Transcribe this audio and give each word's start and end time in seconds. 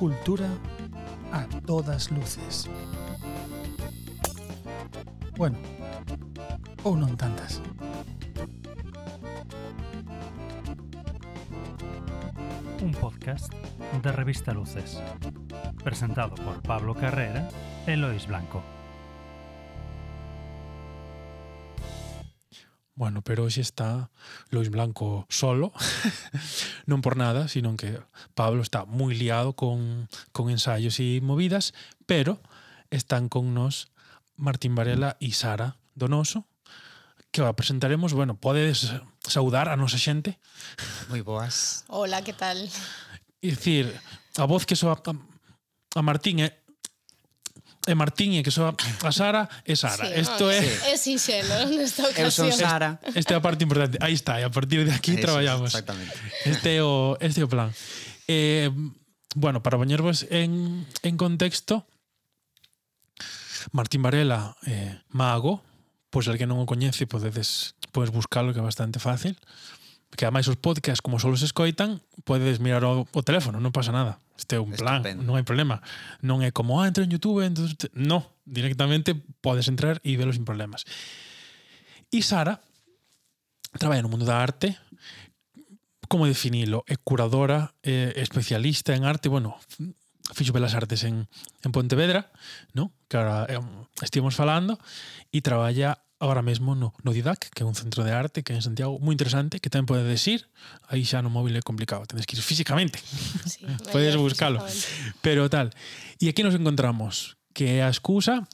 Cultura 0.00 0.48
a 1.30 1.44
todas 1.66 2.10
luces. 2.10 2.70
Bueno, 5.36 5.58
ou 6.84 6.96
non 6.96 7.12
tantas. 7.20 7.60
Un 12.80 12.96
podcast 12.96 13.52
de 14.00 14.08
Revista 14.08 14.56
Luces. 14.56 14.96
Presentado 15.84 16.32
por 16.32 16.64
Pablo 16.64 16.96
Carrera 16.96 17.52
e 17.84 17.92
Lois 18.00 18.24
Blanco. 18.24 18.79
bueno, 23.10 23.22
pero 23.26 23.42
hoxe 23.42 23.60
está 23.60 24.08
Lois 24.54 24.70
Blanco 24.70 25.26
solo, 25.26 25.74
non 26.86 27.02
por 27.02 27.18
nada, 27.18 27.50
sino 27.50 27.74
que 27.74 27.98
Pablo 28.38 28.62
está 28.62 28.86
moi 28.86 29.18
liado 29.18 29.58
con, 29.58 30.06
con 30.30 30.46
ensaios 30.46 31.02
e 31.02 31.18
movidas, 31.18 31.74
pero 32.06 32.38
están 32.86 33.26
con 33.26 33.50
nos 33.50 33.90
Martín 34.38 34.78
Varela 34.78 35.18
e 35.18 35.34
Sara 35.34 35.74
Donoso, 35.98 36.46
que 37.34 37.42
a 37.42 37.50
presentaremos, 37.50 38.14
bueno, 38.14 38.38
podedes 38.38 38.94
saudar 39.26 39.66
a 39.66 39.74
nosa 39.74 39.98
xente. 39.98 40.38
Moi 41.10 41.26
boas. 41.26 41.82
Hola, 41.90 42.22
que 42.22 42.30
tal? 42.30 42.62
Dicir, 43.42 43.90
a 44.38 44.46
voz 44.46 44.70
que 44.70 44.78
soa 44.78 45.02
a 45.02 46.02
Martín 46.06 46.46
é 46.46 46.59
e 47.90 47.98
Martín 47.98 48.38
e 48.38 48.46
que 48.46 48.54
soa 48.54 48.70
a 48.78 49.10
Sara 49.10 49.50
é 49.66 49.74
Sara. 49.74 50.06
Sí, 50.06 50.22
é... 50.46 50.94
É 50.94 50.96
sinxelo 50.96 51.66
nesta 51.74 52.06
ocasión. 52.06 52.46
Eu 52.46 52.54
son 52.54 52.54
Sara. 52.54 53.02
Esta 53.02 53.34
é 53.34 53.36
a 53.36 53.42
parte 53.42 53.66
importante. 53.66 53.98
Aí 53.98 54.14
está, 54.14 54.38
e 54.38 54.46
a 54.46 54.52
partir 54.54 54.86
de 54.86 54.94
aquí 54.94 55.18
Eso, 55.18 55.26
traballamos. 55.26 55.74
Exactamente. 55.74 56.14
Este 56.46 56.78
é 56.78 56.82
o, 56.86 57.18
este 57.18 57.42
é 57.42 57.44
o 57.44 57.50
plan. 57.50 57.74
Eh, 58.30 58.70
bueno, 59.34 59.58
para 59.62 59.74
poñervos 59.74 60.26
en, 60.30 60.86
en 61.02 61.14
contexto, 61.18 61.82
Martín 63.74 64.06
Varela, 64.06 64.54
eh, 64.70 65.02
mago, 65.10 65.66
pois 66.14 66.26
pues, 66.26 66.32
al 66.32 66.38
que 66.38 66.46
non 66.46 66.62
o 66.62 66.66
coñece, 66.70 67.10
pois 67.10 67.26
podedes 67.26 67.74
podes 67.90 68.14
buscalo 68.14 68.54
que 68.54 68.62
é 68.62 68.64
bastante 68.64 69.02
fácil 69.02 69.34
que 70.16 70.26
ademais 70.26 70.48
os 70.48 70.58
podcasts 70.58 71.00
como 71.00 71.18
só 71.22 71.30
os 71.30 71.42
escoitan, 71.42 72.02
podedes 72.24 72.58
mirar 72.58 72.82
o, 72.84 73.06
o 73.06 73.22
teléfono, 73.22 73.62
non 73.62 73.70
pasa 73.70 73.94
nada. 73.94 74.18
Este 74.34 74.56
é 74.56 74.60
un 74.60 74.72
plan, 74.72 75.04
Estupendo. 75.04 75.22
non 75.22 75.34
hai 75.38 75.44
problema. 75.44 75.84
Non 76.24 76.40
é 76.42 76.50
como, 76.50 76.80
ah, 76.80 76.88
entra 76.88 77.04
en 77.04 77.12
YouTube, 77.12 77.44
entonces... 77.44 77.76
Te... 77.76 77.86
No, 77.92 78.24
directamente 78.42 79.14
podes 79.44 79.68
entrar 79.68 80.00
e 80.02 80.16
velo 80.16 80.32
sin 80.34 80.48
problemas. 80.48 80.82
E 82.10 82.20
Sara 82.24 82.58
traballa 83.78 84.02
no 84.02 84.10
mundo 84.10 84.26
da 84.26 84.42
arte, 84.42 84.74
como 86.10 86.26
definilo? 86.26 86.82
É 86.90 86.98
curadora, 86.98 87.70
é 87.86 88.18
especialista 88.18 88.98
en 88.98 89.06
arte, 89.06 89.30
bueno, 89.30 89.54
fixo 90.34 90.52
Belas 90.52 90.74
Artes 90.74 91.04
en, 91.04 91.30
en 91.62 91.70
Pontevedra, 91.70 92.32
no? 92.74 92.90
que 93.06 93.16
ahora 93.16 93.46
eh, 93.48 93.60
estivemos 94.02 94.34
falando, 94.34 94.78
e 95.30 95.38
traballa 95.38 96.02
agora 96.20 96.42
mesmo 96.42 96.76
no, 96.76 96.92
no 97.02 97.12
Didac, 97.16 97.48
que 97.50 97.64
é 97.64 97.66
un 97.66 97.74
centro 97.74 98.04
de 98.04 98.12
arte 98.12 98.44
que 98.44 98.52
é 98.52 98.56
en 98.56 98.62
Santiago 98.62 99.00
moi 99.00 99.16
interesante, 99.16 99.56
que 99.56 99.72
tamén 99.72 99.88
podedes 99.88 100.20
ir, 100.28 100.44
aí 100.92 101.00
xa 101.00 101.24
no 101.24 101.32
móvil 101.32 101.56
é 101.56 101.64
complicado, 101.64 102.04
tenes 102.04 102.28
que 102.28 102.36
ir 102.36 102.44
físicamente. 102.44 103.00
Sí, 103.50 103.64
podes 103.92 104.14
buscalo. 104.20 104.60
Pero 105.24 105.48
tal. 105.48 105.72
E 106.20 106.28
aquí 106.28 106.44
nos 106.44 106.52
encontramos 106.52 107.40
que 107.56 107.80
é 107.80 107.82
a 107.82 107.90
excusa 107.90 108.44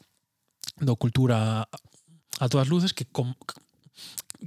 do 0.79 0.95
cultura 0.95 1.67
a 2.39 2.47
todas 2.47 2.71
luces 2.71 2.95
que 2.95 3.05
com, 3.11 3.35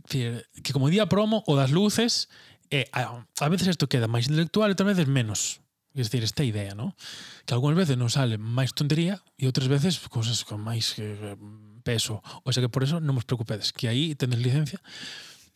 que, 0.07 0.39
que 0.63 0.71
como 0.71 0.87
día 0.87 1.11
promo 1.11 1.43
o 1.43 1.59
das 1.59 1.75
luces 1.75 2.31
eh, 2.71 2.87
a, 2.95 3.19
a 3.19 3.47
veces 3.51 3.67
isto 3.67 3.91
queda 3.91 4.07
máis 4.07 4.31
intelectual 4.31 4.71
e 4.71 4.73
outras 4.73 4.95
veces 4.95 5.07
menos. 5.11 5.59
É 5.91 6.05
dicir, 6.05 6.23
esta 6.23 6.45
idea, 6.45 6.77
¿no? 6.77 6.95
Que 7.43 7.57
algunhas 7.57 7.75
veces 7.75 7.97
nos 7.97 8.13
sale 8.13 8.37
máis 8.37 8.71
tontería 8.71 9.19
e 9.35 9.49
outras 9.49 9.67
veces 9.67 9.99
cosas 10.07 10.45
con 10.45 10.61
máis 10.61 10.95
que 10.95 11.17
eh, 11.17 11.35
peso. 11.79 12.21
O 12.43 12.51
sea 12.53 12.61
que 12.61 12.69
por 12.69 12.83
eso 12.83 12.99
non 12.99 13.15
vos 13.15 13.25
preocupedes, 13.25 13.71
que 13.71 13.87
aí 13.87 14.13
tenes 14.13 14.39
licencia 14.43 14.79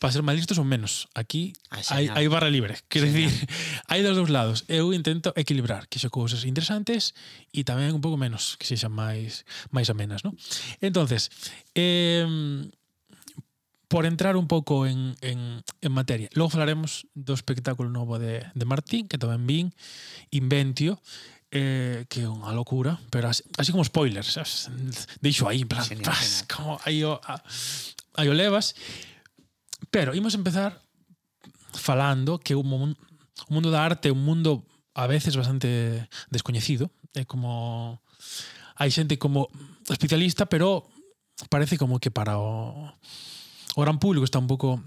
para 0.03 0.11
ser 0.11 0.19
máis 0.19 0.35
listos 0.35 0.59
ou 0.59 0.67
menos. 0.67 1.07
Aquí 1.15 1.55
ah, 1.71 1.79
hai, 1.95 2.11
hai 2.11 2.27
barra 2.27 2.51
libre. 2.51 2.75
Quero 2.91 3.07
dicir, 3.07 3.31
hai 3.87 4.03
dos 4.03 4.19
dous 4.19 4.27
lados. 4.27 4.67
Eu 4.67 4.91
intento 4.91 5.31
equilibrar 5.39 5.87
que 5.87 5.95
xa 5.95 6.11
cousas 6.11 6.43
interesantes 6.43 7.15
e 7.55 7.63
tamén 7.63 7.95
un 7.95 8.03
pouco 8.03 8.19
menos, 8.19 8.59
que 8.59 8.67
sexan 8.67 8.91
máis 8.91 9.47
máis 9.71 9.87
amenas, 9.87 10.27
¿no? 10.27 10.35
Entonces, 10.83 11.31
eh, 11.71 12.27
por 13.87 14.09
entrar 14.09 14.35
un 14.35 14.47
pouco 14.49 14.87
en, 14.87 15.15
en, 15.21 15.61
en 15.61 15.91
materia. 15.93 16.27
Logo 16.33 16.49
falaremos 16.49 17.05
do 17.13 17.37
espectáculo 17.37 17.93
novo 17.93 18.17
de, 18.17 18.41
de 18.41 18.65
Martín, 18.65 19.05
que 19.05 19.21
tamén 19.21 19.45
vin, 19.47 19.69
Inventio, 20.33 20.97
eh, 21.53 22.05
que 22.09 22.25
é 22.25 22.27
unha 22.27 22.49
locura, 22.49 22.97
pero 23.13 23.29
así, 23.29 23.45
así 23.61 23.69
como 23.69 23.85
spoilers, 23.85 24.33
sabes? 24.33 24.73
deixo 25.21 25.45
aí, 25.45 25.61
en 25.61 25.69
plan, 25.69 25.85
genial, 25.85 26.09
pas, 26.09 26.17
genial. 26.17 26.49
como 26.49 26.71
aí 26.81 27.05
o, 27.05 27.21
aí 28.17 28.27
o 28.27 28.33
levas. 28.33 28.73
Pero 29.93 30.17
imos 30.17 30.33
empezar 30.33 30.81
falando 31.77 32.41
que 32.41 32.57
o, 32.57 32.65
o 32.65 33.51
mundo 33.53 33.69
da 33.69 33.85
arte 33.85 34.09
é 34.09 34.15
un 34.15 34.25
mundo 34.25 34.65
a 34.97 35.05
veces 35.05 35.37
bastante 35.37 36.09
descoñecido, 36.33 36.89
é 37.13 37.21
como 37.21 38.01
hai 38.73 38.89
xente 38.89 39.21
como 39.21 39.45
especialista, 39.85 40.49
pero 40.49 40.89
parece 41.53 41.77
como 41.77 42.01
que 42.01 42.09
para 42.09 42.41
o, 42.41 42.89
o 43.77 43.79
gran 43.85 44.01
público 44.01 44.25
está 44.25 44.41
un 44.41 44.49
pouco 44.49 44.81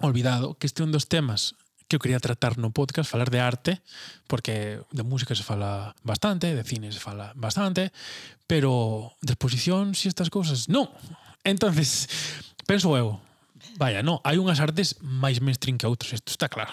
olvidado 0.00 0.56
que 0.56 0.64
este 0.64 0.80
é 0.80 0.88
un 0.88 0.96
dos 0.96 1.12
temas 1.12 1.52
que 1.88 1.96
eu 1.96 2.00
quería 2.00 2.20
tratar 2.20 2.56
no 2.56 2.72
podcast, 2.72 3.10
falar 3.10 3.28
de 3.28 3.40
arte, 3.40 3.82
porque 4.26 4.80
de 4.90 5.02
música 5.02 5.34
se 5.34 5.42
fala 5.42 5.94
bastante, 6.02 6.54
de 6.54 6.64
cine 6.64 6.92
se 6.92 7.00
fala 7.00 7.32
bastante, 7.36 7.92
pero 8.46 9.12
de 9.20 9.36
exposicións 9.36 10.04
e 10.04 10.08
estas 10.08 10.32
cousas, 10.32 10.68
non. 10.68 10.88
Entonces, 11.44 12.08
penso 12.68 12.96
eu, 12.96 13.20
vaya, 13.76 14.00
non, 14.00 14.20
hai 14.24 14.40
unhas 14.40 14.60
artes 14.60 14.96
máis 15.04 15.44
mainstream 15.44 15.76
que 15.76 15.88
outras, 15.88 16.16
isto 16.16 16.32
está 16.32 16.48
claro. 16.48 16.72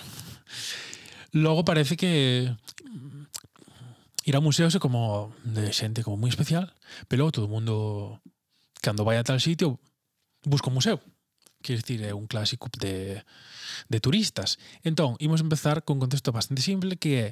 Logo 1.31 1.63
parece 1.63 1.95
que 1.95 2.51
ir 4.25 4.35
a 4.35 4.43
museos 4.43 4.75
é 4.75 4.79
como 4.79 5.33
de 5.43 5.71
xente 5.73 6.03
como 6.03 6.19
moi 6.19 6.31
especial, 6.31 6.71
pero 7.07 7.27
logo 7.27 7.35
todo 7.35 7.47
o 7.47 7.53
mundo 7.53 8.19
cando 8.83 9.03
vai 9.03 9.19
a 9.19 9.25
tal 9.27 9.39
sitio 9.39 9.79
busca 10.43 10.69
un 10.69 10.75
museo. 10.75 10.99
Quer 11.61 11.77
dicir, 11.77 12.01
é 12.03 12.13
un 12.13 12.25
clásico 12.25 12.69
de 12.73 13.21
de 13.89 13.99
turistas. 13.99 14.59
Entón, 14.83 15.15
imos 15.19 15.41
empezar 15.41 15.83
con 15.83 15.97
un 15.97 16.07
contexto 16.07 16.31
bastante 16.31 16.61
simple 16.61 16.97
que 16.97 17.11
é 17.19 17.29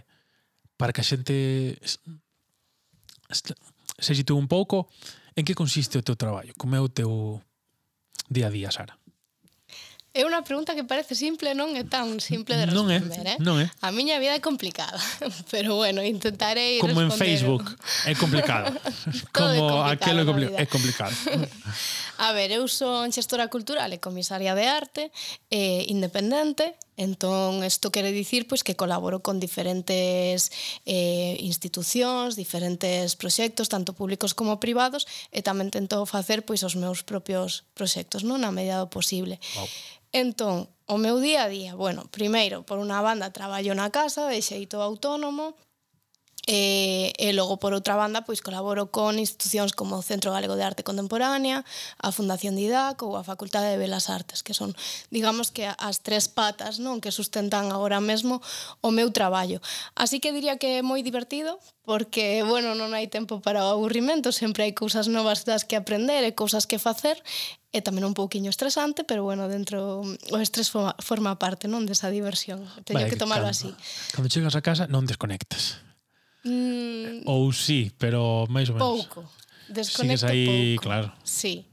para 0.80 0.94
que 0.94 1.02
a 1.02 1.08
xente 1.08 1.76
se 4.00 4.14
sitúe 4.16 4.40
un 4.40 4.48
pouco 4.48 4.88
en 5.36 5.44
que 5.44 5.58
consiste 5.58 6.00
o 6.00 6.06
teu 6.06 6.16
traballo, 6.16 6.56
como 6.56 6.76
é 6.76 6.82
o 6.82 6.90
teu 6.90 7.44
día 8.32 8.48
a 8.48 8.54
día, 8.54 8.72
Sara. 8.72 8.96
É 10.10 10.26
unha 10.26 10.42
pregunta 10.42 10.74
que 10.74 10.82
parece 10.82 11.14
simple, 11.14 11.54
non 11.54 11.78
é 11.78 11.86
tan 11.86 12.18
simple 12.18 12.58
de 12.58 12.66
responder, 12.66 12.98
non 13.06 13.14
é, 13.14 13.34
eh? 13.34 13.38
Non 13.38 13.56
é. 13.62 13.70
A 13.86 13.94
miña 13.94 14.18
vida 14.18 14.34
é 14.34 14.42
complicada, 14.42 14.98
pero 15.54 15.78
bueno, 15.78 16.02
intentarei 16.02 16.82
Como 16.82 16.98
responder... 16.98 17.14
en 17.14 17.22
Facebook, 17.22 17.66
é 18.10 18.18
complicado. 18.18 18.74
Como 19.38 19.86
aquilo 19.86 19.86
aquelo 19.86 20.22
é, 20.22 20.26
compli 20.26 20.46
é 20.50 20.66
complicado. 20.66 21.14
A 22.26 22.34
ver, 22.34 22.50
eu 22.50 22.66
son 22.66 23.14
xestora 23.14 23.54
cultural 23.54 23.94
e 23.94 24.02
comisaria 24.02 24.58
de 24.58 24.66
arte 24.66 25.04
eh, 25.54 25.86
independente, 25.94 26.74
Entón, 27.00 27.64
isto 27.64 27.96
quere 27.96 28.12
dicir 28.12 28.44
pois 28.44 28.60
que 28.60 28.76
colaboro 28.76 29.24
con 29.24 29.40
diferentes 29.40 30.52
eh, 30.84 31.40
institucións, 31.40 32.36
diferentes 32.36 33.16
proxectos, 33.16 33.72
tanto 33.72 33.96
públicos 33.96 34.36
como 34.36 34.60
privados, 34.60 35.08
e 35.32 35.40
tamén 35.40 35.72
tento 35.72 36.04
facer 36.04 36.44
pois 36.44 36.60
os 36.68 36.76
meus 36.76 37.08
propios 37.08 37.64
proxectos, 37.72 38.28
non 38.28 38.44
na 38.44 38.52
medida 38.52 38.84
do 38.84 38.92
posible. 38.92 39.40
Wow. 39.56 39.72
Entón, 40.12 40.74
o 40.90 40.98
meu 40.98 41.22
día 41.22 41.46
a 41.46 41.50
día, 41.50 41.76
bueno, 41.78 42.10
primeiro, 42.10 42.66
por 42.66 42.82
unha 42.82 42.98
banda, 42.98 43.30
traballo 43.30 43.78
na 43.78 43.94
casa, 43.94 44.26
de 44.26 44.42
xeito 44.42 44.82
autónomo, 44.82 45.54
E, 46.50 47.14
e 47.22 47.30
logo, 47.38 47.62
por 47.62 47.78
outra 47.78 47.94
banda, 47.94 48.26
pois 48.26 48.42
colaboro 48.42 48.90
con 48.90 49.22
institucións 49.22 49.70
como 49.70 49.94
o 49.94 50.02
Centro 50.02 50.34
Galego 50.34 50.58
de 50.58 50.66
Arte 50.66 50.82
Contemporánea, 50.82 51.62
a 52.02 52.10
Fundación 52.10 52.58
Didac 52.58 53.06
ou 53.06 53.14
a 53.14 53.22
Facultade 53.22 53.70
de 53.70 53.78
Belas 53.78 54.10
Artes, 54.10 54.42
que 54.42 54.58
son, 54.58 54.74
digamos 55.14 55.54
que 55.54 55.70
as 55.70 56.02
tres 56.02 56.26
patas 56.26 56.82
non 56.82 57.06
que 57.06 57.14
sustentan 57.14 57.70
agora 57.70 58.02
mesmo 58.02 58.42
o 58.82 58.90
meu 58.90 59.14
traballo. 59.14 59.62
Así 59.94 60.18
que 60.18 60.34
diría 60.34 60.58
que 60.58 60.82
é 60.82 60.86
moi 60.86 61.06
divertido, 61.06 61.62
porque, 61.86 62.42
bueno, 62.42 62.74
non 62.74 62.98
hai 62.98 63.06
tempo 63.06 63.46
para 63.46 63.70
o 63.70 63.78
aburrimento, 63.78 64.34
sempre 64.34 64.66
hai 64.66 64.74
cousas 64.74 65.06
novas 65.06 65.46
das 65.46 65.70
que 65.70 65.78
aprender 65.78 66.26
e 66.26 66.34
cousas 66.34 66.66
que 66.66 66.82
facer, 66.82 67.22
e 67.70 67.86
tamén 67.86 68.10
un 68.10 68.18
pouquiño 68.18 68.50
estresante, 68.50 69.06
pero 69.06 69.22
bueno, 69.22 69.46
dentro 69.46 70.02
o 70.02 70.38
estrés 70.42 70.74
forma, 70.74 70.98
forma 70.98 71.38
parte, 71.38 71.70
non, 71.70 71.86
desa 71.86 72.10
diversión. 72.10 72.66
Teño 72.90 73.06
vale, 73.06 73.14
que 73.14 73.22
tomalo 73.22 73.46
así. 73.46 73.70
Cando 74.18 74.34
chegas 74.34 74.58
a 74.58 74.66
casa 74.66 74.90
non 74.90 75.06
desconectas. 75.06 75.89
Mm, 76.50 77.30
Ou 77.30 77.54
sí, 77.54 77.94
pero 78.02 78.50
máis 78.50 78.74
ou 78.74 78.76
menos. 78.76 79.06
Pouco. 79.06 79.30
Desconecto 79.70 80.26
aí, 80.26 80.74
pouco. 80.76 80.90
claro. 80.90 81.14
Sí. 81.22 81.70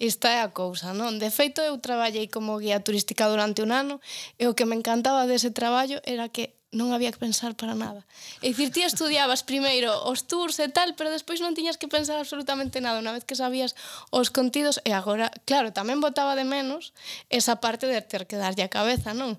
Esta 0.00 0.32
é 0.32 0.40
a 0.40 0.48
cousa, 0.48 0.94
non? 0.96 1.20
De 1.20 1.28
feito, 1.28 1.60
eu 1.60 1.76
traballei 1.76 2.24
como 2.30 2.56
guía 2.56 2.80
turística 2.80 3.28
durante 3.28 3.60
un 3.60 3.74
ano 3.74 4.00
e 4.40 4.48
o 4.48 4.56
que 4.56 4.64
me 4.64 4.78
encantaba 4.78 5.28
dese 5.28 5.52
traballo 5.52 6.00
era 6.08 6.32
que 6.32 6.56
non 6.70 6.94
había 6.94 7.10
que 7.10 7.18
pensar 7.18 7.58
para 7.58 7.74
nada. 7.74 8.06
É 8.40 8.48
dicir, 8.48 8.70
ti 8.70 8.86
estudiabas 8.86 9.42
primeiro 9.42 9.90
os 10.06 10.24
tours 10.24 10.56
e 10.62 10.70
tal, 10.70 10.94
pero 10.94 11.10
despois 11.10 11.42
non 11.42 11.52
tiñas 11.52 11.76
que 11.76 11.90
pensar 11.90 12.16
absolutamente 12.16 12.78
nada 12.78 13.02
unha 13.02 13.12
vez 13.12 13.26
que 13.26 13.34
sabías 13.34 13.74
os 14.14 14.30
contidos 14.30 14.78
e 14.86 14.94
agora, 14.94 15.34
claro, 15.44 15.74
tamén 15.74 15.98
botaba 15.98 16.38
de 16.38 16.46
menos 16.46 16.94
esa 17.28 17.58
parte 17.58 17.90
de 17.90 17.98
ter 18.00 18.24
que 18.30 18.38
darlle 18.38 18.62
a 18.62 18.72
cabeza, 18.72 19.12
non? 19.12 19.34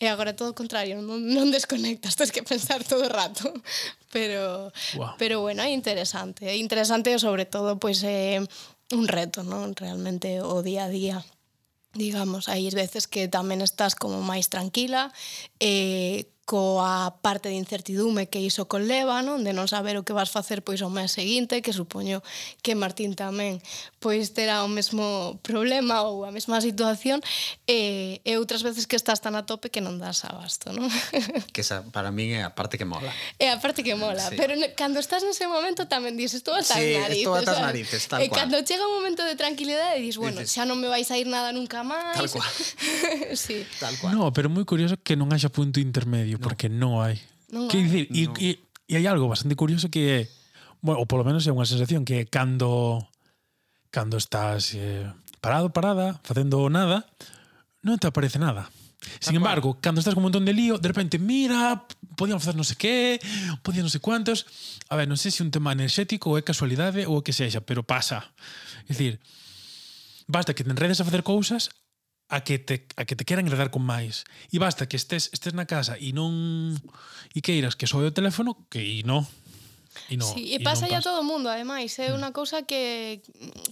E 0.00 0.08
agora 0.08 0.32
todo 0.32 0.50
o 0.50 0.58
contrario, 0.58 1.04
non, 1.04 1.20
non 1.20 1.52
desconectas, 1.52 2.16
tens 2.16 2.32
que 2.32 2.40
pensar 2.40 2.80
todo 2.88 3.04
o 3.04 3.12
rato. 3.12 3.52
Pero 4.16 4.72
wow. 4.98 5.14
pero 5.22 5.38
bueno, 5.38 5.62
é 5.62 5.70
interesante, 5.70 6.42
é 6.50 6.56
interesante 6.58 7.14
sobre 7.22 7.46
todo 7.46 7.78
pois 7.78 8.02
é 8.02 8.42
un 8.90 9.06
reto, 9.06 9.46
non? 9.46 9.70
Realmente 9.78 10.42
o 10.42 10.66
día 10.66 10.88
a 10.88 10.90
día 10.90 11.22
digamos, 11.94 12.50
hai 12.50 12.66
veces 12.74 13.06
que 13.06 13.30
tamén 13.30 13.62
estás 13.62 13.94
como 13.94 14.18
máis 14.18 14.50
tranquila 14.50 15.14
e 15.62 16.26
eh, 16.26 16.39
coa 16.50 17.14
parte 17.22 17.46
de 17.46 17.54
incertidume 17.54 18.26
que 18.26 18.42
iso 18.42 18.66
conleva, 18.66 19.22
non? 19.22 19.46
De 19.46 19.54
non 19.54 19.70
saber 19.70 19.94
o 19.94 20.02
que 20.02 20.10
vas 20.10 20.34
facer 20.34 20.66
pois 20.66 20.82
ao 20.82 20.90
mes 20.90 21.14
seguinte, 21.14 21.62
que 21.62 21.70
supoño 21.70 22.26
que 22.58 22.74
Martín 22.74 23.14
tamén 23.14 23.62
pois 24.02 24.34
terá 24.34 24.66
o 24.66 24.70
mesmo 24.72 25.38
problema 25.46 26.02
ou 26.02 26.26
a 26.26 26.34
mesma 26.34 26.58
situación 26.58 27.22
e, 27.70 28.18
e 28.26 28.34
outras 28.34 28.66
veces 28.66 28.90
que 28.90 28.98
estás 28.98 29.22
tan 29.22 29.38
a 29.38 29.46
tope 29.46 29.70
que 29.70 29.78
non 29.78 30.02
das 30.02 30.26
abasto, 30.26 30.74
non? 30.74 30.90
Que 31.54 31.62
esa 31.62 31.86
para 31.94 32.10
min 32.10 32.34
é 32.34 32.42
a 32.42 32.50
parte 32.50 32.74
que 32.74 32.82
mola. 32.82 33.14
É 33.38 33.54
a 33.54 33.62
parte 33.62 33.86
que 33.86 33.94
mola, 33.94 34.18
sí. 34.18 34.34
pero 34.34 34.58
cando 34.74 34.98
estás 34.98 35.22
nese 35.22 35.46
momento 35.46 35.86
tamén 35.86 36.18
dices, 36.18 36.42
estou 36.42 36.58
ata 36.58 36.74
sí, 36.74 36.98
narices. 36.98 37.30
estou 37.30 37.38
ata 37.38 37.62
narices, 37.62 38.02
tal 38.10 38.18
e 38.18 38.26
cual. 38.26 38.34
E 38.34 38.38
cando 38.42 38.58
chega 38.66 38.82
un 38.90 38.98
momento 38.98 39.22
de 39.22 39.38
tranquilidade 39.38 40.02
dices, 40.02 40.18
bueno, 40.18 40.42
dices, 40.42 40.50
xa 40.50 40.66
non 40.66 40.82
me 40.82 40.90
vais 40.90 41.06
a 41.06 41.14
ir 41.14 41.30
nada 41.30 41.54
nunca 41.54 41.86
máis. 41.86 42.18
Tal 42.18 42.26
cual. 42.26 42.50
sí. 43.38 43.62
Tal 43.78 43.94
cual. 44.02 44.18
No, 44.18 44.34
pero 44.34 44.50
moi 44.50 44.66
curioso 44.66 44.98
que 44.98 45.14
non 45.14 45.30
haxa 45.30 45.46
punto 45.46 45.78
intermedio 45.78 46.39
no. 46.40 46.48
porque 46.48 46.72
non 46.72 47.04
hai. 47.04 47.20
Non 47.52 47.68
que 47.68 47.84
dicir, 47.84 48.08
no. 48.08 48.32
e, 48.40 48.56
e, 48.56 48.64
e 48.88 48.92
hai 48.96 49.04
algo 49.04 49.28
bastante 49.28 49.54
curioso 49.54 49.92
que 49.92 50.02
é, 50.08 50.20
bueno, 50.80 51.04
ou 51.04 51.06
polo 51.06 51.28
menos 51.28 51.44
é 51.44 51.52
unha 51.52 51.68
sensación 51.68 52.08
que 52.08 52.24
cando 52.32 53.04
cando 53.92 54.16
estás 54.16 54.72
eh, 54.74 55.04
parado, 55.44 55.68
parada, 55.70 56.18
facendo 56.24 56.66
nada, 56.72 57.04
non 57.84 58.00
te 58.00 58.08
aparece 58.08 58.40
nada. 58.40 58.70
Ah, 58.70 59.08
Sin 59.20 59.36
embargo, 59.36 59.78
cando 59.80 60.00
estás 60.00 60.14
con 60.14 60.22
un 60.22 60.28
montón 60.28 60.44
de 60.44 60.52
lío, 60.52 60.78
de 60.78 60.88
repente, 60.88 61.18
mira, 61.18 61.86
podíamos 62.16 62.44
facer 62.44 62.56
non 62.56 62.68
sei 62.68 62.76
que, 62.76 62.96
podían 63.64 63.88
non 63.88 63.92
sei 63.92 64.00
cuantos. 64.04 64.46
A 64.92 64.94
ver, 64.96 65.08
non 65.08 65.16
sei 65.16 65.32
se 65.32 65.42
un 65.42 65.50
tema 65.50 65.72
enerxético 65.72 66.32
ou 66.32 66.38
é 66.38 66.44
casualidade 66.44 67.08
ou 67.08 67.20
o 67.20 67.24
que 67.24 67.34
sexa, 67.34 67.64
pero 67.64 67.82
pasa. 67.82 68.30
É 68.86 68.92
dicir, 68.92 69.18
basta 70.28 70.52
que 70.52 70.62
te 70.62 70.70
enredes 70.70 71.00
a 71.00 71.08
facer 71.08 71.24
cousas, 71.24 71.72
a 72.30 72.40
que 72.46 72.58
te, 72.58 72.86
a 72.96 73.04
que 73.04 73.16
te 73.16 73.26
queran 73.26 73.44
enredar 73.44 73.74
con 73.74 73.82
máis. 73.82 74.24
E 74.54 74.62
basta 74.62 74.86
que 74.86 74.94
estés, 74.96 75.28
estés 75.34 75.52
na 75.52 75.66
casa 75.66 75.98
e 75.98 76.14
non 76.14 76.78
e 77.34 77.38
queiras 77.42 77.74
que 77.74 77.90
soe 77.90 78.06
o 78.06 78.14
teléfono, 78.14 78.54
que 78.70 78.78
e 78.78 79.02
non. 79.02 79.26
E 80.06 80.14
non. 80.14 80.30
sí, 80.30 80.54
e 80.54 80.62
pasa, 80.62 80.86
non 80.86 80.94
pasa. 80.94 81.02
a 81.02 81.06
todo 81.10 81.18
o 81.20 81.26
mundo, 81.26 81.50
ademais, 81.50 81.90
é 81.98 82.06
eh? 82.06 82.14
mm. 82.14 82.18
unha 82.22 82.30
cousa 82.30 82.62
que 82.62 83.18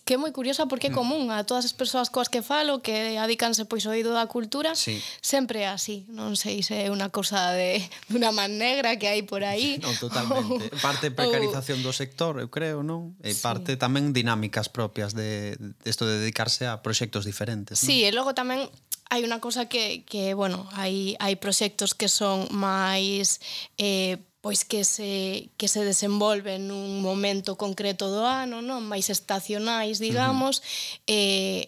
que 0.09 0.17
é 0.17 0.19
moi 0.19 0.33
curiosa 0.33 0.65
porque 0.65 0.89
é 0.89 0.93
mm. 0.93 0.97
común 0.97 1.29
a 1.29 1.45
todas 1.45 1.69
as 1.69 1.77
persoas 1.77 2.09
coas 2.09 2.33
que 2.33 2.41
falo 2.41 2.81
que 2.81 3.21
adícanse 3.21 3.69
pois 3.69 3.85
ao 3.85 3.93
oído 3.93 4.17
da 4.17 4.25
cultura, 4.25 4.73
sí. 4.73 4.97
sempre 5.21 5.61
é 5.61 5.69
así. 5.69 6.09
Non 6.09 6.33
sei 6.33 6.65
se 6.65 6.81
é 6.81 6.89
unha 6.89 7.13
cousa 7.13 7.53
de 7.53 7.85
dunha 8.09 8.33
man 8.33 8.57
negra 8.57 8.97
que 8.97 9.05
hai 9.05 9.21
por 9.21 9.45
aí. 9.45 9.77
Non, 9.85 9.93
totalmente. 10.01 10.73
Ou, 10.73 10.81
parte 10.81 11.13
precarización 11.13 11.85
ou... 11.85 11.85
do 11.85 11.93
sector, 11.93 12.41
eu 12.41 12.49
creo, 12.49 12.81
non? 12.81 13.21
E 13.21 13.37
sí. 13.37 13.45
parte 13.45 13.77
tamén 13.77 14.17
dinámicas 14.17 14.73
propias 14.73 15.13
de 15.13 15.61
isto 15.85 16.09
de, 16.09 16.17
de 16.17 16.25
dedicarse 16.25 16.65
a 16.65 16.81
proxectos 16.81 17.29
diferentes, 17.29 17.77
non? 17.77 17.85
Sí, 17.85 18.01
e 18.01 18.09
logo 18.09 18.33
tamén 18.33 18.65
hai 19.13 19.25
unha 19.25 19.45
cosa 19.45 19.69
que, 19.69 20.09
que 20.09 20.33
bueno, 20.33 20.69
hai, 20.73 21.21
hai 21.21 21.37
proxectos 21.37 21.93
que 21.93 22.09
son 22.09 22.49
máis 22.49 23.45
eh, 23.77 24.21
pois 24.41 24.65
que 24.65 24.85
se, 24.85 25.51
que 25.59 25.67
se 25.67 25.83
desenvolven 25.83 26.71
nun 26.71 27.03
momento 27.03 27.59
concreto 27.59 28.07
do 28.07 28.23
ano, 28.23 28.63
non 28.63 28.87
máis 28.87 29.11
estacionais, 29.11 29.99
digamos, 29.99 30.59
uh 30.59 30.63
-huh. 30.63 31.11
e, 31.11 31.21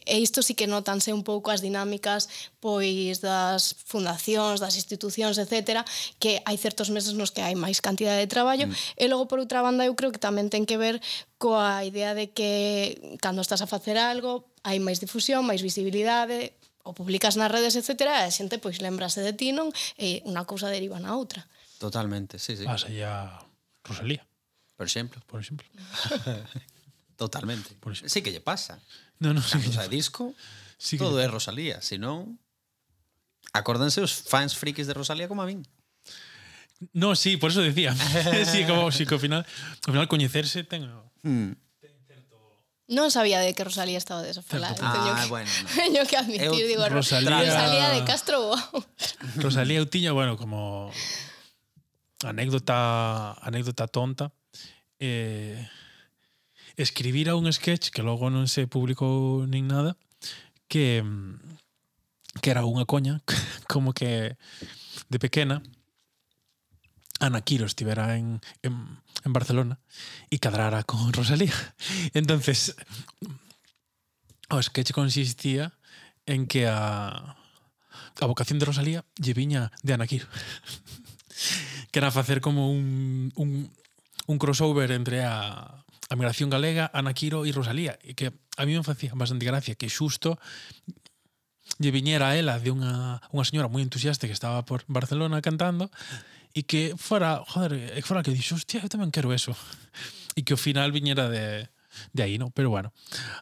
e 0.06 0.22
isto 0.22 0.38
sí 0.38 0.54
que 0.54 0.70
notanse 0.70 1.10
un 1.10 1.26
pouco 1.26 1.50
as 1.50 1.66
dinámicas 1.66 2.30
pois 2.62 3.18
das 3.18 3.74
fundacións, 3.90 4.62
das 4.62 4.78
institucións, 4.78 5.34
etc, 5.42 5.82
que 6.22 6.38
hai 6.46 6.54
certos 6.54 6.94
meses 6.94 7.18
nos 7.18 7.34
que 7.34 7.42
hai 7.42 7.58
máis 7.58 7.82
cantidad 7.82 8.14
de 8.14 8.30
traballo, 8.30 8.70
uh 8.70 8.72
-huh. 8.72 9.02
e 9.02 9.10
logo 9.10 9.26
por 9.26 9.42
outra 9.42 9.66
banda 9.66 9.82
eu 9.82 9.98
creo 9.98 10.14
que 10.14 10.22
tamén 10.22 10.46
ten 10.46 10.62
que 10.62 10.78
ver 10.78 11.02
coa 11.42 11.82
idea 11.82 12.14
de 12.14 12.30
que 12.30 13.18
cando 13.18 13.42
estás 13.42 13.66
a 13.66 13.70
facer 13.70 13.98
algo 13.98 14.46
hai 14.62 14.78
máis 14.78 15.02
difusión, 15.02 15.42
máis 15.42 15.66
visibilidade, 15.66 16.54
o 16.86 16.94
publicas 16.94 17.34
nas 17.34 17.50
redes, 17.50 17.74
etc, 17.74 17.90
e 18.06 18.30
a 18.30 18.30
xente 18.30 18.62
pois 18.62 18.78
lembrase 18.78 19.20
de 19.26 19.34
ti, 19.34 19.50
non? 19.50 19.74
E 19.98 20.22
unha 20.22 20.46
cousa 20.46 20.70
deriva 20.70 21.02
na 21.02 21.18
outra. 21.18 21.42
Totalmente, 21.80 22.38
sí, 22.38 22.58
sí. 22.58 22.64
Ah, 22.68 22.72
Vas 22.72 22.84
allá 22.84 23.38
Rosalía. 23.82 24.26
Por 24.76 24.84
exemplo. 24.84 25.22
Por 25.26 25.40
exemplo. 25.40 25.66
Totalmente. 27.16 27.74
Por 27.80 27.92
exemplo. 27.92 28.10
Sí 28.10 28.20
que 28.20 28.32
lle 28.32 28.44
pasa. 28.44 28.78
No, 29.18 29.32
no, 29.32 29.40
Cando 29.40 29.72
sí 29.72 29.88
disco, 29.88 30.34
sí 30.76 30.98
que 30.98 31.04
todo 31.04 31.24
é 31.24 31.26
Rosalía. 31.26 31.80
Si 31.80 31.96
non, 31.96 32.36
acórdense 33.56 34.04
os 34.04 34.12
fans 34.12 34.60
frikis 34.60 34.84
de 34.84 34.92
Rosalía 34.92 35.24
como 35.24 35.40
a 35.40 35.48
min. 35.48 35.64
No, 36.92 37.16
sí, 37.16 37.40
por 37.40 37.48
eso 37.48 37.64
decía. 37.64 37.96
sí, 38.52 38.68
como 38.68 38.92
sí, 38.92 39.08
que 39.08 39.16
ao 39.16 39.20
final, 39.20 39.48
ao 39.88 39.92
final 39.96 40.04
coñecerse 40.04 40.60
ten... 40.68 40.84
Mm. 41.24 41.56
Non 42.92 43.08
sabía 43.08 43.40
de 43.40 43.56
que 43.56 43.64
Rosalía 43.64 43.96
estaba 43.96 44.20
de 44.20 44.36
desafalar. 44.36 44.76
Ah, 44.84 45.16
que, 45.16 45.32
bueno. 45.32 45.48
No. 45.64 45.72
Teño 45.80 46.02
que 46.04 46.16
admitir, 46.20 46.44
eu, 46.44 46.68
digo, 46.68 46.84
Rosalía, 46.92 47.40
Rosalía 47.40 47.88
de 47.96 48.04
Castro. 48.04 48.52
Rosalía 49.40 49.80
Utiño, 49.80 50.12
bueno, 50.12 50.36
como 50.36 50.92
anécdota, 52.24 53.36
anécdota 53.40 53.86
tonta, 53.88 54.32
eh, 54.98 55.68
escribira 56.76 57.36
un 57.36 57.50
sketch 57.52 57.90
que 57.90 58.02
logo 58.02 58.30
non 58.30 58.48
se 58.48 58.66
publicou 58.66 59.46
nin 59.46 59.68
nada, 59.68 59.96
que 60.68 61.04
que 62.38 62.50
era 62.50 62.62
unha 62.62 62.86
coña, 62.86 63.20
como 63.72 63.90
que 63.92 64.38
de 65.10 65.18
pequena 65.18 65.62
Ana 67.20 67.42
Quiro 67.42 67.66
estivera 67.66 68.16
en, 68.16 68.40
en, 68.62 69.02
en 69.24 69.32
Barcelona 69.32 69.76
e 70.30 70.40
cadrara 70.40 70.86
con 70.86 71.12
Rosalía. 71.16 71.52
Entonces, 72.14 72.74
o 74.48 74.56
sketch 74.62 74.96
consistía 74.96 75.76
en 76.24 76.46
que 76.46 76.64
a, 76.64 77.36
a 78.20 78.24
vocación 78.24 78.58
de 78.58 78.66
Rosalía 78.66 79.04
lle 79.20 79.36
viña 79.36 79.68
de 79.84 79.92
Ana 79.92 80.08
Quiro. 80.08 80.26
que 81.90 81.98
era 81.98 82.10
facer 82.10 82.40
como 82.40 82.70
un, 82.70 83.32
un, 83.36 83.70
un 84.26 84.38
crossover 84.38 84.90
entre 84.92 85.24
a, 85.24 85.84
a 86.10 86.14
migración 86.16 86.50
galega, 86.50 86.90
Ana 86.92 87.14
Quiro 87.14 87.46
e 87.46 87.52
Rosalía, 87.52 87.98
e 88.02 88.18
que 88.18 88.34
a 88.58 88.62
mí 88.66 88.74
me 88.74 88.82
facía 88.82 89.14
bastante 89.14 89.46
gracia 89.46 89.78
que 89.78 89.88
xusto 89.88 90.38
lle 91.78 91.94
viñera 91.94 92.30
a 92.30 92.36
ela 92.36 92.58
de 92.58 92.74
unha, 92.74 93.22
unha 93.30 93.46
señora 93.46 93.70
moi 93.70 93.80
entusiasta 93.80 94.26
que 94.26 94.34
estaba 94.34 94.66
por 94.66 94.82
Barcelona 94.90 95.38
cantando 95.40 95.88
e 96.50 96.66
que 96.66 96.98
fora, 96.98 97.46
joder, 97.46 97.94
que 97.94 98.02
fora 98.02 98.26
que 98.26 98.34
dixo, 98.34 98.58
hostia, 98.58 98.82
eu 98.82 98.90
tamén 98.90 99.14
quero 99.14 99.30
eso. 99.30 99.54
E 100.34 100.42
que 100.42 100.54
ao 100.54 100.60
final 100.60 100.90
viñera 100.90 101.30
de, 101.30 101.70
de 102.10 102.20
aí, 102.22 102.42
no? 102.42 102.50
Pero 102.50 102.74
bueno, 102.74 102.90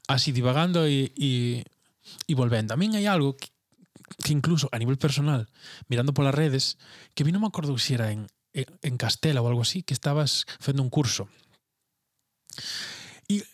así 0.08 0.32
divagando 0.32 0.84
e, 0.84 1.12
e, 1.16 1.64
e 2.28 2.32
volvendo. 2.36 2.76
A 2.76 2.80
min 2.80 2.92
hai 2.96 3.08
algo 3.08 3.36
que, 3.40 3.48
que 4.22 4.32
incluso 4.32 4.68
a 4.72 4.78
nivel 4.78 4.98
personal, 4.98 5.48
mirando 5.86 6.14
polas 6.14 6.34
redes, 6.34 6.78
que 7.14 7.22
vi 7.22 7.30
non 7.30 7.42
me 7.42 7.50
acordo 7.50 7.78
se 7.78 7.94
era 7.94 8.10
en, 8.10 8.26
en 8.52 8.94
Castela 8.98 9.40
ou 9.42 9.48
algo 9.48 9.62
así, 9.62 9.86
que 9.86 9.94
estabas 9.94 10.42
fendo 10.58 10.82
un 10.82 10.90
curso. 10.90 11.30
E, 13.30 13.46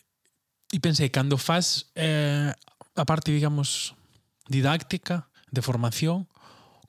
e 0.73 0.77
pensei, 0.81 1.13
cando 1.13 1.37
faz 1.37 1.93
eh, 1.93 2.49
a 2.95 3.03
parte, 3.05 3.29
digamos, 3.29 3.93
didáctica, 4.49 5.29
de 5.53 5.61
formación, 5.61 6.27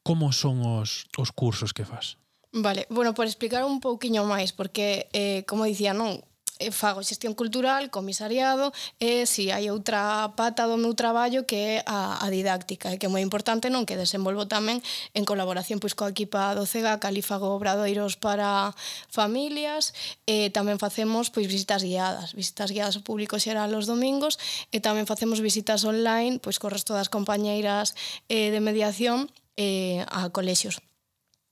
como 0.02 0.32
son 0.32 0.64
os, 0.64 1.06
os 1.18 1.30
cursos 1.30 1.76
que 1.76 1.84
fas? 1.84 2.16
Vale, 2.52 2.86
bueno, 2.88 3.12
por 3.12 3.26
explicar 3.26 3.64
un 3.68 3.84
pouquiño 3.84 4.24
máis, 4.24 4.56
porque, 4.56 5.12
eh, 5.12 5.44
como 5.44 5.68
dicía, 5.68 5.92
non, 5.92 6.24
eh, 6.58 6.72
fago 6.72 7.02
xestión 7.02 7.34
cultural, 7.34 7.90
comisariado 7.90 8.72
e 8.96 9.28
si 9.28 9.52
hai 9.52 9.68
outra 9.68 10.32
pata 10.36 10.64
do 10.64 10.80
meu 10.80 10.96
traballo 10.96 11.44
que 11.44 11.56
é 11.56 11.74
a, 11.84 12.20
a 12.24 12.26
didáctica 12.32 12.92
e 12.92 12.98
que 12.98 13.06
é 13.06 13.12
moi 13.12 13.20
importante 13.20 13.68
non 13.68 13.84
que 13.84 14.00
desenvolvo 14.00 14.48
tamén 14.48 14.80
en 15.12 15.24
colaboración 15.28 15.78
pois 15.82 15.92
coa 15.92 16.12
equipa 16.12 16.56
do 16.56 16.64
CEGA 16.64 16.96
Calífago 16.96 17.52
Obradoiros 17.52 18.16
para 18.16 18.72
familias 19.12 19.92
e 20.24 20.48
tamén 20.48 20.80
facemos 20.80 21.28
pois 21.28 21.44
visitas 21.44 21.84
guiadas 21.84 22.32
visitas 22.32 22.72
guiadas 22.72 22.96
ao 22.96 23.04
público 23.04 23.36
xeral 23.36 23.72
os 23.76 23.84
domingos 23.84 24.40
e 24.72 24.80
tamén 24.80 25.04
facemos 25.04 25.44
visitas 25.44 25.84
online 25.84 26.40
pois 26.40 26.56
co 26.56 26.72
resto 26.72 26.96
das 26.96 27.12
compañeiras 27.12 27.92
eh, 28.32 28.48
de 28.48 28.60
mediación 28.64 29.28
eh, 29.56 30.04
a 30.08 30.28
colexios. 30.30 30.80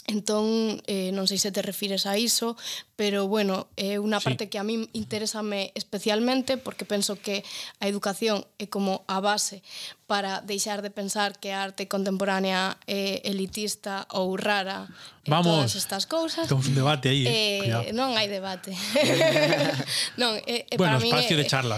Entón, 0.04 0.84
eh, 0.84 1.16
non 1.16 1.24
sei 1.24 1.40
se 1.40 1.48
te 1.48 1.64
refires 1.64 2.04
a 2.04 2.20
iso, 2.20 2.60
pero 2.96 3.26
bueno, 3.26 3.66
é 3.74 3.98
unha 3.98 4.22
sí. 4.22 4.30
parte 4.30 4.46
que 4.46 4.58
a 4.58 4.64
mí 4.64 4.86
interésame 4.94 5.74
especialmente 5.74 6.56
porque 6.56 6.86
penso 6.86 7.18
que 7.18 7.42
a 7.82 7.90
educación 7.90 8.46
é 8.62 8.70
como 8.70 9.02
a 9.10 9.18
base 9.18 9.66
para 10.06 10.44
deixar 10.44 10.82
de 10.84 10.94
pensar 10.94 11.40
que 11.40 11.50
a 11.50 11.64
arte 11.64 11.88
contemporánea 11.88 12.76
é 12.86 13.24
elitista 13.24 14.06
ou 14.14 14.36
rara 14.38 14.86
Vamos, 15.26 15.56
todas 15.56 15.74
estas 15.76 16.04
cousas. 16.06 16.46
Temos 16.46 16.68
un 16.68 16.74
debate 16.74 17.08
aí, 17.08 17.24
eh, 17.26 17.88
eh 17.88 17.92
non 17.96 18.12
hai 18.12 18.28
debate. 18.28 18.76
non, 20.20 20.36
é, 20.44 20.68
é 20.68 20.76
bueno, 20.76 21.00
para 21.00 21.08
espacio 21.08 21.36
min, 21.36 21.40
de 21.40 21.46
charla. 21.48 21.76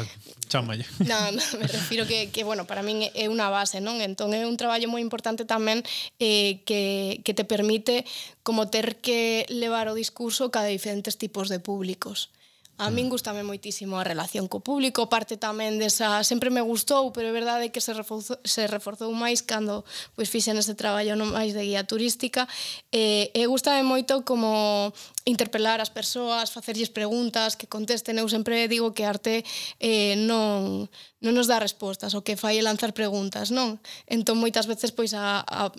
Chámalle. 0.51 0.87
Non, 1.07 1.35
no, 1.35 1.43
me 1.59 1.67
refiro 1.79 2.07
que, 2.11 2.31
que 2.35 2.43
bueno, 2.43 2.67
para 2.67 2.83
min 2.83 3.07
é 3.15 3.31
unha 3.31 3.47
base, 3.51 3.79
non? 3.79 4.03
Entón 4.03 4.35
é 4.35 4.43
un 4.43 4.59
traballo 4.59 4.91
moi 4.91 4.99
importante 4.99 5.47
tamén 5.47 5.87
eh, 6.19 6.63
que, 6.67 7.23
que 7.23 7.33
te 7.35 7.47
permite 7.47 8.03
como 8.43 8.67
ter 8.67 8.99
que 8.99 9.47
levar 9.51 9.87
o 9.91 9.95
discurso 9.95 10.51
cada 10.51 10.67
diferente 10.71 11.06
diferentes 11.07 11.17
tipos 11.19 11.49
de 11.49 11.61
públicos. 11.61 12.31
A 12.79 12.91
mm. 12.91 12.95
min 12.95 13.09
gustame 13.09 13.41
moitísimo 13.41 13.97
a 13.97 14.05
relación 14.05 14.53
co 14.53 14.61
público, 14.61 15.09
parte 15.09 15.41
tamén 15.41 15.81
desa, 15.81 16.21
sempre 16.21 16.53
me 16.53 16.61
gustou, 16.61 17.09
pero 17.09 17.33
é 17.33 17.33
verdade 17.33 17.73
que 17.73 17.81
se 17.81 17.97
reforzou, 17.97 18.37
se 18.45 18.69
reforzou 18.69 19.09
máis 19.17 19.41
cando 19.41 19.81
pois 20.13 20.29
fixen 20.29 20.61
este 20.61 20.77
traballo 20.77 21.17
non 21.17 21.33
máis 21.33 21.57
de 21.57 21.65
guía 21.65 21.89
turística, 21.89 22.45
e, 22.93 23.33
e 23.33 23.49
gustame 23.49 23.81
moito 23.81 24.29
como 24.29 24.93
interpelar 25.25 25.81
as 25.81 25.89
persoas, 25.89 26.53
facerlles 26.53 26.93
preguntas, 26.93 27.57
que 27.57 27.65
contesten, 27.65 28.21
eu 28.21 28.29
sempre 28.29 28.69
digo 28.69 28.93
que 28.93 29.09
arte 29.09 29.41
eh, 29.81 30.21
non, 30.29 30.85
non 31.25 31.33
nos 31.33 31.49
dá 31.49 31.57
respostas, 31.57 32.13
o 32.13 32.21
que 32.21 32.37
fai 32.37 32.61
é 32.61 32.63
lanzar 32.63 32.93
preguntas, 32.93 33.49
non? 33.49 33.81
Entón 34.05 34.37
moitas 34.37 34.69
veces 34.69 34.93
pois 34.93 35.17
a, 35.17 35.41
a 35.49 35.73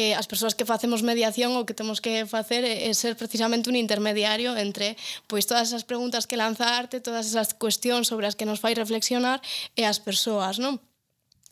eh, 0.00 0.14
as 0.16 0.24
persoas 0.24 0.56
que 0.56 0.64
facemos 0.64 1.04
mediación 1.04 1.52
o 1.60 1.68
que 1.68 1.76
temos 1.76 2.00
que 2.00 2.24
facer 2.24 2.64
é, 2.64 2.88
é 2.88 2.92
ser 2.96 3.12
precisamente 3.20 3.68
un 3.68 3.76
intermediario 3.76 4.56
entre 4.56 4.96
pois 5.28 5.44
todas 5.44 5.68
esas 5.68 5.84
preguntas 5.84 6.24
que 6.24 6.40
lanza 6.40 6.64
a 6.64 6.80
arte, 6.80 7.04
todas 7.04 7.28
esas 7.28 7.52
cuestións 7.52 8.08
sobre 8.08 8.24
as 8.24 8.32
que 8.32 8.48
nos 8.48 8.62
fai 8.64 8.72
reflexionar 8.72 9.44
e 9.76 9.84
as 9.84 10.00
persoas, 10.00 10.56
non? 10.56 10.80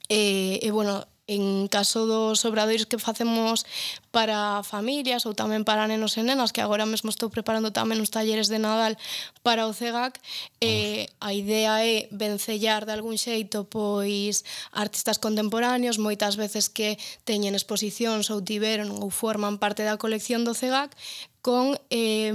E, 0.08 0.56
e 0.64 0.68
bueno, 0.72 1.04
en 1.28 1.68
caso 1.68 2.08
dos 2.08 2.42
obradoiros 2.48 2.88
que 2.88 2.96
facemos 2.96 3.68
para 4.10 4.64
familias 4.64 5.28
ou 5.28 5.36
tamén 5.36 5.62
para 5.62 5.84
nenos 5.84 6.16
e 6.16 6.24
nenas, 6.24 6.56
que 6.56 6.64
agora 6.64 6.88
mesmo 6.88 7.12
estou 7.12 7.28
preparando 7.28 7.68
tamén 7.70 8.00
uns 8.00 8.08
talleres 8.08 8.48
de 8.48 8.56
Nadal 8.56 8.96
para 9.44 9.68
o 9.68 9.76
CEGAC, 9.76 10.16
eh, 10.64 11.06
a 11.20 11.36
idea 11.36 11.84
é 11.84 12.08
vencellar 12.08 12.88
de 12.88 12.96
algún 12.96 13.20
xeito 13.20 13.68
pois 13.68 14.42
artistas 14.72 15.20
contemporáneos, 15.20 16.00
moitas 16.00 16.40
veces 16.40 16.72
que 16.72 16.96
teñen 17.28 17.52
exposicións 17.52 18.32
ou 18.32 18.40
tiveron 18.40 18.88
ou 19.04 19.12
forman 19.12 19.60
parte 19.60 19.84
da 19.84 20.00
colección 20.00 20.48
do 20.48 20.56
CEGAC, 20.56 20.96
con 21.44 21.76
eh, 21.92 22.32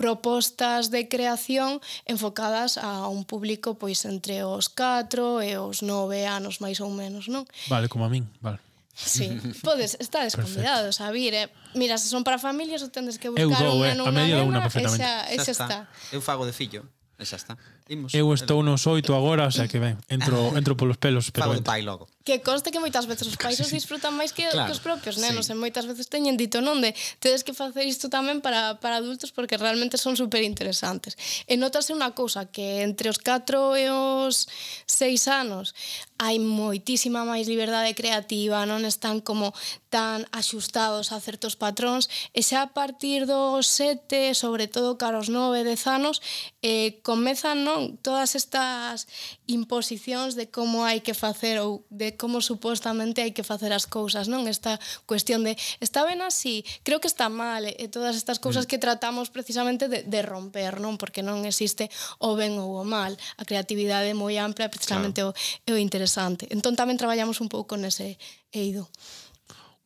propostas 0.00 0.88
de 0.88 1.12
creación 1.12 1.84
enfocadas 2.08 2.80
a 2.80 3.04
un 3.12 3.28
público 3.28 3.76
pois 3.76 4.08
entre 4.08 4.40
os 4.48 4.72
4 4.72 5.44
e 5.44 5.60
os 5.60 5.84
9 5.84 6.24
anos 6.24 6.64
máis 6.64 6.80
ou 6.80 6.88
menos, 6.88 7.28
non? 7.28 7.44
Vale, 7.68 7.92
como 7.92 8.08
a 8.08 8.10
min, 8.10 8.24
vale. 8.40 8.56
Sí, 8.96 9.28
podes, 9.60 10.00
estades 10.00 10.36
convidados 10.40 11.04
a 11.04 11.12
vir, 11.12 11.36
eh? 11.36 11.52
Mira, 11.76 12.00
se 12.00 12.08
son 12.08 12.24
para 12.24 12.40
familias, 12.40 12.80
o 12.80 12.88
tendes 12.88 13.20
que 13.20 13.28
buscar 13.28 13.60
dou, 13.60 13.76
un 13.76 13.84
neno, 13.84 14.04
eh? 14.04 14.08
a 14.08 14.12
media 14.12 14.40
nena, 14.40 14.48
unha 14.48 14.60
nena, 14.64 14.88
e 14.88 14.96
xa, 14.96 15.12
e 15.28 15.36
xa 15.36 15.52
está. 15.52 15.66
está. 15.68 15.78
Eu 16.16 16.24
fago 16.24 16.48
de 16.48 16.56
fillo, 16.56 16.88
e 17.20 17.24
xa 17.28 17.36
está. 17.36 17.60
Imos, 17.90 18.14
eu 18.14 18.30
estou 18.30 18.62
nos 18.62 18.86
oito 18.86 19.18
agora, 19.18 19.50
o 19.50 19.50
sea 19.50 19.66
que 19.66 19.82
ben, 19.82 19.98
entro, 20.06 20.38
entro 20.54 20.78
polos 20.78 20.94
pelos. 20.94 21.34
Pero 21.34 21.50
Fago 21.50 21.58
pai 21.66 21.82
logo. 21.82 22.06
Que 22.22 22.38
conste 22.38 22.70
que 22.70 22.78
moitas 22.78 23.10
veces 23.10 23.26
os 23.26 23.34
pais 23.34 23.58
os 23.58 23.74
disfrutan 23.74 24.14
máis 24.14 24.30
que, 24.30 24.46
claro, 24.46 24.70
que 24.70 24.74
os 24.78 24.78
propios 24.78 25.18
nenos, 25.18 25.50
sí. 25.50 25.52
e 25.52 25.58
moitas 25.58 25.90
veces 25.90 26.06
teñen 26.06 26.38
dito 26.38 26.62
non 26.62 26.78
de 26.78 26.94
tedes 27.18 27.42
que 27.42 27.50
facer 27.50 27.82
isto 27.90 28.06
tamén 28.06 28.38
para, 28.38 28.78
para 28.78 29.02
adultos 29.02 29.34
porque 29.34 29.58
realmente 29.58 29.98
son 29.98 30.14
super 30.14 30.38
interesantes. 30.46 31.18
E 31.50 31.58
notase 31.58 31.90
unha 31.90 32.14
cousa, 32.14 32.46
que 32.46 32.86
entre 32.86 33.10
os 33.10 33.18
4 33.18 33.74
e 33.74 33.90
os 33.90 34.46
6 34.86 35.26
anos 35.26 35.74
hai 36.22 36.38
moitísima 36.38 37.26
máis 37.26 37.50
liberdade 37.50 37.96
creativa, 37.98 38.62
non 38.70 38.86
están 38.86 39.18
como 39.18 39.50
tan 39.90 40.28
axustados 40.30 41.10
a 41.10 41.18
certos 41.18 41.58
patróns, 41.58 42.06
e 42.36 42.44
xa 42.44 42.68
a 42.68 42.70
partir 42.70 43.26
dos 43.26 43.66
7, 43.66 44.36
sobre 44.38 44.70
todo 44.70 44.94
caros 45.00 45.32
9, 45.32 45.66
10 45.66 45.74
anos, 45.90 46.22
eh, 46.62 47.00
comezan 47.02 47.64
non 47.64 47.79
non? 47.80 47.96
Todas 48.04 48.36
estas 48.36 49.08
imposicións 49.48 50.36
de 50.36 50.52
como 50.52 50.84
hai 50.84 51.00
que 51.00 51.16
facer 51.16 51.64
ou 51.64 51.88
de 51.88 52.12
como 52.20 52.44
supostamente 52.44 53.24
hai 53.24 53.32
que 53.32 53.40
facer 53.40 53.72
as 53.72 53.88
cousas, 53.88 54.28
non? 54.28 54.44
Esta 54.44 54.76
cuestión 55.08 55.40
de 55.48 55.56
está 55.80 56.04
ben 56.04 56.20
así, 56.20 56.62
creo 56.84 57.00
que 57.00 57.08
está 57.08 57.32
mal, 57.32 57.64
e 57.64 57.88
todas 57.88 58.20
estas 58.20 58.36
cousas 58.36 58.64
mm. 58.64 58.68
que 58.68 58.78
tratamos 58.78 59.32
precisamente 59.32 59.88
de, 59.88 60.04
de 60.04 60.20
romper, 60.20 60.78
non? 60.78 61.00
Porque 61.00 61.24
non 61.24 61.48
existe 61.48 61.88
o 62.20 62.36
ben 62.36 62.60
ou 62.60 62.76
o 62.76 62.84
mal. 62.84 63.16
A 63.40 63.48
creatividade 63.48 64.12
é 64.12 64.16
moi 64.16 64.36
ampla 64.36 64.68
e 64.68 64.72
precisamente 64.72 65.24
claro. 65.24 65.32
o, 65.32 65.68
é 65.68 65.70
o 65.72 65.78
interesante. 65.80 66.44
Entón 66.52 66.76
tamén 66.76 67.00
traballamos 67.00 67.40
un 67.40 67.48
pouco 67.48 67.80
nese 67.80 68.20
eido. 68.52 68.92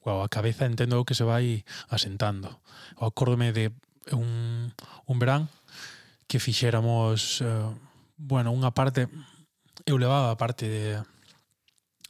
Wow, 0.04 0.20
a 0.20 0.28
cabeza 0.28 0.68
entendo 0.68 1.06
que 1.08 1.16
se 1.16 1.24
vai 1.24 1.64
asentando. 1.88 2.60
O 3.00 3.08
acórdome 3.08 3.56
de 3.56 3.72
un, 4.12 4.74
un 5.08 5.16
verán 5.16 5.48
que 6.28 6.40
fixéramos 6.40 7.40
uh, 7.40 7.72
bueno, 8.16 8.54
unha 8.54 8.70
parte 8.70 9.10
eu 9.84 9.98
levaba 9.98 10.30
a 10.32 10.40
parte 10.40 10.68
de, 10.70 10.84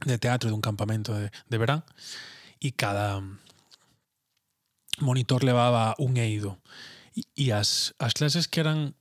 de 0.05 0.17
teatro 0.21 0.53
dun 0.53 0.63
campamento 0.63 1.17
de, 1.17 1.33
de 1.33 1.57
verán 1.59 1.83
e 2.61 2.73
cada 2.77 3.21
monitor 5.01 5.43
levaba 5.43 5.97
un 5.99 6.17
eido. 6.17 6.61
E, 7.17 7.25
e 7.35 7.45
as, 7.51 7.95
as 7.99 8.13
clases 8.15 8.47
que 8.47 8.61
eran 8.61 8.95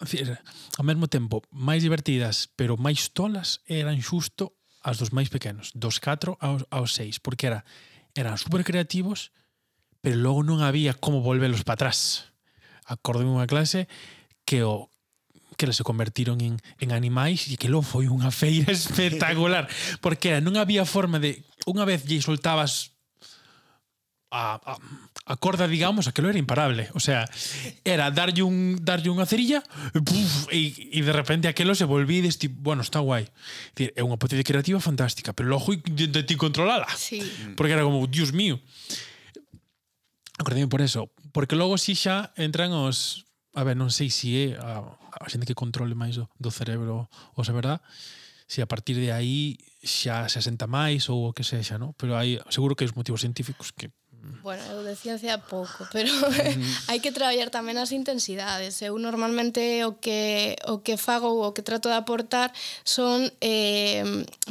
decir, 0.00 0.36
ao 0.76 0.84
mesmo 0.84 1.08
tempo 1.08 1.40
máis 1.48 1.80
divertidas 1.80 2.50
pero 2.52 2.76
máis 2.76 3.08
tolas 3.14 3.64
eran 3.64 3.96
xusto 4.04 4.52
as 4.84 5.00
dos 5.00 5.16
máis 5.16 5.32
pequenos 5.32 5.72
dos 5.72 5.96
4 6.00 6.36
aos, 6.40 6.68
aos 6.68 6.92
6 6.92 7.24
porque 7.24 7.48
era 7.48 7.64
eran 8.12 8.36
super 8.36 8.64
creativos 8.64 9.32
pero 10.00 10.20
logo 10.20 10.44
non 10.44 10.60
había 10.60 10.94
como 10.94 11.24
volvelos 11.24 11.66
para 11.66 11.90
atrás. 11.90 12.30
Acordei 12.86 13.26
unha 13.26 13.50
clase 13.50 13.90
que 14.48 14.64
o 14.64 14.88
que 15.58 15.66
eles 15.66 15.76
se 15.76 15.84
convertiron 15.84 16.40
en, 16.40 16.56
en 16.78 16.92
animais 16.96 17.50
e 17.52 17.60
que 17.60 17.68
lo 17.68 17.84
foi 17.84 18.08
unha 18.08 18.32
feira 18.32 18.72
espectacular 18.80 19.68
porque 20.00 20.40
non 20.40 20.56
había 20.56 20.88
forma 20.88 21.20
de 21.20 21.44
unha 21.68 21.84
vez 21.84 22.08
lle 22.08 22.24
soltabas 22.24 22.96
a, 24.30 24.60
a, 24.60 24.76
a 25.24 25.36
corda, 25.36 25.66
digamos, 25.66 26.06
aquilo 26.06 26.28
era 26.28 26.38
imparable. 26.38 26.88
O 26.92 27.00
sea, 27.00 27.28
era 27.84 28.10
darlle 28.10 28.42
un 28.44 28.76
darlle 28.80 29.08
unha 29.08 29.24
cerilla 29.24 29.64
puf, 30.04 30.48
e, 30.52 30.92
e 30.92 31.00
de 31.00 31.12
repente 31.12 31.48
aquilo 31.48 31.72
se 31.72 31.88
volví 31.88 32.20
deste, 32.20 32.48
bueno, 32.48 32.84
está 32.84 33.00
guai. 33.00 33.28
Dicir, 33.72 33.92
é 33.96 34.04
unha 34.04 34.20
potencia 34.20 34.44
creativa 34.44 34.80
fantástica, 34.80 35.32
pero 35.32 35.48
logo 35.48 35.72
de, 35.76 36.08
de 36.08 36.22
ti 36.24 36.36
controlala. 36.36 36.88
Sí. 36.96 37.20
Mm. 37.24 37.56
Porque 37.56 37.72
era 37.72 37.84
como, 37.84 38.04
dios 38.08 38.32
mío. 38.36 38.60
Acordeme 40.38 40.68
por 40.68 40.84
eso, 40.84 41.10
porque 41.32 41.56
logo 41.56 41.80
si 41.80 41.98
xa 41.98 42.30
entran 42.38 42.70
os 42.70 43.27
a 43.58 43.64
ver, 43.66 43.74
non 43.74 43.90
sei 43.90 44.06
se 44.06 44.30
é 44.38 44.46
a, 44.54 44.86
a 44.86 45.26
xente 45.26 45.42
que 45.42 45.58
controle 45.58 45.98
máis 45.98 46.14
do, 46.14 46.30
do 46.38 46.54
cerebro 46.54 47.10
ou 47.34 47.42
se 47.42 47.50
verá, 47.50 47.82
se 48.46 48.62
a 48.62 48.70
partir 48.70 48.94
de 48.94 49.10
aí 49.10 49.58
xa 49.82 50.30
se 50.30 50.38
asenta 50.38 50.70
máis 50.70 51.10
ou 51.10 51.30
o 51.30 51.34
que 51.34 51.42
sexa, 51.42 51.74
no? 51.74 51.90
pero 51.98 52.14
hai 52.14 52.38
seguro 52.54 52.78
que 52.78 52.86
hai 52.86 52.90
os 52.90 52.94
motivos 52.94 53.18
científicos 53.18 53.74
que 53.74 53.90
Bueno, 54.42 54.62
eu 54.70 54.84
de 54.84 54.94
ciencia 54.96 55.38
pouco, 55.38 55.88
pero 55.92 56.08
hai 56.88 57.00
que 57.00 57.10
traballar 57.10 57.50
tamén 57.50 57.80
as 57.80 57.90
intensidades. 57.90 58.80
Eu 58.84 58.96
normalmente 59.00 59.82
o 59.84 59.98
que 59.98 60.54
o 60.68 60.80
que 60.84 61.00
fago 61.00 61.32
ou 61.32 61.50
o 61.50 61.54
que 61.56 61.64
trato 61.64 61.88
de 61.88 61.96
aportar 61.96 62.52
son 62.84 63.28
eh, 63.40 64.04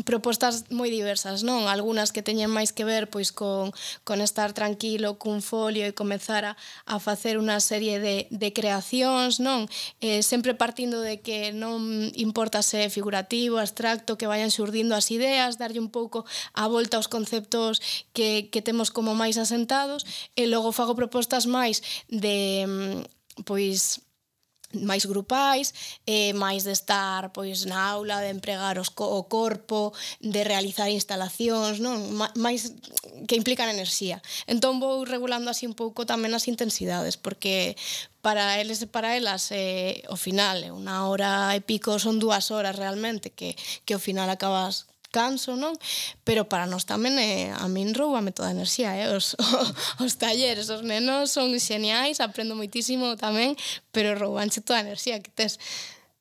propostas 0.03 0.67
moi 0.74 0.91
diversas, 0.91 1.46
non? 1.46 1.69
Algúnas 1.69 2.10
que 2.10 2.25
teñen 2.25 2.51
máis 2.51 2.74
que 2.74 2.84
ver 2.84 3.07
pois 3.07 3.31
con, 3.31 3.72
con 4.03 4.19
estar 4.19 4.51
tranquilo, 4.51 5.22
cun 5.22 5.41
folio 5.46 5.86
e 5.86 5.96
comezar 5.96 6.43
a, 6.46 6.53
a 6.86 6.98
facer 6.98 7.38
unha 7.38 7.62
serie 7.62 8.01
de, 8.01 8.27
de 8.29 8.50
creacións, 8.51 9.39
non? 9.41 9.69
Eh, 10.01 10.22
sempre 10.22 10.57
partindo 10.57 11.01
de 11.01 11.22
que 11.22 11.53
non 11.53 12.12
importa 12.17 12.62
se 12.62 12.89
figurativo, 12.91 13.57
abstracto, 13.62 14.17
que 14.17 14.29
vayan 14.29 14.53
xurdindo 14.53 14.93
as 14.93 15.10
ideas, 15.13 15.57
darlle 15.57 15.81
un 15.81 15.89
pouco 15.89 16.25
a 16.53 16.65
volta 16.67 16.98
aos 16.98 17.07
conceptos 17.10 17.79
que, 18.13 18.50
que 18.51 18.62
temos 18.62 18.89
como 18.89 19.17
máis 19.17 19.38
asentados 19.38 19.66
comentados 19.67 20.05
e 20.36 20.47
logo 20.47 20.71
fago 20.71 20.95
propostas 20.95 21.43
máis 21.45 21.83
de 22.07 22.63
mm, 22.63 23.43
pois 23.43 24.00
máis 24.83 25.07
grupais, 25.07 25.71
eh, 26.03 26.36
máis 26.36 26.67
de 26.67 26.75
estar 26.75 27.31
pois 27.31 27.63
na 27.63 27.79
aula, 27.88 28.19
de 28.19 28.36
empregar 28.36 28.75
os 28.79 28.91
co 28.91 29.07
o 29.15 29.24
corpo, 29.31 29.95
de 30.19 30.43
realizar 30.43 30.91
instalacións, 30.91 31.79
non? 31.79 31.95
Ma 32.15 32.27
máis 32.36 32.75
que 33.27 33.39
implican 33.39 33.71
enerxía. 33.71 34.19
Entón 34.43 34.83
vou 34.83 35.07
regulando 35.07 35.47
así 35.47 35.63
un 35.63 35.75
pouco 35.75 36.03
tamén 36.03 36.36
as 36.36 36.51
intensidades, 36.51 37.15
porque 37.15 37.79
para 38.19 38.59
eles 38.59 38.83
e 38.83 38.91
para 38.91 39.15
elas 39.15 39.55
eh, 39.55 40.03
o 40.12 40.19
final, 40.19 40.59
eh, 40.63 40.71
unha 40.71 41.07
hora 41.07 41.55
e 41.55 41.63
pico 41.63 41.95
son 41.95 42.19
dúas 42.19 42.51
horas 42.51 42.75
realmente, 42.75 43.31
que, 43.31 43.55
que 43.88 43.95
ao 43.95 44.03
final 44.03 44.27
acabas 44.27 44.91
canso, 45.11 45.55
non? 45.55 45.73
Pero 46.27 46.47
para 46.51 46.67
nós 46.67 46.83
tamén 46.83 47.17
é, 47.17 47.51
a 47.51 47.65
min 47.71 47.95
roubame 47.95 48.35
toda 48.35 48.51
a 48.51 48.55
enerxía, 48.55 48.95
eh? 48.95 49.11
Os, 49.11 49.35
os 50.03 50.13
talleres, 50.19 50.67
os 50.69 50.83
nenos 50.83 51.31
son 51.33 51.51
xeniais, 51.57 52.19
aprendo 52.19 52.55
moitísimo 52.55 53.15
tamén, 53.15 53.55
pero 53.95 54.15
roubanche 54.15 54.63
toda 54.63 54.81
a 54.81 54.85
enerxía 54.85 55.23
que 55.23 55.31
tes. 55.31 55.59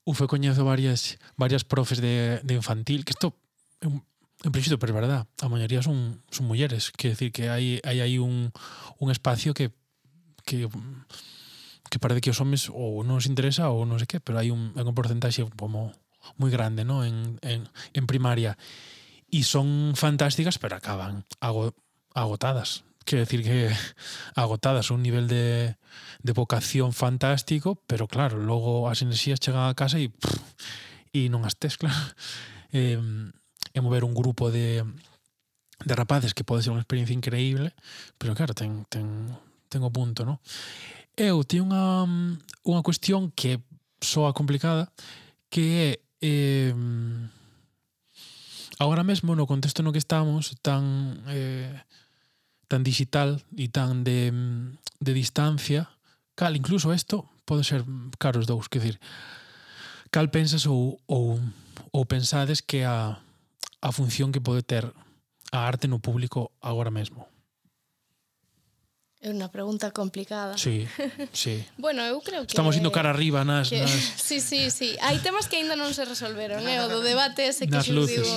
Ufe, 0.06 0.30
coñezo 0.30 0.62
varias 0.62 1.18
varias 1.34 1.66
profes 1.66 1.98
de, 1.98 2.38
de 2.46 2.54
infantil, 2.54 3.02
que 3.02 3.14
isto 3.14 3.34
é 3.82 3.90
un 3.90 4.02
en 4.44 4.52
principio, 4.52 4.78
pero 4.78 4.92
é 4.92 5.00
verdad, 5.00 5.26
a 5.40 5.48
maioría 5.48 5.80
son, 5.82 6.22
son 6.30 6.46
mulleres, 6.46 6.92
que 6.92 7.08
decir 7.08 7.32
que 7.32 7.48
hai, 7.48 7.80
hai 7.82 7.98
aí 8.04 8.20
un, 8.20 8.52
un 9.00 9.08
espacio 9.10 9.56
que 9.56 9.72
que 10.44 10.68
que 11.90 11.98
parece 11.98 12.20
que 12.20 12.30
os 12.30 12.40
homes 12.40 12.68
ou 12.70 13.02
non 13.02 13.18
os 13.18 13.26
interesa 13.26 13.70
ou 13.70 13.82
non 13.86 13.98
sei 13.98 14.06
que, 14.06 14.18
pero 14.20 14.38
hai 14.38 14.50
un, 14.52 14.74
hai 14.76 14.84
un 14.84 14.94
porcentaxe 14.94 15.42
como 15.56 15.90
moi 16.34 16.50
grande 16.50 16.82
¿no? 16.82 17.06
en, 17.06 17.38
en, 17.46 17.70
en 17.94 18.04
primaria. 18.10 18.58
e 19.30 19.42
son 19.42 19.94
fantásticas, 19.98 20.58
pero 20.58 20.76
acaban 20.76 21.26
agotadas. 22.14 22.84
Quiero 23.04 23.24
decir 23.24 23.42
que 23.42 23.70
agotadas, 24.34 24.90
un 24.90 25.02
nivel 25.02 25.28
de, 25.28 25.76
de 26.22 26.32
vocación 26.32 26.92
fantástico, 26.92 27.82
pero 27.86 28.06
claro, 28.06 28.38
logo 28.38 28.88
as 28.88 29.02
enerxías 29.02 29.42
chegan 29.42 29.66
a 29.70 29.78
casa 29.78 29.98
e, 29.98 30.10
pff, 30.10 30.42
e 31.10 31.30
non 31.30 31.42
as 31.46 31.58
tes, 31.58 31.78
claro. 31.80 31.98
Eh, 32.70 32.98
e 33.76 33.78
mover 33.84 34.08
un 34.08 34.16
grupo 34.16 34.48
de, 34.48 34.82
de 35.84 35.94
rapaces 35.94 36.32
que 36.32 36.46
pode 36.46 36.64
ser 36.64 36.72
unha 36.72 36.82
experiencia 36.82 37.14
increíble, 37.14 37.74
pero 38.16 38.32
claro, 38.32 38.56
ten, 38.56 38.88
ten, 38.88 39.28
ten 39.68 39.82
o 39.84 39.92
punto, 39.92 40.24
no? 40.24 40.40
Eu, 41.18 41.44
teño 41.44 41.68
unha, 41.68 42.08
unha 42.64 42.82
cuestión 42.82 43.28
que 43.34 43.60
soa 44.00 44.32
complicada, 44.32 44.88
que 45.52 45.64
é 45.92 46.05
eh, 46.20 46.74
agora 48.78 49.04
mesmo 49.04 49.34
no 49.34 49.46
contexto 49.46 49.82
no 49.82 49.92
que 49.92 50.02
estamos 50.02 50.56
tan 50.62 51.22
eh, 51.28 51.72
tan 52.68 52.82
digital 52.82 53.42
e 53.56 53.68
tan 53.68 54.02
de, 54.02 54.32
de 55.00 55.12
distancia 55.12 55.88
cal 56.34 56.56
incluso 56.56 56.92
isto 56.92 57.28
pode 57.46 57.62
ser 57.64 57.84
caros 58.18 58.46
dous 58.46 58.68
que 58.68 58.80
decir 58.80 58.98
cal 60.10 60.28
pensas 60.30 60.66
ou, 60.66 61.00
ou, 61.06 61.38
ou 61.92 62.02
pensades 62.06 62.60
que 62.60 62.84
a, 62.84 63.20
a 63.82 63.90
función 63.92 64.32
que 64.32 64.40
pode 64.40 64.62
ter 64.62 64.88
a 65.52 65.58
arte 65.66 65.88
no 65.88 66.00
público 66.00 66.52
agora 66.60 66.90
mesmo? 66.90 67.28
É 69.26 69.28
unha 69.34 69.50
pregunta 69.50 69.90
complicada. 69.90 70.54
Sí, 70.54 70.86
sí. 71.34 71.58
bueno, 71.82 72.06
eu 72.06 72.22
creo 72.22 72.46
que... 72.46 72.54
Estamos 72.54 72.78
indo 72.78 72.94
cara 72.94 73.10
arriba 73.10 73.42
nas... 73.42 73.74
Que... 73.74 73.82
nas... 73.82 73.90
sí, 74.22 74.38
sí, 74.38 74.70
sí. 74.70 74.94
Hai 75.02 75.18
temas 75.18 75.50
que 75.50 75.58
aínda 75.58 75.74
non 75.74 75.90
se 75.90 76.06
resolveron, 76.06 76.62
eh? 76.62 76.78
o 76.78 76.86
do 76.86 77.02
debate 77.02 77.42
ese 77.42 77.66
que 77.66 77.74
nas 77.74 77.90
luces. 77.90 78.22
digo. 78.22 78.30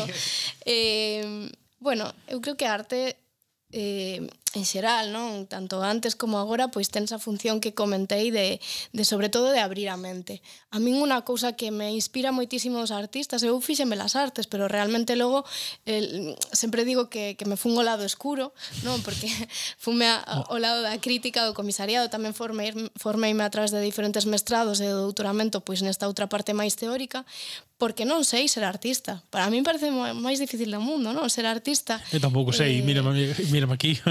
Eh, 0.65 1.45
bueno, 1.77 2.09
eu 2.25 2.41
creo 2.41 2.57
que 2.57 2.65
a 2.65 2.73
arte 2.73 3.21
eh, 3.69 4.25
en 4.57 4.65
xeral, 4.65 5.13
non? 5.13 5.45
Tanto 5.45 5.85
antes 5.85 6.17
como 6.17 6.41
agora, 6.41 6.73
pois 6.73 6.89
ten 6.89 7.05
esa 7.05 7.21
función 7.21 7.61
que 7.61 7.77
comentei 7.77 8.33
de, 8.33 8.57
de 8.93 9.03
sobre 9.05 9.29
todo 9.29 9.53
de 9.53 9.61
abrir 9.61 9.89
a 9.93 9.97
mente. 9.97 10.41
A 10.73 10.81
min 10.81 10.97
unha 10.97 11.21
cousa 11.21 11.53
que 11.53 11.69
me 11.69 11.93
inspira 11.93 12.33
moitísimo 12.33 12.81
os 12.81 12.89
artistas, 12.89 13.45
eu 13.45 13.53
fixen 13.61 13.93
las 13.93 14.17
artes, 14.17 14.49
pero 14.49 14.65
realmente 14.65 15.13
logo 15.13 15.45
el, 15.85 16.33
sempre 16.49 16.81
digo 16.81 17.13
que, 17.13 17.37
que 17.37 17.45
me 17.45 17.61
fun 17.61 17.77
ao 17.77 17.85
lado 17.85 18.01
escuro, 18.05 18.49
non? 18.81 18.97
Porque 19.05 19.29
fume 19.83 20.09
a, 20.09 20.17
ao 20.25 20.57
lado 20.57 20.81
da 20.81 20.97
crítica 20.97 21.45
do 21.45 21.53
comisariado, 21.53 22.09
tamén 22.09 22.33
formei, 22.33 22.73
formeime 22.97 23.45
a 23.45 23.53
través 23.53 23.69
de 23.69 23.85
diferentes 23.85 24.25
mestrados 24.25 24.81
e 24.81 24.89
do 24.89 25.13
doutoramento, 25.13 25.61
pois 25.61 25.85
nesta 25.85 26.09
outra 26.09 26.25
parte 26.25 26.57
máis 26.57 26.73
teórica, 26.73 27.21
porque 27.79 28.03
non 28.03 28.27
sei 28.27 28.51
ser 28.51 28.67
artista. 28.67 29.23
Para 29.31 29.47
mí 29.47 29.63
parece 29.63 29.87
máis 29.89 30.35
difícil 30.35 30.67
do 30.67 30.83
mundo, 30.83 31.15
non? 31.15 31.31
Ser 31.31 31.47
artista. 31.47 32.03
Eu 32.11 32.19
tampouco 32.19 32.51
sei, 32.51 32.77
eh... 32.77 32.83
mírame, 32.83 33.31
mírame 33.47 33.73
aquí. 33.79 33.95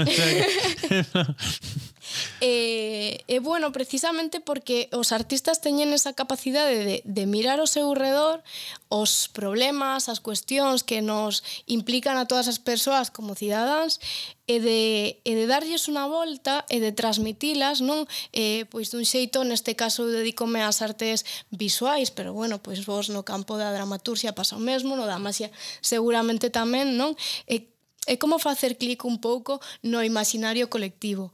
e, 2.41 3.21
eh, 3.21 3.29
e 3.29 3.37
bueno, 3.37 3.69
precisamente 3.69 4.41
porque 4.41 4.89
os 4.89 5.13
artistas 5.13 5.61
teñen 5.61 5.93
esa 5.93 6.17
capacidade 6.17 6.81
de, 6.81 6.97
de 7.05 7.23
mirar 7.29 7.61
ao 7.61 7.69
seu 7.69 7.93
redor 7.93 8.41
os 8.89 9.29
problemas, 9.29 10.09
as 10.09 10.17
cuestións 10.17 10.81
que 10.81 11.05
nos 11.05 11.45
implican 11.69 12.17
a 12.17 12.25
todas 12.25 12.49
as 12.49 12.57
persoas 12.57 13.13
como 13.13 13.37
cidadáns 13.37 14.01
e 14.49 14.57
de, 14.57 15.21
e 15.21 15.31
de 15.37 15.45
darlles 15.45 15.85
unha 15.85 16.09
volta 16.09 16.65
e 16.73 16.81
de 16.81 16.89
transmitilas, 16.89 17.85
non? 17.85 18.09
Eh, 18.33 18.65
pois 18.73 18.89
dun 18.89 19.05
xeito, 19.05 19.45
neste 19.45 19.77
caso 19.77 20.09
eu 20.09 20.09
dedícome 20.09 20.65
ás 20.65 20.81
artes 20.81 21.21
visuais, 21.53 22.09
pero 22.09 22.33
bueno, 22.33 22.57
pois 22.57 22.81
vos 22.81 23.13
no 23.13 23.21
campo 23.21 23.61
da 23.61 23.69
dramaturxia 23.69 24.33
pasa 24.33 24.57
o 24.57 24.61
mesmo, 24.63 24.97
no 24.97 25.05
da 25.05 25.21
masia 25.21 25.53
seguramente 25.85 26.49
tamén, 26.49 26.97
non? 26.97 27.13
E, 27.45 27.69
e 28.09 28.17
como 28.17 28.41
facer 28.41 28.81
clic 28.81 29.05
un 29.05 29.21
pouco 29.21 29.61
no 29.85 30.01
imaginario 30.01 30.65
colectivo 30.65 31.29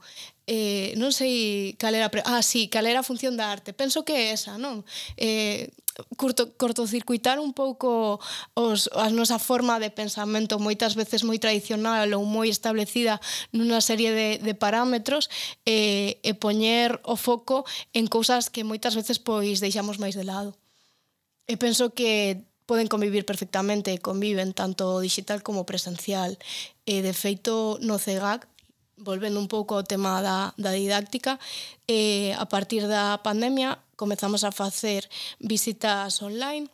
eh, 0.46 0.94
non 0.96 1.10
sei 1.10 1.74
cal 1.78 1.94
era 1.94 2.08
pre... 2.08 2.22
ah, 2.24 2.42
sí, 2.42 2.70
cal 2.70 2.86
era 2.86 3.02
a 3.02 3.06
función 3.06 3.34
da 3.34 3.50
arte 3.50 3.74
penso 3.74 4.06
que 4.06 4.14
é 4.14 4.24
esa, 4.32 4.58
non? 4.58 4.86
Eh, 5.18 5.74
curto, 6.16 6.54
cortocircuitar 6.56 7.38
un 7.40 7.52
pouco 7.52 8.20
os, 8.54 8.88
a 8.94 9.10
nosa 9.10 9.38
forma 9.38 9.82
de 9.82 9.90
pensamento 9.90 10.62
moitas 10.62 10.94
veces 10.94 11.26
moi 11.26 11.42
tradicional 11.42 12.06
ou 12.14 12.22
moi 12.22 12.46
establecida 12.46 13.18
nunha 13.50 13.82
serie 13.82 14.14
de, 14.14 14.28
de 14.38 14.54
parámetros 14.54 15.28
eh, 15.66 16.22
e 16.22 16.32
poñer 16.38 17.02
o 17.02 17.18
foco 17.18 17.66
en 17.90 18.06
cousas 18.06 18.48
que 18.52 18.62
moitas 18.62 18.94
veces 18.94 19.18
pois 19.18 19.58
deixamos 19.58 19.98
máis 19.98 20.14
de 20.14 20.24
lado 20.24 20.54
e 21.46 21.54
penso 21.56 21.94
que 21.94 22.42
poden 22.66 22.90
convivir 22.90 23.24
perfectamente, 23.24 23.98
conviven 23.98 24.52
tanto 24.52 24.98
digital 24.98 25.42
como 25.46 25.64
presencial. 25.64 26.34
E 26.82 27.02
de 27.02 27.14
feito 27.14 27.78
no 27.78 27.98
CEGAC 28.02 28.50
volvendo 28.96 29.40
un 29.40 29.48
pouco 29.48 29.74
ao 29.74 29.84
tema 29.84 30.20
da, 30.22 30.52
da 30.56 30.72
didáctica, 30.72 31.38
eh, 31.86 32.34
a 32.38 32.46
partir 32.46 32.88
da 32.88 33.18
pandemia 33.22 33.78
comezamos 33.96 34.44
a 34.44 34.52
facer 34.52 35.08
visitas 35.40 36.20
online 36.22 36.68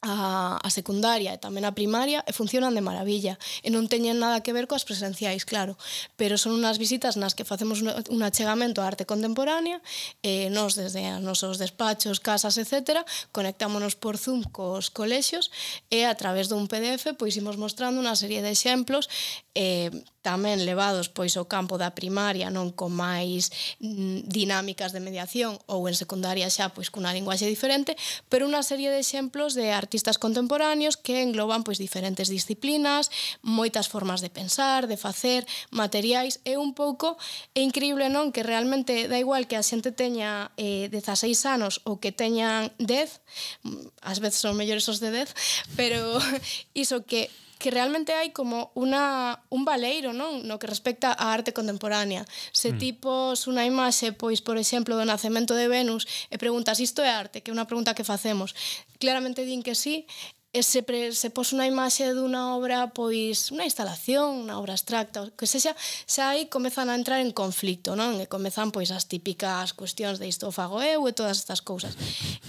a, 0.00 0.56
a 0.60 0.68
secundaria 0.70 1.34
e 1.34 1.38
tamén 1.38 1.68
a 1.68 1.76
primaria 1.76 2.24
e 2.24 2.32
funcionan 2.32 2.72
de 2.72 2.84
maravilla. 2.84 3.36
E 3.60 3.68
non 3.68 3.88
teñen 3.88 4.20
nada 4.20 4.40
que 4.40 4.56
ver 4.56 4.68
coas 4.70 4.88
presenciais, 4.88 5.44
claro. 5.44 5.76
Pero 6.16 6.40
son 6.40 6.56
unhas 6.56 6.80
visitas 6.80 7.20
nas 7.20 7.36
que 7.36 7.48
facemos 7.48 7.84
un, 7.84 7.92
un 7.92 8.20
achegamento 8.24 8.80
á 8.80 8.88
arte 8.88 9.04
contemporánea 9.04 9.82
e 10.24 10.48
nos 10.48 10.76
desde 10.76 11.04
os 11.16 11.22
nosos 11.22 11.60
despachos, 11.60 12.20
casas, 12.20 12.56
etc 12.56 13.00
conectámonos 13.32 13.96
por 13.96 14.18
Zoom 14.18 14.42
cos 14.42 14.90
colexios 14.90 15.50
e 15.90 16.04
a 16.04 16.14
través 16.14 16.48
dun 16.48 16.66
PDF 16.66 17.14
pois 17.18 17.36
imos 17.36 17.56
mostrando 17.56 18.00
unha 18.00 18.16
serie 18.16 18.42
de 18.42 18.50
exemplos 18.50 19.08
eh, 19.54 19.90
tamén 20.20 20.62
levados 20.68 21.08
pois 21.08 21.34
ao 21.36 21.48
campo 21.48 21.80
da 21.80 21.96
primaria 21.96 22.52
non 22.52 22.72
con 22.76 22.92
máis 22.92 23.48
mm, 23.80 24.28
dinámicas 24.28 24.92
de 24.92 25.00
mediación 25.00 25.56
ou 25.66 25.88
en 25.88 25.96
secundaria 25.96 26.52
xa 26.52 26.72
pois 26.74 26.92
cunha 26.92 27.14
linguaxe 27.14 27.48
diferente 27.48 27.96
pero 28.28 28.46
unha 28.46 28.60
serie 28.60 28.92
de 28.92 29.00
exemplos 29.00 29.56
de 29.56 29.72
arte 29.72 29.89
artistas 29.90 30.22
contemporáneos 30.22 30.94
que 30.94 31.18
engloban 31.18 31.66
pois 31.66 31.82
diferentes 31.82 32.30
disciplinas, 32.30 33.10
moitas 33.42 33.90
formas 33.90 34.22
de 34.22 34.30
pensar, 34.30 34.86
de 34.86 34.94
facer, 34.94 35.42
materiais. 35.74 36.38
E 36.46 36.54
un 36.54 36.78
pouco 36.78 37.18
é 37.58 37.60
increíble 37.66 38.06
non 38.06 38.30
que 38.30 38.46
realmente 38.46 39.10
da 39.10 39.18
igual 39.18 39.50
que 39.50 39.58
a 39.58 39.66
xente 39.66 39.90
teña 39.90 40.54
eh 40.54 40.86
16 40.94 41.34
anos 41.50 41.82
ou 41.82 41.98
que 41.98 42.14
teñan 42.14 42.70
10, 42.78 43.18
mm, 43.66 44.06
ás 44.06 44.22
veces 44.22 44.38
son 44.38 44.54
mellores 44.54 44.86
os 44.86 45.02
de 45.02 45.10
10, 45.10 45.34
pero 45.78 46.22
iso 46.70 47.02
que 47.02 47.26
que 47.60 47.70
realmente 47.70 48.16
hai 48.16 48.32
como 48.32 48.72
una, 48.72 49.44
un 49.52 49.68
valeiro 49.68 50.16
non 50.16 50.48
no 50.48 50.56
que 50.56 50.64
respecta 50.64 51.12
á 51.12 51.36
arte 51.36 51.52
contemporánea. 51.52 52.24
Se 52.56 52.72
mm. 52.72 52.80
tipos 52.80 53.44
unha 53.44 53.68
imaxe, 53.68 54.16
pois, 54.16 54.40
por 54.40 54.56
exemplo, 54.56 54.96
do 54.96 55.04
nacemento 55.04 55.52
de 55.52 55.68
Venus, 55.68 56.08
e 56.32 56.40
preguntas 56.40 56.80
isto 56.80 57.04
é 57.04 57.12
arte, 57.12 57.44
que 57.44 57.52
é 57.52 57.54
unha 57.54 57.68
pregunta 57.68 57.92
que 57.92 58.08
facemos, 58.08 58.56
claramente 58.96 59.44
din 59.44 59.60
que 59.60 59.76
sí, 59.76 60.08
e 60.52 60.64
se, 60.66 60.82
pre, 60.82 61.14
se 61.14 61.30
pos 61.30 61.54
unha 61.54 61.62
imaxe 61.70 62.10
dunha 62.10 62.58
obra, 62.58 62.90
pois 62.90 63.54
unha 63.54 63.62
instalación, 63.62 64.50
unha 64.50 64.58
obra 64.58 64.74
abstracta, 64.74 65.30
que 65.38 65.46
sexa, 65.46 65.78
xa 66.10 66.34
aí 66.34 66.50
comezan 66.50 66.90
a 66.90 66.98
entrar 66.98 67.22
en 67.22 67.30
conflicto, 67.30 67.94
non? 67.94 68.18
E 68.18 68.26
comezan 68.26 68.74
pois 68.74 68.90
as 68.90 69.06
típicas 69.06 69.70
cuestións 69.78 70.18
de 70.18 70.26
isto 70.26 70.50
fago 70.50 70.82
eu 70.82 71.06
e 71.06 71.14
todas 71.14 71.38
estas 71.38 71.62
cousas. 71.62 71.94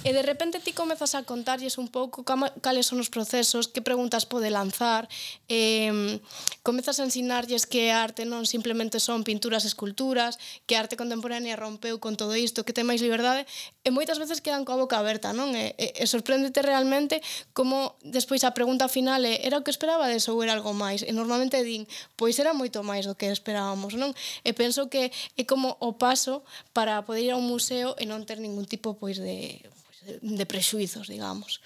E 0.02 0.10
de 0.18 0.26
repente 0.26 0.58
ti 0.58 0.74
comezas 0.74 1.14
a 1.14 1.22
contarlles 1.22 1.78
un 1.78 1.94
pouco 1.94 2.26
cales 2.26 2.90
son 2.90 2.98
os 2.98 3.14
procesos, 3.14 3.70
que 3.70 3.86
preguntas 3.86 4.26
pode 4.26 4.50
lanzar, 4.50 5.06
eh, 5.46 6.18
comezas 6.66 6.98
a 6.98 7.06
ensinarlles 7.06 7.70
que 7.70 7.94
arte 7.94 8.26
non 8.26 8.50
simplemente 8.50 8.98
son 8.98 9.22
pinturas, 9.22 9.62
esculturas, 9.62 10.42
que 10.66 10.74
arte 10.74 10.98
contemporánea 10.98 11.54
rompeu 11.54 12.02
con 12.02 12.18
todo 12.18 12.34
isto, 12.34 12.66
que 12.66 12.74
ten 12.74 12.90
máis 12.90 13.06
liberdade, 13.06 13.46
e 13.86 13.94
moitas 13.94 14.18
veces 14.18 14.42
quedan 14.42 14.66
coa 14.66 14.82
boca 14.82 14.98
aberta, 14.98 15.38
non? 15.38 15.54
E, 15.54 15.78
e, 15.78 16.02
e 16.02 16.06
sorpréndete 16.10 16.66
realmente 16.66 17.22
como 17.54 17.91
despois 18.04 18.44
a 18.44 18.56
pregunta 18.56 18.88
final 18.88 19.20
é 19.26 19.44
era 19.44 19.60
o 19.60 19.64
que 19.64 19.72
esperabades 19.72 20.28
ou 20.32 20.40
era 20.40 20.56
algo 20.56 20.72
máis? 20.72 21.04
E 21.04 21.12
normalmente 21.12 21.60
din, 21.64 21.84
pois 22.16 22.40
era 22.40 22.56
moito 22.56 22.80
máis 22.82 23.06
do 23.06 23.18
que 23.18 23.28
esperábamos, 23.28 23.94
non? 24.00 24.16
E 24.48 24.52
penso 24.56 24.88
que 24.88 25.12
é 25.12 25.44
como 25.44 25.76
o 25.84 26.00
paso 26.00 26.46
para 26.72 27.04
poder 27.04 27.28
ir 27.28 27.34
a 27.34 27.40
un 27.40 27.48
museo 27.48 27.96
e 28.00 28.08
non 28.08 28.24
ter 28.24 28.40
ningún 28.40 28.66
tipo 28.66 28.96
pois 28.96 29.20
de 29.20 29.62
pois, 29.64 30.00
de 30.22 30.46
prexuizos, 30.48 31.12
digamos. 31.12 31.60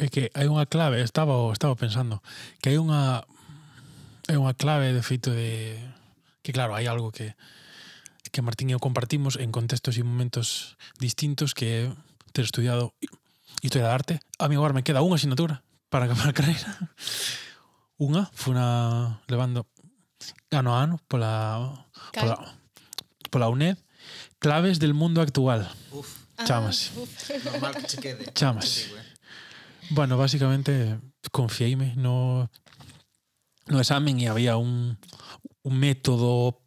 É 0.00 0.08
que 0.08 0.32
hai 0.32 0.48
unha 0.48 0.64
clave, 0.66 1.00
estaba 1.04 1.36
estaba 1.52 1.76
pensando, 1.76 2.24
que 2.58 2.72
hai 2.72 2.78
unha 2.80 3.24
é 4.30 4.38
unha 4.38 4.54
clave 4.54 4.94
de 4.94 5.02
feito 5.02 5.34
de 5.34 5.76
que 6.42 6.50
claro, 6.50 6.74
hai 6.74 6.88
algo 6.88 7.12
que 7.12 7.36
que 8.32 8.40
Martín 8.40 8.72
e 8.72 8.74
eu 8.74 8.80
compartimos 8.80 9.36
en 9.36 9.52
contextos 9.52 10.00
e 10.00 10.02
momentos 10.02 10.80
distintos 10.96 11.52
que 11.52 11.66
é 11.68 11.80
ter 12.32 12.48
estudiado 12.48 12.96
Historia 13.62 13.86
da 13.88 13.94
Arte. 13.94 14.20
A 14.38 14.48
mí 14.48 14.58
agora 14.58 14.74
me 14.74 14.82
queda 14.82 15.06
unha 15.06 15.14
asignatura 15.14 15.62
para 15.86 16.10
acabar 16.10 16.28
a 16.28 16.36
carreira. 16.36 16.66
Unha, 18.02 18.26
foi 18.34 18.58
unha 18.58 19.22
levando 19.30 19.62
ano 20.50 20.74
a 20.74 20.82
ano 20.82 20.98
pola, 21.06 21.70
pola, 22.10 22.34
pola 23.30 23.46
UNED 23.46 23.78
Claves 24.42 24.78
del 24.78 24.94
mundo 24.94 25.20
actual. 25.22 25.70
Uf. 25.92 26.26
Chamase. 26.44 26.90
Ah, 26.90 27.00
uf. 27.00 27.10
Normal 27.44 27.74
que 27.74 27.86
che 27.86 27.96
quede. 28.02 28.32
Chamas. 28.34 28.74
Digo, 28.74 28.98
eh? 28.98 29.06
Bueno, 29.90 30.16
básicamente, 30.16 30.98
confiéime 31.30 31.94
no, 31.96 32.50
no 33.66 33.78
examen 33.78 34.18
e 34.18 34.26
había 34.26 34.56
un, 34.56 34.98
un 35.62 35.74
método 35.78 36.61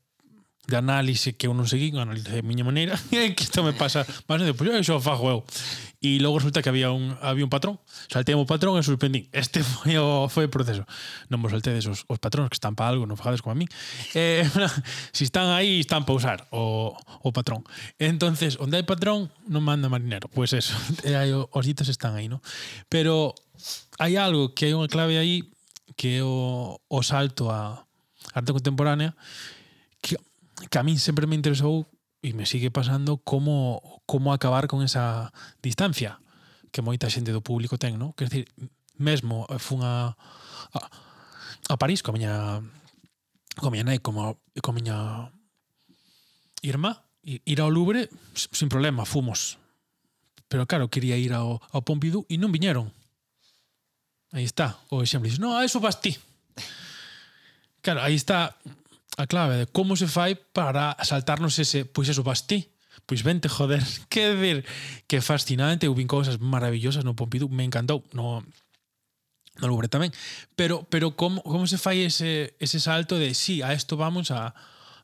de 0.68 0.76
análise 0.76 1.38
que 1.38 1.46
eu 1.46 1.54
non 1.54 1.70
seguín, 1.70 1.98
análise 2.02 2.30
de 2.30 2.42
miña 2.42 2.66
maneira, 2.66 2.98
que 3.10 3.42
isto 3.42 3.62
me 3.62 3.74
pasa, 3.74 4.06
mas 4.26 4.38
non, 4.42 4.50
pois, 4.58 4.70
xo 4.82 4.98
fago 4.98 5.30
eu. 5.30 5.40
E 6.06 6.22
logo 6.22 6.38
resulta 6.38 6.62
que 6.62 6.70
había 6.70 6.94
un 6.94 7.18
había 7.22 7.46
un 7.46 7.50
patrón, 7.50 7.82
saltei 8.10 8.38
o 8.38 8.46
patrón 8.46 8.78
e 8.78 8.86
suspendí. 8.86 9.26
Este 9.34 9.66
foi 9.66 9.98
o 9.98 10.30
foi 10.30 10.46
o 10.46 10.52
proceso. 10.54 10.86
Non 11.34 11.42
vos 11.42 11.50
saltedes 11.50 11.90
os, 11.90 12.06
os 12.06 12.20
patróns 12.22 12.54
que 12.54 12.58
están 12.58 12.78
para 12.78 12.94
algo, 12.94 13.10
non 13.10 13.18
fagades 13.18 13.42
como 13.42 13.58
a 13.58 13.60
mí. 13.60 13.66
Eh, 14.16 14.48
si 15.12 15.28
están 15.28 15.52
aí, 15.52 15.84
están 15.84 16.06
para 16.08 16.16
usar 16.16 16.40
o, 16.52 16.96
o 16.96 17.30
patrón. 17.36 17.68
Entonces, 18.00 18.56
onde 18.62 18.78
hai 18.80 18.86
patrón, 18.86 19.34
non 19.50 19.66
manda 19.66 19.90
marinero. 19.92 20.30
Pois 20.32 20.54
pues 20.54 20.66
eso, 20.66 20.74
hai, 21.10 21.34
os 21.34 21.64
ditos 21.66 21.90
están 21.90 22.16
aí, 22.16 22.30
non? 22.30 22.40
Pero 22.88 23.36
hai 23.98 24.16
algo 24.16 24.54
que 24.54 24.70
hai 24.70 24.74
unha 24.78 24.88
clave 24.88 25.18
aí 25.18 25.46
que 25.96 26.20
é 26.20 26.24
o, 26.24 26.78
o 26.80 27.00
salto 27.02 27.50
a 27.50 27.86
arte 28.36 28.52
contemporánea 28.52 29.16
que 30.70 30.78
a 30.80 30.84
min 30.84 31.00
sempre 31.00 31.28
me 31.28 31.36
interesou 31.36 31.88
e 32.24 32.34
me 32.34 32.46
sigue 32.46 32.72
pasando 32.72 33.18
como 33.22 33.82
como 34.06 34.34
acabar 34.34 34.68
con 34.68 34.82
esa 34.82 35.34
distancia 35.62 36.20
que 36.72 36.84
moita 36.84 37.12
xente 37.12 37.32
do 37.32 37.46
público 37.46 37.80
ten, 37.80 37.96
no? 37.96 38.12
Quer 38.20 38.28
decir, 38.28 38.46
mesmo 39.00 39.48
eh, 39.48 39.60
fun 39.60 39.84
a, 39.84 40.16
a, 40.76 40.80
a 41.72 41.76
París 41.80 42.04
coa 42.04 42.16
miña 42.16 42.60
coa 43.56 43.72
miña 43.72 43.88
nai, 43.88 44.00
como 44.04 44.40
coa 44.60 44.76
miña 44.76 45.32
irmá, 46.66 47.06
ir 47.24 47.60
ao 47.62 47.70
Louvre 47.70 48.10
sin 48.34 48.70
problema, 48.70 49.06
fomos. 49.06 49.58
Pero 50.48 50.68
claro, 50.68 50.90
quería 50.90 51.18
ir 51.18 51.34
ao, 51.34 51.62
ao 51.72 51.82
Pompidou 51.82 52.26
e 52.30 52.38
non 52.38 52.54
viñeron. 52.54 52.92
Aí 54.36 54.46
está 54.46 54.78
o 54.92 55.02
exemplo. 55.02 55.30
Dices, 55.30 55.42
no, 55.42 55.58
a 55.58 55.66
eso 55.66 55.80
vas 55.80 56.02
ti. 56.02 56.18
Claro, 57.82 58.02
aí 58.02 58.18
está 58.18 58.58
a 59.18 59.28
clave 59.28 59.58
de 59.58 59.66
como 59.68 59.96
se 59.96 60.08
fai 60.08 60.36
para 60.36 60.98
saltarnos 61.04 61.60
ese, 61.60 61.86
pois 61.86 62.10
eso, 62.10 62.24
vas 62.24 62.48
ti. 62.48 62.72
Pois 63.06 63.24
vente, 63.24 63.50
joder. 63.50 63.84
Que 64.10 64.36
decir, 64.36 64.66
que 65.08 65.22
fascinante, 65.22 65.88
eu 65.88 65.96
vin 65.96 66.08
cousas 66.08 66.40
maravillosas 66.40 67.04
no 67.04 67.16
Pompidou, 67.16 67.50
me 67.50 67.64
encantou, 67.64 68.04
no 68.12 68.44
no 69.56 69.72
Louvre 69.72 69.88
tamén. 69.88 70.12
Pero 70.60 70.84
pero 70.92 71.16
como 71.16 71.40
como 71.44 71.68
se 71.68 71.80
fai 71.80 72.04
ese 72.04 72.56
ese 72.60 72.80
salto 72.80 73.16
de 73.16 73.32
sí, 73.34 73.64
a 73.64 73.72
isto 73.72 73.96
vamos 73.96 74.32
a 74.32 74.52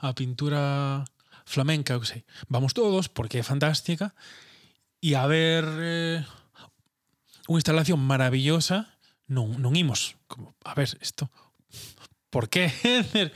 a 0.02 0.12
pintura 0.16 1.06
flamenca, 1.46 1.96
eu 1.96 2.04
sei. 2.04 2.28
Vamos 2.52 2.76
todos 2.76 3.08
porque 3.08 3.40
é 3.40 3.44
fantástica 3.48 4.12
e 5.00 5.16
a 5.16 5.24
ver 5.28 5.64
eh, 5.80 6.20
unha 7.48 7.60
instalación 7.60 8.00
maravillosa, 8.04 8.92
non 9.32 9.56
non 9.64 9.76
imos. 9.80 10.20
Como, 10.28 10.52
a 10.68 10.76
ver, 10.76 10.92
isto 11.00 11.32
por 12.32 12.48
qué? 12.48 12.72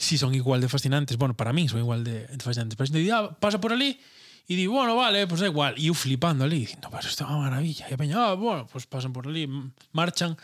si 0.00 0.16
son 0.16 0.34
igual 0.34 0.60
de 0.60 0.68
fascinantes, 0.68 1.18
bueno, 1.18 1.36
para 1.36 1.52
mí 1.52 1.68
son 1.68 1.78
igual 1.78 2.02
de 2.02 2.26
fascinantes, 2.40 2.76
pero 2.76 2.88
si 2.88 3.10
ah, 3.10 3.36
pasa 3.38 3.60
por 3.60 3.72
ali 3.72 4.00
e 4.48 4.56
di, 4.56 4.66
bueno, 4.66 4.96
vale, 4.96 5.28
pues 5.28 5.44
da 5.44 5.46
igual, 5.46 5.78
e 5.78 5.86
eu 5.86 5.94
flipando 5.94 6.42
ali, 6.42 6.66
dicindo, 6.66 6.90
pero 6.90 7.06
isto 7.06 7.22
é 7.22 7.28
unha 7.28 7.46
maravilla, 7.46 7.86
e 7.86 7.94
a 7.94 8.00
peña, 8.00 8.16
ah, 8.18 8.34
bueno, 8.34 8.66
pues 8.66 8.88
pasan 8.88 9.12
por 9.12 9.28
ali, 9.28 9.46
marchan, 9.92 10.34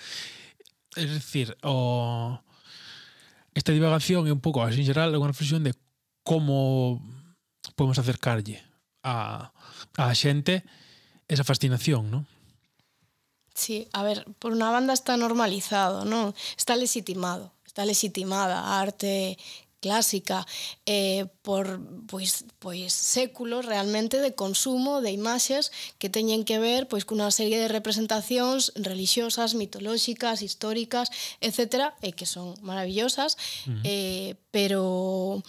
es 0.94 1.10
decir, 1.10 1.56
o... 1.64 2.38
esta 3.56 3.72
divagación 3.72 4.28
é 4.28 4.32
un 4.36 4.44
pouco, 4.44 4.60
así 4.62 4.84
en 4.84 4.92
geral, 4.92 5.10
é 5.10 5.18
unha 5.18 5.32
reflexión 5.32 5.64
de 5.64 5.72
como 6.22 7.00
podemos 7.74 7.96
acercarlle 7.96 8.60
a, 9.02 9.50
a 9.96 10.04
xente 10.12 10.62
esa 11.26 11.48
fascinación, 11.48 12.12
non? 12.12 12.22
Sí, 13.56 13.88
a 13.96 14.04
ver, 14.04 14.28
por 14.36 14.52
unha 14.52 14.68
banda 14.68 14.92
está 14.92 15.16
normalizado, 15.16 16.04
non? 16.04 16.36
Está 16.60 16.76
legitimado 16.76 17.55
está 17.76 17.84
legitimada 17.84 18.58
a 18.60 18.80
arte 18.80 19.36
clásica 19.80 20.46
eh, 20.86 21.26
por 21.42 21.78
pois, 22.08 22.46
pois 22.58 22.88
séculos 22.88 23.66
realmente 23.66 24.16
de 24.24 24.34
consumo 24.34 25.04
de 25.04 25.12
imaxes 25.12 25.70
que 26.00 26.08
teñen 26.08 26.48
que 26.48 26.56
ver 26.56 26.88
pois 26.88 27.04
cunha 27.04 27.28
serie 27.28 27.60
de 27.60 27.68
representacións 27.68 28.72
religiosas, 28.80 29.52
mitolóxicas, 29.52 30.40
históricas, 30.40 31.12
etc., 31.44 31.92
e 32.00 32.08
eh, 32.08 32.12
que 32.16 32.24
son 32.24 32.56
maravillosas, 32.64 33.36
uh 33.68 33.76
-huh. 33.76 33.80
eh, 33.84 34.30
pero 34.48 35.44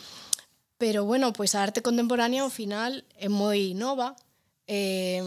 pero 0.75 1.07
bueno, 1.07 1.31
pois 1.31 1.55
a 1.55 1.63
arte 1.63 1.79
contemporánea 1.79 2.43
ao 2.43 2.51
final 2.51 3.07
é 3.15 3.31
moi 3.31 3.71
nova, 3.71 4.19
eh, 4.67 5.23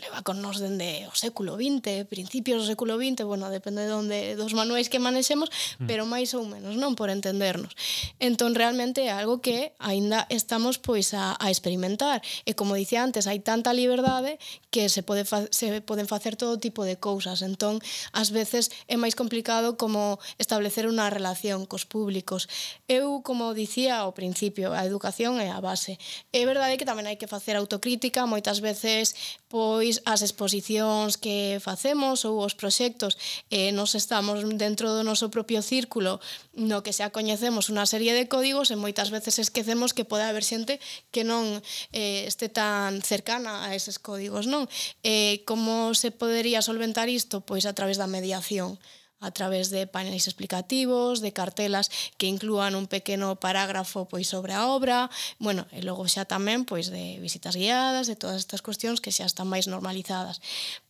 leva 0.00 0.22
con 0.22 0.44
nos 0.44 0.60
dende 0.60 1.08
o 1.08 1.14
século 1.16 1.56
XX, 1.56 2.04
principios 2.04 2.62
do 2.62 2.68
século 2.68 3.00
XX, 3.00 3.24
bueno, 3.24 3.48
depende 3.48 3.88
de 3.88 3.94
onde 3.96 4.18
dos 4.36 4.52
manuais 4.52 4.92
que 4.92 5.00
manexemos, 5.00 5.48
mm. 5.80 5.88
pero 5.88 6.04
máis 6.04 6.36
ou 6.36 6.44
menos, 6.44 6.76
non 6.76 6.92
por 6.92 7.08
entendernos. 7.08 7.72
Entón 8.20 8.52
realmente 8.52 9.08
é 9.08 9.10
algo 9.10 9.40
que 9.40 9.72
aínda 9.80 10.28
estamos 10.28 10.76
pois 10.76 11.16
a, 11.16 11.34
a 11.40 11.48
experimentar 11.48 12.20
e 12.44 12.52
como 12.52 12.76
dicía 12.76 13.00
antes, 13.00 13.24
hai 13.24 13.40
tanta 13.40 13.72
liberdade 13.72 14.36
que 14.68 14.92
se 14.92 15.00
pode 15.00 15.24
fa 15.24 15.48
se 15.48 15.80
poden 15.80 16.04
facer 16.04 16.36
todo 16.36 16.60
tipo 16.60 16.84
de 16.84 17.00
cousas. 17.00 17.40
Entón, 17.40 17.80
ás 18.12 18.28
veces 18.30 18.68
é 18.86 19.00
máis 19.00 19.16
complicado 19.16 19.80
como 19.80 20.20
establecer 20.36 20.84
unha 20.84 21.08
relación 21.08 21.64
cos 21.64 21.88
públicos. 21.88 22.46
Eu, 22.84 23.24
como 23.24 23.56
dicía 23.56 24.04
ao 24.04 24.12
principio, 24.12 24.76
a 24.76 24.84
educación 24.84 25.40
é 25.40 25.48
a 25.48 25.64
base. 25.64 25.96
É 26.36 26.44
verdade 26.44 26.76
que 26.76 26.84
tamén 26.84 27.08
hai 27.08 27.16
que 27.16 27.30
facer 27.30 27.56
autocrítica 27.56 28.28
moitas 28.28 28.57
moitas 28.58 28.60
veces 28.60 29.14
pois 29.48 30.02
as 30.04 30.20
exposicións 30.20 31.16
que 31.16 31.56
facemos 31.62 32.28
ou 32.28 32.44
os 32.44 32.52
proxectos 32.52 33.16
eh, 33.48 33.72
nos 33.72 33.94
estamos 33.94 34.44
dentro 34.58 34.92
do 34.92 35.00
noso 35.00 35.32
propio 35.32 35.62
círculo 35.64 36.20
no 36.52 36.84
que 36.84 36.92
xa 36.92 37.08
coñecemos 37.08 37.72
unha 37.72 37.88
serie 37.88 38.12
de 38.12 38.28
códigos 38.28 38.68
e 38.68 38.76
moitas 38.76 39.08
veces 39.08 39.40
esquecemos 39.40 39.96
que 39.96 40.04
pode 40.04 40.28
haber 40.28 40.44
xente 40.44 40.82
que 41.14 41.24
non 41.24 41.62
eh, 41.96 42.28
este 42.28 42.52
tan 42.52 43.00
cercana 43.00 43.64
a 43.64 43.72
eses 43.72 43.96
códigos 43.96 44.44
non 44.44 44.68
eh, 45.00 45.40
como 45.48 45.96
se 45.96 46.12
podería 46.12 46.60
solventar 46.60 47.08
isto? 47.08 47.40
Pois 47.40 47.64
a 47.64 47.72
través 47.72 47.96
da 47.96 48.10
mediación 48.10 48.76
a 49.20 49.30
través 49.30 49.70
de 49.70 49.86
paneles 49.86 50.26
explicativos, 50.26 51.20
de 51.20 51.32
cartelas 51.32 51.90
que 52.16 52.26
inclúan 52.26 52.74
un 52.74 52.86
pequeno 52.86 53.36
parágrafo 53.36 54.06
pois 54.06 54.30
sobre 54.30 54.54
a 54.54 54.66
obra, 54.70 55.10
bueno, 55.38 55.66
e 55.74 55.82
logo 55.82 56.06
xa 56.06 56.24
tamén 56.24 56.62
pois 56.62 56.90
de 56.94 57.18
visitas 57.18 57.58
guiadas, 57.58 58.06
de 58.06 58.16
todas 58.16 58.38
estas 58.38 58.62
cuestións 58.62 59.02
que 59.02 59.14
xa 59.14 59.26
están 59.26 59.50
máis 59.50 59.66
normalizadas. 59.66 60.38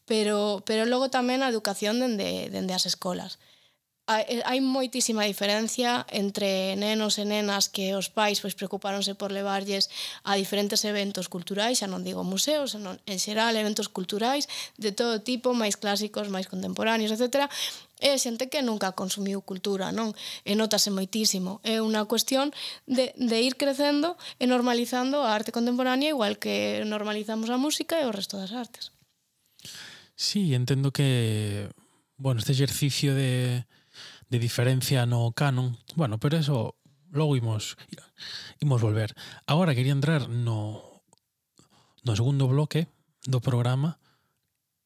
Pero 0.05 0.61
pero 0.69 0.85
logo 0.85 1.09
tamén 1.09 1.41
a 1.41 1.53
educación 1.53 2.01
dende 2.01 2.53
dende 2.53 2.77
as 2.77 2.85
escolas. 2.85 3.41
Hai, 4.09 4.41
hai 4.41 4.61
moitísima 4.65 5.29
diferencia 5.29 6.09
entre 6.09 6.73
nenos 6.81 7.21
e 7.21 7.29
nenas 7.29 7.69
que 7.69 7.93
os 7.93 8.09
pais 8.09 8.41
pois 8.41 8.57
preocupáronse 8.57 9.13
por 9.13 9.37
levarlles 9.37 9.93
a 10.25 10.33
diferentes 10.33 10.81
eventos 10.89 11.29
culturais, 11.29 11.85
xa 11.85 11.93
non 11.93 12.01
digo 12.09 12.25
museos, 12.25 12.73
senón 12.73 12.97
en 13.05 13.21
xeral 13.21 13.53
eventos 13.53 13.93
culturais 13.93 14.49
de 14.81 14.97
todo 14.97 15.21
tipo, 15.21 15.53
máis 15.53 15.77
clásicos, 15.77 16.33
máis 16.33 16.49
contemporáneos, 16.49 17.13
etcétera, 17.13 17.53
é 18.01 18.17
xente 18.19 18.49
que 18.49 18.63
nunca 18.63 18.93
consumiu 18.93 19.43
cultura, 19.43 19.91
non? 19.91 20.15
E 20.47 20.55
notase 20.55 20.91
moitísimo. 20.91 21.59
É 21.67 21.83
unha 21.83 22.07
cuestión 22.07 22.55
de, 22.87 23.15
de 23.19 23.39
ir 23.43 23.59
crecendo 23.59 24.19
e 24.39 24.47
normalizando 24.47 25.23
a 25.23 25.35
arte 25.35 25.51
contemporánea 25.51 26.15
igual 26.15 26.39
que 26.39 26.83
normalizamos 26.87 27.51
a 27.51 27.59
música 27.59 27.99
e 27.99 28.07
o 28.07 28.15
resto 28.15 28.39
das 28.39 28.55
artes. 28.55 28.95
Sí, 30.19 30.55
entendo 30.55 30.91
que 30.91 31.71
bueno, 32.19 32.41
este 32.41 32.53
exercicio 32.53 33.15
de, 33.15 33.67
de 34.29 34.39
diferencia 34.39 35.07
no 35.07 35.33
canon, 35.33 35.79
bueno, 35.95 36.19
pero 36.19 36.37
eso 36.37 36.77
logo 37.11 37.37
imos 37.37 37.77
imos 38.61 38.83
volver. 38.83 39.15
Agora 39.47 39.75
quería 39.75 39.93
entrar 39.93 40.29
no 40.29 40.83
no 42.05 42.17
segundo 42.17 42.49
bloque 42.49 42.89
do 43.25 43.41
programa 43.41 43.99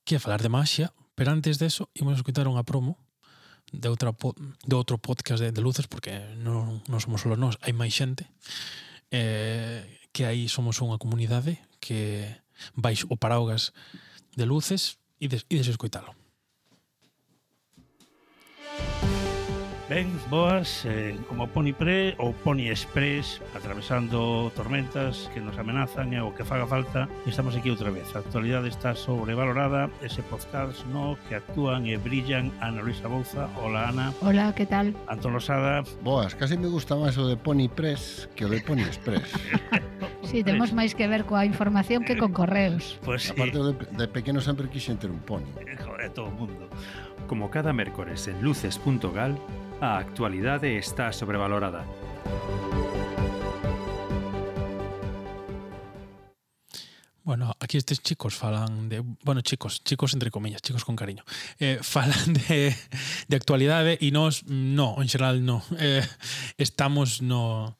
que 0.05 0.17
é 0.17 0.23
falar 0.23 0.43
de 0.43 0.51
maxia, 0.51 0.93
pero 1.15 1.33
antes 1.33 1.59
deso 1.59 1.91
imos 1.95 2.19
escutar 2.19 2.47
unha 2.47 2.67
promo 2.67 2.99
de, 3.73 3.89
outra, 3.89 4.13
de 4.13 4.75
outro 4.77 5.01
podcast 5.01 5.43
de, 5.43 5.51
de 5.51 5.61
Luces, 5.65 5.89
porque 5.89 6.13
non, 6.39 6.85
non 6.87 7.01
somos 7.01 7.25
solo 7.25 7.35
nós, 7.35 7.57
hai 7.65 7.73
máis 7.73 7.97
xente, 7.97 8.29
eh, 9.11 9.83
que 10.13 10.29
aí 10.29 10.47
somos 10.47 10.79
unha 10.85 11.01
comunidade 11.01 11.57
que 11.81 12.29
vais 12.77 13.03
o 13.09 13.17
paraugas 13.17 13.73
de 14.37 14.45
luces 14.45 15.01
e, 15.19 15.27
des, 15.27 15.49
e 15.49 15.57
desescoitalo. 15.57 16.13
Ben, 19.89 20.09
boas, 20.31 20.87
eh, 20.87 21.19
como 21.29 21.49
Pony 21.49 21.75
Pre 21.75 22.15
ou 22.17 22.33
Pony 22.33 22.71
Express, 22.71 23.43
atravesando 23.53 24.49
tormentas 24.57 25.29
que 25.35 25.41
nos 25.43 25.59
amenazan 25.59 26.15
e 26.17 26.23
o 26.23 26.33
que 26.33 26.47
faga 26.49 26.65
falta, 26.65 27.11
estamos 27.29 27.53
aquí 27.59 27.69
outra 27.69 27.93
vez. 27.93 28.09
A 28.17 28.25
actualidade 28.25 28.73
está 28.73 28.95
sobrevalorada, 28.97 29.91
ese 30.01 30.25
podcast 30.25 30.81
no 30.89 31.21
que 31.29 31.37
actúan 31.37 31.85
e 31.85 32.01
brillan 32.01 32.49
Ana 32.63 32.81
Luisa 32.81 33.05
Bouza 33.11 33.53
Hola, 33.61 33.93
Ana. 33.93 34.17
Hola, 34.25 34.55
que 34.57 34.65
tal? 34.65 34.97
Antón 35.11 35.37
Losada. 35.37 35.85
Boas, 36.01 36.33
casi 36.39 36.57
me 36.57 36.73
gusta 36.73 36.97
máis 36.97 37.19
o 37.21 37.29
de 37.29 37.37
Pony 37.37 37.69
Press 37.69 38.31
que 38.33 38.47
o 38.47 38.49
de 38.49 38.63
Pony 38.65 38.87
Express. 38.87 39.29
Sí, 40.23 40.41
temos 40.47 40.73
máis 40.73 40.95
que 40.95 41.05
ver 41.11 41.27
coa 41.29 41.45
información 41.45 42.07
que 42.07 42.17
con 42.17 42.33
correos. 42.33 42.97
Pues, 43.05 43.29
Aparte 43.35 43.59
de, 43.59 43.75
de 43.75 44.07
pequeno 44.09 44.41
sempre 44.41 44.71
quixen 44.71 44.97
ter 44.97 45.11
un 45.11 45.21
pony. 45.21 45.45
Eh, 45.61 45.77
joder, 45.77 46.09
todo 46.15 46.31
o 46.31 46.33
mundo. 46.33 46.71
Como 47.27 47.51
cada 47.51 47.75
mércores 47.75 48.31
en 48.31 48.41
luces.gal, 48.41 49.37
a 49.83 49.99
está 50.79 51.13
sobrevalorada. 51.13 51.85
Bueno, 57.25 57.57
aquí 57.59 57.79
estes 57.79 58.01
chicos 58.01 58.37
falan 58.37 58.89
de... 58.89 59.01
Bueno, 59.25 59.41
chicos, 59.41 59.83
chicos 59.83 60.15
entre 60.15 60.31
comillas, 60.31 60.63
chicos 60.63 60.85
con 60.85 60.95
cariño. 60.95 61.25
Eh, 61.59 61.81
falan 61.83 62.33
de, 62.33 62.77
de 63.27 63.37
actualidade 63.37 63.99
e 64.01 64.07
no, 64.47 65.03
en 65.03 65.09
xeral, 65.11 65.43
no. 65.45 65.65
Eh, 65.79 66.07
estamos 66.59 67.21
no, 67.21 67.77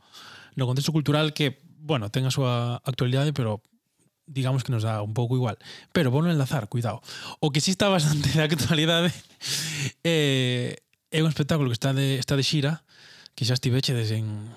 no 0.57 0.67
contexto 0.67 0.91
cultural 0.91 1.33
que, 1.33 1.63
bueno, 1.79 2.11
ten 2.11 2.27
a 2.27 2.35
súa 2.35 2.83
actualidade, 2.83 3.31
pero 3.31 3.63
digamos 4.27 4.67
que 4.67 4.75
nos 4.75 4.83
dá 4.83 5.07
un 5.07 5.15
pouco 5.15 5.39
igual. 5.39 5.55
Pero 5.95 6.11
non 6.11 6.35
enlazar, 6.35 6.67
cuidado. 6.67 6.99
O 7.39 7.55
que 7.55 7.63
sí 7.63 7.71
está 7.71 7.87
bastante 7.87 8.27
de 8.35 8.43
actualidade 8.43 9.15
eh, 10.03 10.83
é 11.13 11.21
un 11.21 11.29
espectáculo 11.29 11.69
que 11.69 11.77
está 11.77 11.93
de, 11.93 12.17
está 12.17 12.35
de 12.35 12.43
xira, 12.43 12.83
que 13.37 13.45
xa 13.45 13.55
estivechedes 13.55 14.11
en 14.17 14.49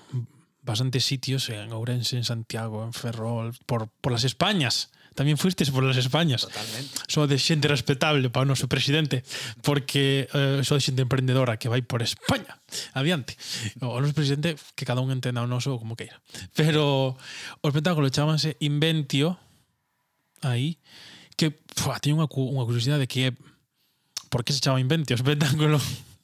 bastantes 0.64 1.04
sitios, 1.04 1.48
en 1.52 1.70
Ourense, 1.70 2.16
en 2.16 2.24
Santiago, 2.24 2.82
en 2.82 2.92
Ferrol, 2.96 3.54
por, 3.68 3.88
por 4.00 4.10
las 4.10 4.24
Españas. 4.24 4.90
Tamén 5.16 5.40
fuistes 5.40 5.72
por 5.72 5.80
las 5.80 5.96
Españas. 5.96 6.44
Totalmente. 6.44 6.92
Só 7.08 7.24
de 7.24 7.40
xente 7.40 7.72
respetable 7.72 8.28
para 8.28 8.44
o 8.44 8.48
noso 8.48 8.68
presidente, 8.68 9.24
porque 9.64 10.28
eh, 10.28 10.60
de 10.60 10.64
xente 10.64 11.00
emprendedora 11.00 11.56
que 11.56 11.72
vai 11.72 11.80
por 11.80 12.04
España. 12.04 12.60
Adiante. 12.92 13.32
O 13.80 13.96
noso 13.96 14.12
presidente, 14.12 14.60
que 14.76 14.84
cada 14.84 15.00
un 15.00 15.08
entenda 15.08 15.40
o 15.40 15.48
noso 15.48 15.80
como 15.80 15.96
queira. 15.96 16.20
Pero 16.52 17.16
o 17.16 17.66
espectáculo 17.68 18.12
chamanse 18.12 18.60
Inventio, 18.60 19.40
aí, 20.44 20.76
que 21.40 21.48
pua, 21.52 21.96
teño 21.96 22.20
unha, 22.20 22.28
unha 22.28 22.64
curiosidade 22.68 23.08
que 23.08 23.28
é 23.28 23.30
por 24.28 24.44
que 24.44 24.52
se 24.52 24.60
chama 24.60 24.84
Inventio 24.84 25.16
o 25.16 25.20
espectáculo? 25.20 25.80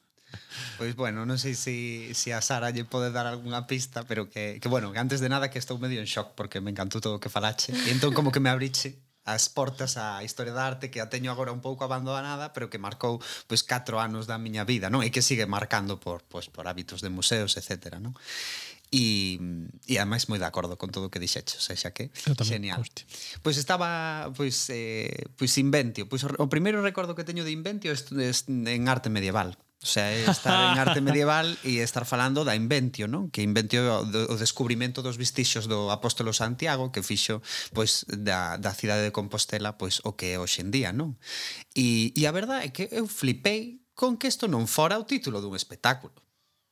Pois 0.82 0.98
bueno, 0.98 1.22
non 1.22 1.38
sei 1.38 1.54
se 1.54 2.10
si, 2.10 2.26
si 2.26 2.28
a 2.34 2.42
Sara 2.42 2.74
lle 2.74 2.82
pode 2.82 3.14
dar 3.14 3.22
algunha 3.30 3.70
pista, 3.70 4.02
pero 4.02 4.26
que, 4.26 4.58
que 4.58 4.66
bueno, 4.66 4.90
que 4.90 4.98
antes 4.98 5.22
de 5.22 5.30
nada 5.30 5.46
que 5.46 5.62
estou 5.62 5.78
medio 5.78 6.02
en 6.02 6.10
shock 6.10 6.34
porque 6.34 6.58
me 6.58 6.74
encantou 6.74 6.98
todo 6.98 7.14
o 7.14 7.22
que 7.22 7.30
falache. 7.30 7.70
E 7.70 7.94
entón 7.94 8.10
como 8.10 8.34
que 8.34 8.42
me 8.42 8.50
abriche 8.50 8.98
as 9.22 9.46
portas 9.46 9.94
á 9.94 10.26
historia 10.26 10.50
da 10.50 10.66
arte 10.66 10.90
que 10.90 10.98
a 10.98 11.06
teño 11.06 11.30
agora 11.30 11.54
un 11.54 11.62
pouco 11.62 11.86
abandonada, 11.86 12.50
pero 12.50 12.66
que 12.66 12.82
marcou 12.82 13.22
pois 13.46 13.62
4 13.62 14.02
anos 14.02 14.26
da 14.26 14.42
miña 14.42 14.66
vida, 14.66 14.90
non? 14.90 15.06
E 15.06 15.14
que 15.14 15.22
sigue 15.22 15.46
marcando 15.46 16.02
por 16.02 16.26
pois 16.26 16.50
por 16.50 16.66
hábitos 16.66 16.98
de 16.98 17.14
museos, 17.14 17.54
etcétera, 17.54 18.02
non? 18.02 18.18
E, 18.90 19.38
e 19.86 20.02
ademais 20.02 20.26
moi 20.26 20.42
de 20.42 20.50
acordo 20.50 20.74
con 20.74 20.90
todo 20.90 21.06
o 21.06 21.12
que 21.14 21.22
dixeche, 21.22 21.54
o 21.54 21.62
sea, 21.62 21.78
xa 21.78 21.94
que 21.94 22.10
genial. 22.42 22.82
Hostia. 22.82 23.06
Pois 23.38 23.54
estaba 23.54 24.34
pois 24.34 24.66
eh 24.74 25.30
pois 25.38 25.54
Inventio, 25.62 26.10
pois 26.10 26.26
o 26.26 26.50
primeiro 26.50 26.82
recordo 26.82 27.14
que 27.14 27.22
teño 27.22 27.46
de 27.46 27.54
Inventio 27.54 27.94
é 27.94 28.34
en 28.50 28.90
arte 28.90 29.06
medieval 29.14 29.54
O 29.82 29.86
sea, 29.86 30.14
é 30.14 30.22
estar 30.30 30.72
en 30.72 30.78
arte 30.78 31.02
medieval 31.04 31.58
e 31.66 31.82
estar 31.82 32.06
falando 32.06 32.46
da 32.46 32.54
inventio, 32.54 33.10
non? 33.10 33.34
Que 33.34 33.42
inventio 33.42 33.82
o 34.06 34.36
descubrimento 34.38 35.02
dos 35.02 35.18
vistixos 35.18 35.66
do 35.66 35.90
apóstolo 35.90 36.30
Santiago 36.30 36.94
que 36.94 37.02
fixo 37.02 37.42
pois 37.74 38.06
da, 38.06 38.62
da 38.62 38.70
cidade 38.78 39.02
de 39.02 39.10
Compostela 39.10 39.74
pois 39.74 39.98
o 40.06 40.14
que 40.14 40.34
é 40.34 40.36
hoxe 40.38 40.62
en 40.62 40.70
día, 40.70 40.94
non? 40.94 41.18
E, 41.74 42.14
e 42.14 42.22
a 42.30 42.32
verdade 42.32 42.62
é 42.62 42.70
que 42.70 42.86
eu 42.94 43.10
flipei 43.10 43.82
con 43.98 44.14
que 44.22 44.30
isto 44.30 44.46
non 44.46 44.70
fora 44.70 45.02
o 45.02 45.04
título 45.04 45.42
dun 45.42 45.58
espectáculo. 45.58 46.14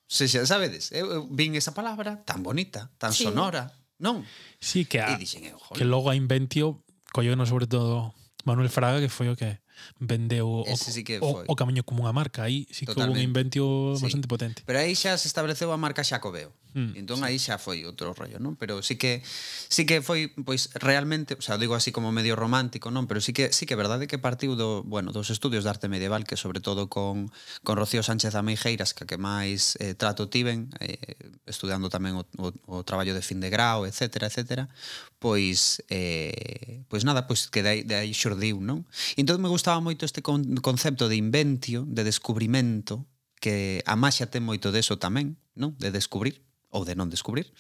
Se 0.07 0.31
xa 0.31 0.47
sabedes, 0.47 0.95
eu, 0.95 1.11
eu 1.11 1.21
vin 1.27 1.59
esa 1.59 1.75
palabra 1.75 2.23
tan 2.23 2.47
bonita, 2.47 2.95
tan 2.95 3.11
sí. 3.11 3.27
sonora, 3.27 3.75
non? 3.99 4.23
Sí, 4.63 4.87
que, 4.87 5.03
a, 5.03 5.19
dixen, 5.19 5.51
eu, 5.51 5.59
que 5.75 5.83
logo 5.83 6.11
a 6.11 6.15
inventio 6.15 6.87
colleu 7.11 7.35
sobre 7.43 7.67
todo 7.67 8.15
Manuel 8.47 8.71
Fraga, 8.71 9.03
que 9.03 9.11
foi 9.11 9.29
o 9.31 9.35
que 9.35 9.59
vendeu 9.99 10.65
Ese 10.67 10.91
o, 10.91 10.95
sí 10.95 11.03
que 11.05 11.19
foi. 11.19 11.45
o, 11.47 11.53
o 11.53 11.55
camiño 11.57 11.83
como 11.85 12.03
unha 12.05 12.13
marca 12.13 12.45
aí 12.47 12.65
sí 12.71 12.85
que 12.85 12.93
Totalmente. 12.93 13.17
houve 13.17 13.21
un 13.21 13.29
inventio 13.29 13.65
sí. 13.97 14.05
bastante 14.07 14.27
potente 14.29 14.61
pero 14.65 14.81
aí 14.81 14.95
xa 14.97 15.17
se 15.17 15.27
estableceu 15.29 15.73
a 15.73 15.79
marca 15.81 16.05
Xacobeo 16.05 16.53
Mm, 16.77 16.93
entón 17.01 17.23
sí. 17.23 17.25
aí 17.25 17.39
xa 17.41 17.57
foi 17.57 17.89
outro 17.89 18.13
rollo, 18.13 18.37
non? 18.37 18.61
Pero 18.61 18.85
sí 18.85 19.01
que 19.01 19.25
sí 19.73 19.89
que 19.89 20.05
foi 20.05 20.29
pois 20.45 20.69
realmente, 20.77 21.33
o 21.39 21.43
sea, 21.43 21.57
digo 21.57 21.73
así 21.73 21.89
como 21.89 22.13
medio 22.13 22.37
romántico, 22.37 22.93
non, 22.93 23.09
pero 23.09 23.25
sí 23.25 23.33
que 23.33 23.49
sí 23.57 23.65
que 23.65 23.73
é 23.75 23.81
verdade 23.81 24.05
que 24.05 24.21
partiu 24.21 24.53
do, 24.61 24.85
bueno, 24.85 25.17
dos 25.17 25.33
estudios 25.33 25.65
de 25.65 25.73
arte 25.73 25.89
medieval 25.89 26.29
que 26.29 26.37
sobre 26.37 26.61
todo 26.61 26.93
con 26.93 27.33
con 27.65 27.81
Rocío 27.81 28.05
Sánchez 28.05 28.37
Ameijeiras, 28.37 28.93
que 28.93 29.09
que 29.09 29.17
máis 29.17 29.81
eh, 29.81 29.97
trato 29.97 30.29
tiven, 30.29 30.69
eh, 30.85 31.17
estudando 31.49 31.89
tamén 31.89 32.21
o, 32.21 32.29
o, 32.37 32.53
o 32.69 32.77
traballo 32.85 33.17
de 33.17 33.25
fin 33.25 33.41
de 33.41 33.49
grau, 33.49 33.89
etcétera, 33.89 34.29
etcétera, 34.29 34.69
pois 35.17 35.81
eh, 35.89 36.85
pois 36.93 37.09
nada, 37.09 37.25
pois 37.25 37.49
que 37.49 37.65
de 37.65 37.69
aí, 37.73 37.81
de 37.89 37.97
aí 37.97 38.13
xurdiu, 38.13 38.61
non? 38.61 38.85
E 39.17 39.31
Entón 39.31 39.47
me 39.47 39.53
gustaba 39.53 39.79
moito 39.79 40.03
este 40.03 40.27
con, 40.27 40.43
concepto 40.59 41.07
de 41.07 41.15
inventio, 41.15 41.87
de 41.87 42.03
descubrimento, 42.03 43.07
que 43.39 43.81
a 43.87 43.95
maxia 43.95 44.27
ten 44.27 44.43
moito 44.43 44.75
deso 44.75 44.99
tamén, 44.99 45.39
non? 45.55 45.79
De 45.79 45.95
descubrir, 45.95 46.43
ou 46.71 46.87
de 46.87 46.95
non 46.95 47.11
descubrir 47.11 47.51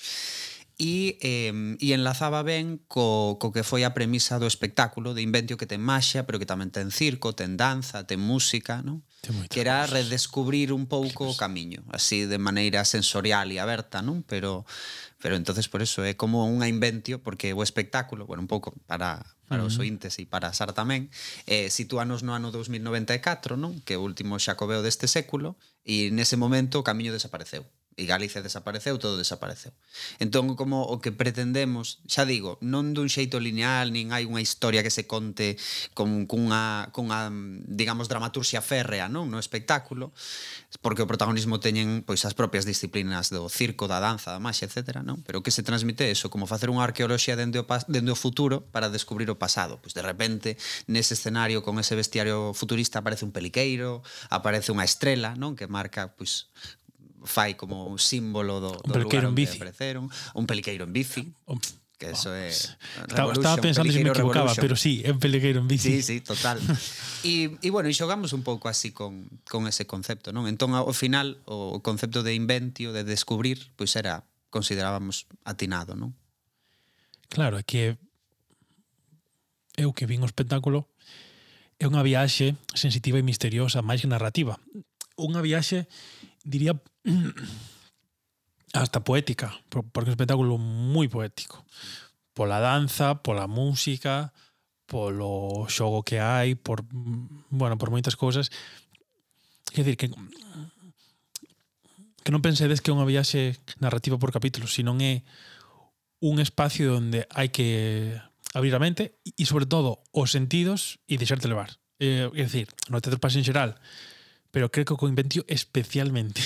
e, 0.80 1.18
eh, 1.20 1.76
e 1.78 1.92
enlazaba 1.92 2.40
ben 2.42 2.80
co, 2.88 3.36
co 3.36 3.52
que 3.52 3.60
foi 3.60 3.84
a 3.84 3.92
premisa 3.92 4.40
do 4.40 4.48
espectáculo 4.48 5.12
de 5.12 5.20
Inventio 5.20 5.60
que 5.60 5.68
ten 5.68 5.84
maxia, 5.84 6.24
pero 6.24 6.40
que 6.40 6.48
tamén 6.48 6.72
ten 6.72 6.88
circo, 6.88 7.36
ten 7.36 7.60
danza, 7.60 8.08
ten 8.08 8.16
música, 8.16 8.80
non? 8.80 9.04
Que 9.52 9.60
era 9.60 9.84
redescubrir 9.84 10.72
un 10.72 10.88
pouco 10.88 11.28
o 11.28 11.36
camiño, 11.36 11.84
así 11.92 12.24
de 12.24 12.40
maneira 12.40 12.88
sensorial 12.88 13.52
e 13.52 13.60
aberta, 13.60 14.00
non? 14.00 14.24
Pero 14.24 14.64
pero 15.20 15.36
entonces 15.36 15.68
por 15.68 15.84
eso 15.84 16.00
é 16.00 16.16
como 16.16 16.48
unha 16.48 16.64
inventio 16.64 17.20
porque 17.20 17.52
o 17.52 17.60
espectáculo, 17.60 18.24
bueno, 18.24 18.40
un 18.40 18.48
pouco 18.48 18.72
para 18.88 19.20
para 19.52 19.68
os 19.68 19.76
ointes 19.76 20.16
e 20.16 20.24
para 20.24 20.56
Sar 20.56 20.72
tamén, 20.72 21.12
eh, 21.44 21.68
sitúanos 21.68 22.24
no 22.24 22.32
ano 22.32 22.48
2094, 22.48 23.60
non? 23.60 23.84
Que 23.84 23.94
é 23.94 24.00
o 24.00 24.06
último 24.08 24.40
xacobeo 24.40 24.80
deste 24.80 25.12
século 25.12 25.60
e 25.84 26.08
nese 26.08 26.40
momento 26.40 26.80
o 26.80 26.86
camiño 26.88 27.12
desapareceu 27.12 27.68
e 28.00 28.08
Galicia 28.08 28.40
desapareceu, 28.40 28.96
todo 28.96 29.20
desapareceu. 29.20 29.76
Entón, 30.16 30.56
como 30.56 30.88
o 30.88 31.04
que 31.04 31.12
pretendemos, 31.12 32.00
xa 32.08 32.24
digo, 32.24 32.56
non 32.64 32.96
dun 32.96 33.12
xeito 33.12 33.36
lineal, 33.36 33.92
nin 33.92 34.16
hai 34.16 34.24
unha 34.24 34.40
historia 34.40 34.80
que 34.80 34.88
se 34.88 35.04
conte 35.04 35.60
con, 35.92 36.24
cunha, 36.24 36.88
cunha 36.96 37.28
digamos, 37.68 38.08
dramaturxia 38.08 38.64
férrea 38.64 39.12
non 39.12 39.28
no 39.28 39.36
espectáculo, 39.36 40.16
porque 40.80 41.04
o 41.04 41.10
protagonismo 41.10 41.60
teñen 41.60 42.00
pois 42.00 42.24
as 42.24 42.32
propias 42.32 42.64
disciplinas 42.64 43.28
do 43.28 43.44
circo, 43.52 43.84
da 43.84 44.00
danza, 44.00 44.32
da 44.32 44.40
maxia, 44.40 44.64
etc. 44.64 45.04
Non? 45.04 45.20
Pero 45.20 45.44
que 45.44 45.52
se 45.52 45.60
transmite 45.60 46.08
eso, 46.08 46.32
como 46.32 46.48
facer 46.48 46.72
unha 46.72 46.88
arqueoloxía 46.88 47.36
dende 47.36 47.60
o, 47.60 47.68
dende 47.84 48.14
o 48.14 48.18
futuro 48.18 48.64
para 48.72 48.88
descubrir 48.88 49.28
o 49.28 49.36
pasado. 49.36 49.76
Pois 49.84 49.92
de 49.92 50.00
repente, 50.00 50.56
nese 50.88 51.12
escenario, 51.12 51.60
con 51.60 51.76
ese 51.76 51.92
vestiario 51.92 52.56
futurista, 52.56 53.04
aparece 53.04 53.28
un 53.28 53.36
peliqueiro, 53.36 54.00
aparece 54.32 54.72
unha 54.72 54.88
estrela, 54.88 55.36
non 55.36 55.52
que 55.52 55.68
marca 55.68 56.16
pois, 56.16 56.48
fai 57.24 57.54
como 57.54 57.86
un 57.86 57.98
símbolo 57.98 58.60
do, 58.60 58.72
do 58.80 58.94
un 58.94 59.02
lugar 59.02 59.26
onde 59.26 59.42
bici. 59.42 59.56
apareceron, 59.56 60.08
un 60.34 60.44
peliqueiro 60.46 60.84
en 60.84 60.92
bici. 60.92 61.32
Que 62.00 62.16
eso 62.16 62.32
oh, 62.32 62.34
é 62.34 62.48
estaba, 62.48 63.36
estaba 63.36 63.60
pensando 63.60 63.92
se 63.92 64.00
me 64.00 64.08
equivocaba, 64.08 64.56
Revolution. 64.56 64.64
pero 64.64 64.74
sí, 64.76 65.04
é 65.04 65.12
un 65.12 65.20
peliqueiro 65.20 65.60
en 65.60 65.68
bici. 65.68 66.00
Sí, 66.00 66.02
sí, 66.02 66.16
total. 66.24 66.56
e, 67.28 67.60
e 67.60 67.68
bueno, 67.68 67.92
e 67.92 67.94
xogamos 67.94 68.32
un 68.32 68.40
pouco 68.40 68.72
así 68.72 68.88
con, 68.88 69.28
con 69.44 69.68
ese 69.68 69.84
concepto, 69.84 70.32
non? 70.32 70.48
Entón, 70.48 70.72
ao 70.72 70.96
final, 70.96 71.36
o 71.44 71.84
concepto 71.84 72.24
de 72.24 72.32
inventio, 72.32 72.96
de 72.96 73.04
descubrir, 73.04 73.68
pois 73.76 73.92
era, 74.00 74.24
considerábamos 74.48 75.28
atinado, 75.44 75.92
non? 75.92 76.16
Claro, 77.28 77.60
é 77.60 77.64
que 77.68 78.00
eu 79.76 79.92
que 79.92 80.08
vin 80.08 80.24
o 80.24 80.28
espectáculo 80.28 80.88
é 81.80 81.84
unha 81.84 82.04
viaxe 82.04 82.56
sensitiva 82.76 83.16
e 83.16 83.24
misteriosa 83.24 83.80
máis 83.80 84.04
que 84.04 84.08
narrativa. 84.08 84.56
Unha 85.16 85.40
viaxe 85.40 85.88
diría, 86.44 86.80
hasta 88.72 89.02
poética, 89.02 89.52
porque 89.68 90.10
é 90.10 90.12
un 90.12 90.14
espectáculo 90.14 90.58
moi 90.58 91.08
poético. 91.10 91.66
Pola 92.34 92.62
danza, 92.62 93.18
pola 93.22 93.50
música, 93.50 94.32
polo 94.86 95.66
xogo 95.66 96.02
que 96.06 96.22
hai, 96.22 96.54
por, 96.54 96.86
bueno, 97.50 97.78
por 97.78 97.90
moitas 97.90 98.14
cousas. 98.14 98.50
Quer 99.70 99.84
dicir, 99.84 99.96
que 99.96 100.08
que 102.20 102.32
non 102.32 102.44
pensedes 102.44 102.84
que 102.84 102.92
é 102.92 102.96
unha 102.96 103.08
viaxe 103.08 103.56
narrativa 103.80 104.20
por 104.20 104.30
capítulos, 104.30 104.76
senón 104.76 105.00
é 105.00 105.24
un 106.20 106.36
espacio 106.38 107.00
onde 107.00 107.24
hai 107.32 107.48
que 107.48 108.12
abrir 108.52 108.76
a 108.76 108.82
mente 108.82 109.16
e, 109.24 109.48
sobre 109.48 109.64
todo, 109.64 110.04
os 110.12 110.30
sentidos 110.30 111.00
e 111.08 111.16
deixarte 111.16 111.48
levar. 111.48 111.80
Eh, 111.96 112.28
é 112.28 112.42
dicir, 112.44 112.68
no 112.92 113.00
teatro 113.00 113.18
pasen 113.18 113.42
xeral, 113.42 113.74
pero 114.50 114.70
creo 114.70 114.84
que 114.84 114.96
Coinventio 114.96 115.44
especialmente, 115.48 116.42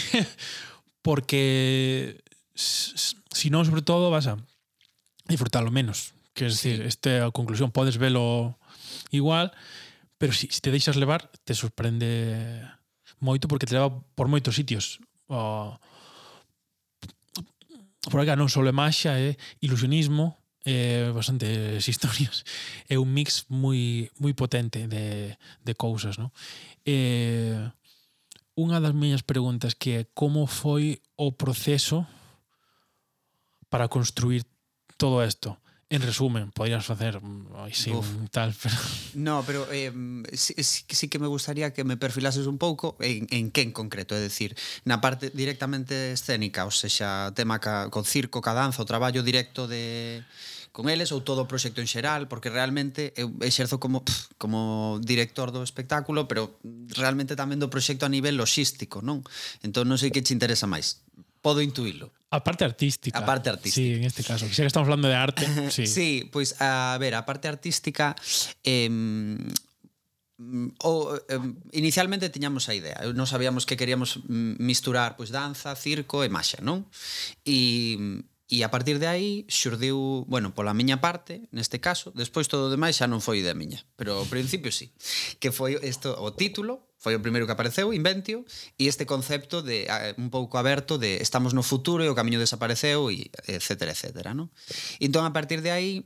porque 1.02 2.22
si 2.54 3.50
non, 3.50 3.66
sobre 3.66 3.82
todo, 3.82 4.12
vas 4.12 4.30
a 4.30 4.38
disfrutarlo 5.26 5.74
menos. 5.74 6.14
Que 6.34 6.46
es 6.46 6.58
sí. 6.58 6.70
decir, 6.70 6.86
esta 6.86 7.30
conclusión 7.30 7.70
podes 7.70 7.98
velo 7.98 8.58
igual, 9.10 9.52
pero 10.18 10.32
si, 10.32 10.48
si 10.50 10.60
te 10.60 10.70
deixas 10.70 10.96
levar, 10.96 11.30
te 11.44 11.54
sorprende 11.54 12.62
moito 13.20 13.48
porque 13.48 13.66
te 13.66 13.74
leva 13.74 13.90
por 14.14 14.28
moitos 14.28 14.54
sitios. 14.54 14.98
O, 15.26 15.78
por 18.10 18.20
acá 18.20 18.36
non 18.36 18.52
só 18.52 18.60
é 18.66 18.74
maxia, 18.74 19.16
é 19.16 19.32
eh, 19.32 19.34
ilusionismo, 19.64 20.36
é 20.64 21.10
bastantes 21.12 21.86
historias. 21.92 22.44
É 22.88 22.98
un 23.00 23.08
mix 23.08 23.48
moi 23.48 24.10
moi 24.20 24.34
potente 24.36 24.84
de, 24.86 25.36
de 25.64 25.72
cousas, 25.74 26.20
non? 26.20 26.28
Eh, 26.84 27.64
unha 28.54 28.78
das 28.78 28.94
miñas 28.94 29.26
preguntas 29.26 29.74
que 29.74 29.90
é 29.98 30.02
como 30.14 30.46
foi 30.46 31.02
o 31.18 31.34
proceso 31.34 32.06
para 33.66 33.90
construir 33.90 34.46
todo 34.96 35.18
isto. 35.22 35.58
En 35.90 36.00
resumen, 36.02 36.50
podrías 36.50 36.86
facer 36.86 37.20
mm, 37.20 37.66
así 37.66 37.90
un 37.90 38.28
tal, 38.30 38.54
pero... 38.62 38.74
No, 39.14 39.42
pero 39.46 39.66
eh, 39.70 39.92
sí, 40.32 40.54
sí, 40.62 40.84
sí 40.88 41.08
que 41.08 41.18
me 41.18 41.26
gustaría 41.26 41.74
que 41.74 41.84
me 41.84 41.96
perfilases 41.96 42.46
un 42.46 42.58
pouco 42.58 42.96
en, 43.00 43.26
en 43.30 43.50
que 43.50 43.62
en 43.62 43.70
concreto, 43.70 44.14
é 44.14 44.22
dicir, 44.22 44.54
na 44.86 45.02
parte 45.02 45.30
directamente 45.34 46.14
escénica, 46.14 46.64
ou 46.66 46.72
sexa, 46.72 47.34
tema 47.34 47.58
ca, 47.58 47.90
con 47.90 48.06
circo, 48.06 48.40
ca 48.40 48.54
danza, 48.54 48.82
o 48.82 48.88
traballo 48.88 49.22
directo 49.22 49.66
de 49.66 50.22
con 50.74 50.90
eles 50.90 51.14
ou 51.14 51.22
todo 51.22 51.46
o 51.46 51.48
proxecto 51.48 51.78
en 51.78 51.86
xeral, 51.86 52.26
porque 52.26 52.50
realmente 52.50 53.14
eu 53.14 53.30
exerzo 53.46 53.78
como 53.78 54.02
pff, 54.02 54.34
como 54.42 54.98
director 54.98 55.54
do 55.54 55.62
espectáculo, 55.62 56.26
pero 56.26 56.58
realmente 56.90 57.38
tamén 57.38 57.62
do 57.62 57.70
proxecto 57.70 58.02
a 58.02 58.10
nivel 58.10 58.34
logístico, 58.34 58.98
non? 58.98 59.22
Entón 59.62 59.86
non 59.86 60.02
sei 60.02 60.10
que 60.10 60.26
che 60.26 60.34
interesa 60.34 60.66
máis. 60.66 61.06
Podo 61.38 61.62
intuílo. 61.62 62.10
A 62.34 62.42
parte 62.42 62.66
artística. 62.66 63.14
A 63.14 63.22
parte 63.22 63.54
artística. 63.54 63.78
Sí, 63.78 63.94
en 63.94 64.02
este 64.02 64.26
caso. 64.26 64.50
Xa 64.50 64.66
que 64.66 64.72
estamos 64.74 64.90
falando 64.90 65.06
de 65.06 65.14
arte, 65.14 65.46
sí. 65.70 65.86
sí, 65.86 66.26
pois 66.26 66.58
a 66.58 66.98
ver, 66.98 67.14
a 67.14 67.22
parte 67.22 67.46
artística 67.46 68.18
eh, 68.66 68.90
o, 70.82 71.14
eh, 71.14 71.38
inicialmente 71.70 72.34
tiñamos 72.34 72.66
a 72.66 72.74
idea, 72.74 72.98
non 73.14 73.30
sabíamos 73.30 73.62
que 73.62 73.78
queríamos 73.78 74.26
misturar 74.26 75.14
pois 75.14 75.30
danza, 75.30 75.70
circo 75.78 76.26
e 76.26 76.28
maxa, 76.34 76.58
non? 76.58 76.82
E 77.46 78.26
E 78.44 78.60
a 78.60 78.68
partir 78.68 79.00
de 79.00 79.08
aí 79.08 79.48
xurdiu, 79.48 80.28
bueno, 80.28 80.52
pola 80.52 80.76
miña 80.76 81.00
parte, 81.00 81.48
neste 81.48 81.80
caso, 81.80 82.12
despois 82.12 82.44
todo 82.44 82.68
o 82.68 82.72
demais 82.72 82.92
xa 82.92 83.08
non 83.08 83.24
foi 83.24 83.40
da 83.40 83.56
miña, 83.56 83.80
pero 83.96 84.20
ao 84.20 84.28
principio 84.28 84.68
sí, 84.68 84.92
que 85.40 85.48
foi 85.48 85.80
isto 85.80 86.12
o 86.12 86.28
título, 86.36 86.84
foi 87.00 87.16
o 87.16 87.24
primeiro 87.24 87.48
que 87.48 87.56
apareceu, 87.56 87.88
Inventio, 87.96 88.44
e 88.76 88.84
este 88.84 89.08
concepto 89.08 89.64
de 89.64 89.88
un 90.20 90.28
pouco 90.28 90.60
aberto 90.60 91.00
de 91.00 91.24
estamos 91.24 91.56
no 91.56 91.64
futuro 91.64 92.04
e 92.04 92.12
o 92.12 92.16
camiño 92.16 92.36
desapareceu 92.36 93.08
e 93.08 93.32
etcétera, 93.48 93.96
etcétera, 93.96 94.36
non? 94.36 94.52
Entón 95.00 95.24
a 95.24 95.32
partir 95.32 95.64
de 95.64 95.72
aí 95.72 96.04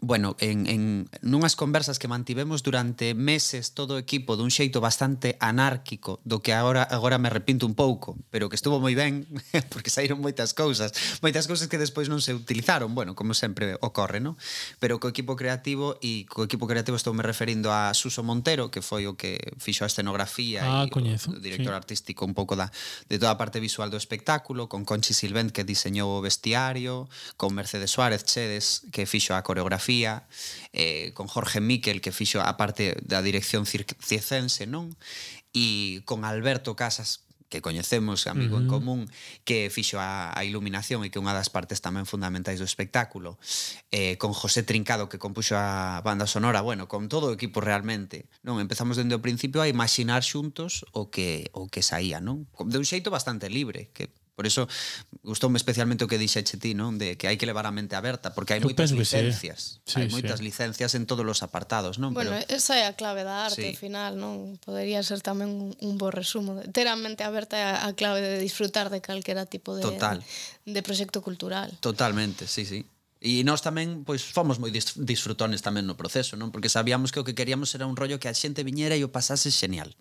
bueno, 0.00 0.36
en, 0.40 0.66
en 0.66 0.82
nunhas 1.20 1.60
conversas 1.60 2.00
que 2.00 2.08
mantivemos 2.08 2.64
durante 2.64 3.12
meses 3.12 3.76
todo 3.76 3.94
o 3.96 4.00
equipo 4.00 4.32
dun 4.32 4.48
xeito 4.48 4.80
bastante 4.80 5.36
anárquico, 5.44 6.24
do 6.24 6.40
que 6.40 6.56
agora 6.56 6.88
agora 6.88 7.20
me 7.20 7.28
arrepinto 7.28 7.68
un 7.68 7.76
pouco, 7.76 8.16
pero 8.32 8.48
que 8.48 8.56
estuvo 8.56 8.80
moi 8.80 8.96
ben, 8.96 9.28
porque 9.72 9.92
saíron 9.92 10.24
moitas 10.24 10.56
cousas, 10.56 10.96
moitas 11.20 11.44
cousas 11.44 11.68
que 11.68 11.76
despois 11.76 12.08
non 12.08 12.24
se 12.24 12.32
utilizaron, 12.32 12.96
bueno, 12.96 13.12
como 13.12 13.36
sempre 13.36 13.76
ocorre, 13.84 14.24
no? 14.24 14.40
Pero 14.80 14.96
co 14.96 15.12
equipo 15.12 15.36
creativo 15.36 16.00
e 16.00 16.24
co 16.24 16.48
equipo 16.48 16.64
creativo 16.64 16.96
estou 16.96 17.12
me 17.12 17.20
referindo 17.20 17.68
a 17.68 17.92
Suso 17.92 18.24
Montero, 18.24 18.72
que 18.72 18.80
foi 18.80 19.04
o 19.04 19.20
que 19.20 19.36
fixo 19.60 19.84
a 19.84 19.92
escenografía 19.92 20.64
ah, 20.64 20.88
e 20.88 20.88
coñezo, 20.88 21.36
o 21.36 21.40
director 21.44 21.76
sí. 21.76 21.80
artístico 21.80 22.24
un 22.24 22.32
pouco 22.32 22.56
da 22.56 22.72
de 23.12 23.20
toda 23.20 23.36
a 23.36 23.38
parte 23.38 23.60
visual 23.60 23.92
do 23.92 24.00
espectáculo, 24.00 24.64
con 24.64 24.88
Conchi 24.88 25.12
Silvent 25.12 25.52
que 25.52 25.60
diseñou 25.60 26.08
o 26.08 26.24
vestiario, 26.24 27.04
con 27.36 27.52
Mercedes 27.52 27.92
Suárez 27.92 28.24
Chedes 28.24 28.88
que 28.88 29.04
fixo 29.04 29.36
a 29.36 29.44
coreografía 29.44 29.89
eh, 30.72 31.10
con 31.18 31.26
Jorge 31.26 31.58
Miquel 31.58 31.98
que 31.98 32.14
fixo 32.14 32.38
a 32.38 32.54
parte 32.54 32.94
da 33.02 33.20
dirección 33.20 33.66
circense, 33.66 34.70
non? 34.70 34.94
E 35.50 36.00
con 36.06 36.22
Alberto 36.22 36.78
Casas 36.78 37.26
que 37.50 37.60
coñecemos, 37.60 38.26
amigo 38.28 38.56
uh 38.56 38.60
-huh. 38.60 38.62
en 38.62 38.68
común, 38.68 39.00
que 39.44 39.68
fixo 39.74 39.98
a, 39.98 40.30
a 40.30 40.40
iluminación 40.46 41.02
e 41.02 41.10
que 41.10 41.18
unha 41.18 41.34
das 41.34 41.50
partes 41.50 41.82
tamén 41.82 42.06
fundamentais 42.06 42.62
do 42.62 42.64
espectáculo, 42.64 43.36
eh, 43.90 44.14
con 44.22 44.30
José 44.30 44.62
Trincado 44.62 45.10
que 45.10 45.18
compuxo 45.18 45.58
a 45.58 45.98
banda 46.06 46.30
sonora, 46.30 46.62
bueno, 46.62 46.86
con 46.86 47.10
todo 47.10 47.28
o 47.28 47.34
equipo 47.34 47.58
realmente. 47.58 48.30
Non, 48.46 48.62
empezamos 48.62 48.94
dende 48.94 49.18
o 49.18 49.20
principio 49.20 49.58
a 49.60 49.68
imaginar 49.68 50.22
xuntos 50.22 50.86
o 50.94 51.10
que 51.10 51.50
o 51.50 51.66
que 51.66 51.82
saía, 51.82 52.22
non? 52.22 52.46
De 52.70 52.78
un 52.78 52.86
xeito 52.86 53.10
bastante 53.10 53.50
libre, 53.50 53.90
que 53.90 54.14
Por 54.40 54.48
eso 54.48 54.64
gustoume 55.20 55.60
especialmente 55.60 56.00
o 56.00 56.08
que 56.08 56.16
dixeche 56.16 56.56
ti, 56.56 56.72
non? 56.72 56.96
De 56.96 57.20
que 57.20 57.28
hai 57.28 57.36
que 57.36 57.44
levar 57.44 57.68
a 57.68 57.72
mente 57.76 57.92
aberta, 57.92 58.32
porque 58.32 58.56
hai 58.56 58.64
Eu 58.64 58.72
moitas 58.72 58.88
licencias. 58.88 59.84
Sí. 59.84 59.92
Sí, 59.92 59.96
hai 60.00 60.08
sí. 60.08 60.16
moitas 60.16 60.40
licencias 60.40 60.96
en 60.96 61.04
todos 61.04 61.28
os 61.28 61.44
apartados, 61.44 62.00
non? 62.00 62.16
Bueno, 62.16 62.32
Pero... 62.32 62.56
esa 62.56 62.80
é 62.80 62.88
a 62.88 62.96
clave 62.96 63.20
da 63.20 63.44
arte, 63.44 63.60
sí. 63.60 63.68
ao 63.68 63.76
final, 63.76 64.16
non? 64.16 64.56
Podería 64.64 65.04
ser 65.04 65.20
tamén 65.20 65.52
un, 65.52 65.76
un 65.76 66.00
bo 66.00 66.08
resumo. 66.08 66.56
Ter 66.72 66.88
a 66.88 66.96
mente 66.96 67.20
aberta 67.20 67.60
é 67.60 67.68
a 67.68 67.92
clave 67.92 68.24
de 68.24 68.40
disfrutar 68.40 68.88
de 68.88 69.04
calquera 69.04 69.44
tipo 69.44 69.76
de, 69.76 69.84
Total. 69.84 70.24
de, 70.64 70.72
de 70.72 70.80
proxecto 70.80 71.20
cultural. 71.20 71.76
Totalmente, 71.84 72.48
sí, 72.48 72.64
sí. 72.64 72.88
E 73.20 73.44
nós 73.44 73.60
tamén, 73.60 74.08
pois, 74.08 74.24
fomos 74.24 74.56
moi 74.56 74.72
disfrutones 74.72 75.60
tamén 75.60 75.84
no 75.84 76.00
proceso, 76.00 76.40
non? 76.40 76.48
Porque 76.48 76.72
sabíamos 76.72 77.12
que 77.12 77.20
o 77.20 77.26
que 77.28 77.36
queríamos 77.36 77.76
era 77.76 77.84
un 77.84 77.92
rollo 77.92 78.16
que 78.16 78.32
a 78.32 78.32
xente 78.32 78.64
viñera 78.64 78.96
e 78.96 79.04
o 79.04 79.12
pasase 79.12 79.52
xenial. 79.52 79.92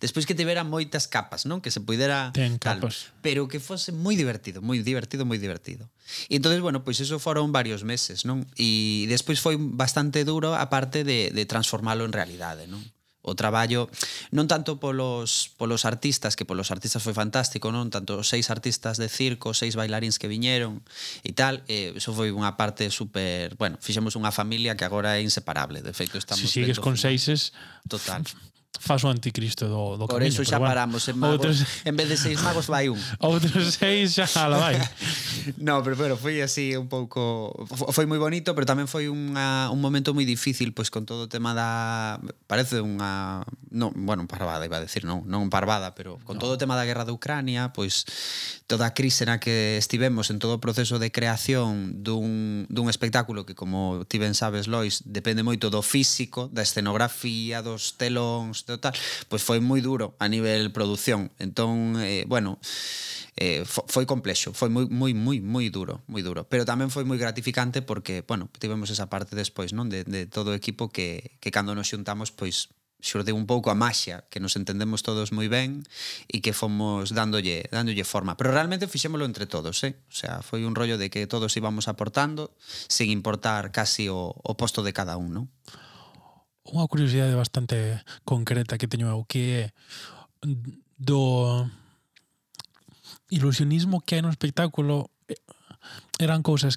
Despois 0.00 0.24
que 0.24 0.34
tivera 0.34 0.64
moitas 0.64 1.06
capas, 1.06 1.44
non? 1.44 1.60
Que 1.60 1.72
se 1.72 1.80
puidera 1.80 2.30
Ten 2.32 2.56
capas. 2.56 3.12
Tal, 3.12 3.20
pero 3.22 3.48
que 3.48 3.60
fose 3.60 3.94
moi 3.94 4.16
divertido, 4.16 4.60
moi 4.60 4.80
divertido, 4.80 5.28
moi 5.28 5.38
divertido. 5.40 5.88
E 6.32 6.40
entonces, 6.40 6.60
bueno, 6.60 6.82
pois 6.82 6.98
eso 7.00 7.20
foron 7.20 7.52
varios 7.52 7.84
meses, 7.84 8.24
non? 8.24 8.46
E 8.56 9.04
despois 9.06 9.38
foi 9.38 9.56
bastante 9.58 10.24
duro 10.24 10.56
a 10.56 10.66
parte 10.72 11.04
de, 11.04 11.30
de 11.30 11.44
transformalo 11.44 12.04
en 12.08 12.12
realidade, 12.12 12.66
non? 12.66 12.80
o 13.28 13.34
traballo 13.36 13.92
non 14.32 14.48
tanto 14.48 14.80
polos 14.80 15.52
polos 15.60 15.84
artistas 15.84 16.34
que 16.34 16.48
polos 16.48 16.72
artistas 16.72 17.04
foi 17.04 17.12
fantástico, 17.12 17.68
non 17.68 17.92
tanto 17.92 18.24
seis 18.24 18.48
artistas 18.48 18.96
de 18.96 19.12
circo, 19.12 19.52
seis 19.52 19.76
bailaríns 19.76 20.16
que 20.16 20.26
viñeron 20.26 20.80
e 21.22 21.36
tal, 21.36 21.60
eh, 21.68 21.92
eso 21.94 22.16
foi 22.16 22.32
unha 22.32 22.56
parte 22.56 22.88
super, 22.88 23.54
bueno, 23.60 23.76
fixemos 23.78 24.16
unha 24.16 24.32
familia 24.32 24.74
que 24.74 24.88
agora 24.88 25.20
é 25.20 25.22
inseparable, 25.22 25.84
de 25.84 25.92
feito 25.92 26.16
estamos 26.16 26.48
Si 26.48 26.48
sigues 26.48 26.80
con 26.80 26.96
seises 26.96 27.52
total. 27.86 28.24
faz 28.78 29.04
o 29.04 29.08
anticristo 29.08 29.66
do, 29.66 29.96
do 29.98 30.06
Por 30.06 30.16
camiño. 30.16 30.32
Por 30.32 30.42
iso 30.42 30.42
xa 30.44 30.58
bueno, 30.58 30.70
paramos 30.70 31.08
en 31.08 31.18
magos. 31.18 31.36
Outros... 31.36 31.56
En 31.84 31.94
vez 31.96 32.08
de 32.08 32.16
seis 32.16 32.40
magos 32.40 32.66
vai 32.70 32.88
un. 32.88 32.96
Outros 33.20 33.76
seis 33.76 34.16
xa 34.16 34.48
la 34.48 34.58
vai. 34.58 34.76
no, 35.60 35.82
pero, 35.84 35.96
pero 35.96 36.14
foi 36.16 36.40
así 36.40 36.72
un 36.78 36.88
pouco... 36.88 37.52
Foi 37.68 38.08
moi 38.08 38.16
bonito, 38.16 38.56
pero 38.56 38.64
tamén 38.64 38.88
foi 38.88 39.12
unha, 39.12 39.68
un 39.68 39.80
momento 39.82 40.16
moi 40.16 40.24
difícil, 40.24 40.72
pois 40.72 40.88
con 40.88 41.04
todo 41.04 41.26
o 41.26 41.30
tema 41.30 41.52
da... 41.52 42.16
Parece 42.48 42.80
unha... 42.80 43.44
No, 43.68 43.92
bueno, 43.92 44.24
parvada, 44.24 44.64
iba 44.64 44.80
a 44.80 44.84
decir, 44.84 45.04
non, 45.04 45.28
non 45.28 45.52
parvada, 45.52 45.92
pero 45.92 46.16
con 46.24 46.38
no. 46.38 46.40
todo 46.40 46.56
o 46.56 46.60
tema 46.60 46.72
da 46.72 46.88
guerra 46.88 47.04
de 47.04 47.12
Ucrania, 47.12 47.76
pois 47.76 48.08
toda 48.64 48.88
a 48.88 48.94
crise 48.96 49.28
na 49.28 49.40
que 49.40 49.76
estivemos 49.76 50.32
en 50.32 50.40
todo 50.40 50.56
o 50.56 50.62
proceso 50.64 50.96
de 50.96 51.12
creación 51.12 52.04
dun, 52.04 52.64
dun 52.72 52.88
espectáculo 52.88 53.44
que, 53.44 53.52
como 53.52 54.04
ti 54.08 54.16
ben 54.16 54.32
sabes, 54.32 54.68
Lois, 54.68 55.04
depende 55.04 55.44
moito 55.44 55.68
do 55.68 55.84
físico, 55.84 56.48
da 56.48 56.64
escenografía, 56.64 57.60
dos 57.60 57.96
telóns, 58.00 58.57
e 58.66 58.78
tal, 58.80 58.94
pois 59.30 59.42
foi 59.44 59.62
moi 59.62 59.78
duro 59.78 60.18
a 60.18 60.26
nivel 60.26 60.74
produción. 60.74 61.30
Entón, 61.38 61.94
eh, 62.02 62.26
bueno, 62.26 62.58
eh, 63.38 63.62
foi 63.66 64.02
complexo, 64.02 64.50
foi 64.50 64.66
moi 64.66 64.90
moi 64.90 65.14
moi 65.14 65.38
moi 65.38 65.66
duro, 65.70 66.02
moi 66.10 66.26
duro, 66.26 66.42
pero 66.50 66.66
tamén 66.66 66.90
foi 66.90 67.06
moi 67.06 67.20
gratificante 67.20 67.84
porque, 67.84 68.26
bueno, 68.26 68.50
tivemos 68.58 68.90
esa 68.90 69.06
parte 69.06 69.38
despois, 69.38 69.70
non, 69.70 69.86
de, 69.86 70.02
de 70.02 70.26
todo 70.26 70.50
o 70.50 70.58
equipo 70.58 70.90
que 70.90 71.38
que 71.38 71.54
cando 71.54 71.76
nos 71.78 71.86
xuntamos, 71.86 72.34
pois 72.34 72.74
xurdeu 72.98 73.38
un 73.38 73.46
pouco 73.46 73.70
a 73.70 73.78
maxia, 73.78 74.26
que 74.26 74.42
nos 74.42 74.58
entendemos 74.58 75.06
todos 75.06 75.30
moi 75.30 75.46
ben 75.46 75.86
e 76.26 76.42
que 76.42 76.50
fomos 76.50 77.14
dándolle, 77.14 77.70
dándolle 77.70 78.02
forma. 78.02 78.34
Pero 78.34 78.50
realmente 78.50 78.90
fixémolo 78.90 79.22
entre 79.22 79.46
todos, 79.46 79.86
eh? 79.86 79.94
O 80.10 80.16
sea, 80.18 80.42
foi 80.42 80.66
un 80.66 80.74
rollo 80.74 80.98
de 80.98 81.06
que 81.06 81.30
todos 81.30 81.54
íbamos 81.54 81.86
aportando, 81.86 82.50
sen 82.90 83.14
importar 83.14 83.70
casi 83.70 84.10
o, 84.10 84.34
o 84.34 84.52
posto 84.58 84.82
de 84.82 84.90
cada 84.90 85.14
un, 85.14 85.30
non? 85.30 85.46
unha 86.72 86.88
curiosidade 86.90 87.32
bastante 87.36 88.02
concreta 88.24 88.76
que 88.76 88.90
teño 88.90 89.08
eu 89.08 89.24
que 89.24 89.42
é 89.62 89.72
do 90.98 91.66
ilusionismo 93.30 94.00
que 94.00 94.18
hai 94.18 94.22
no 94.22 94.32
espectáculo 94.32 95.08
eh, 95.28 95.38
eran 96.18 96.42
cousas 96.42 96.76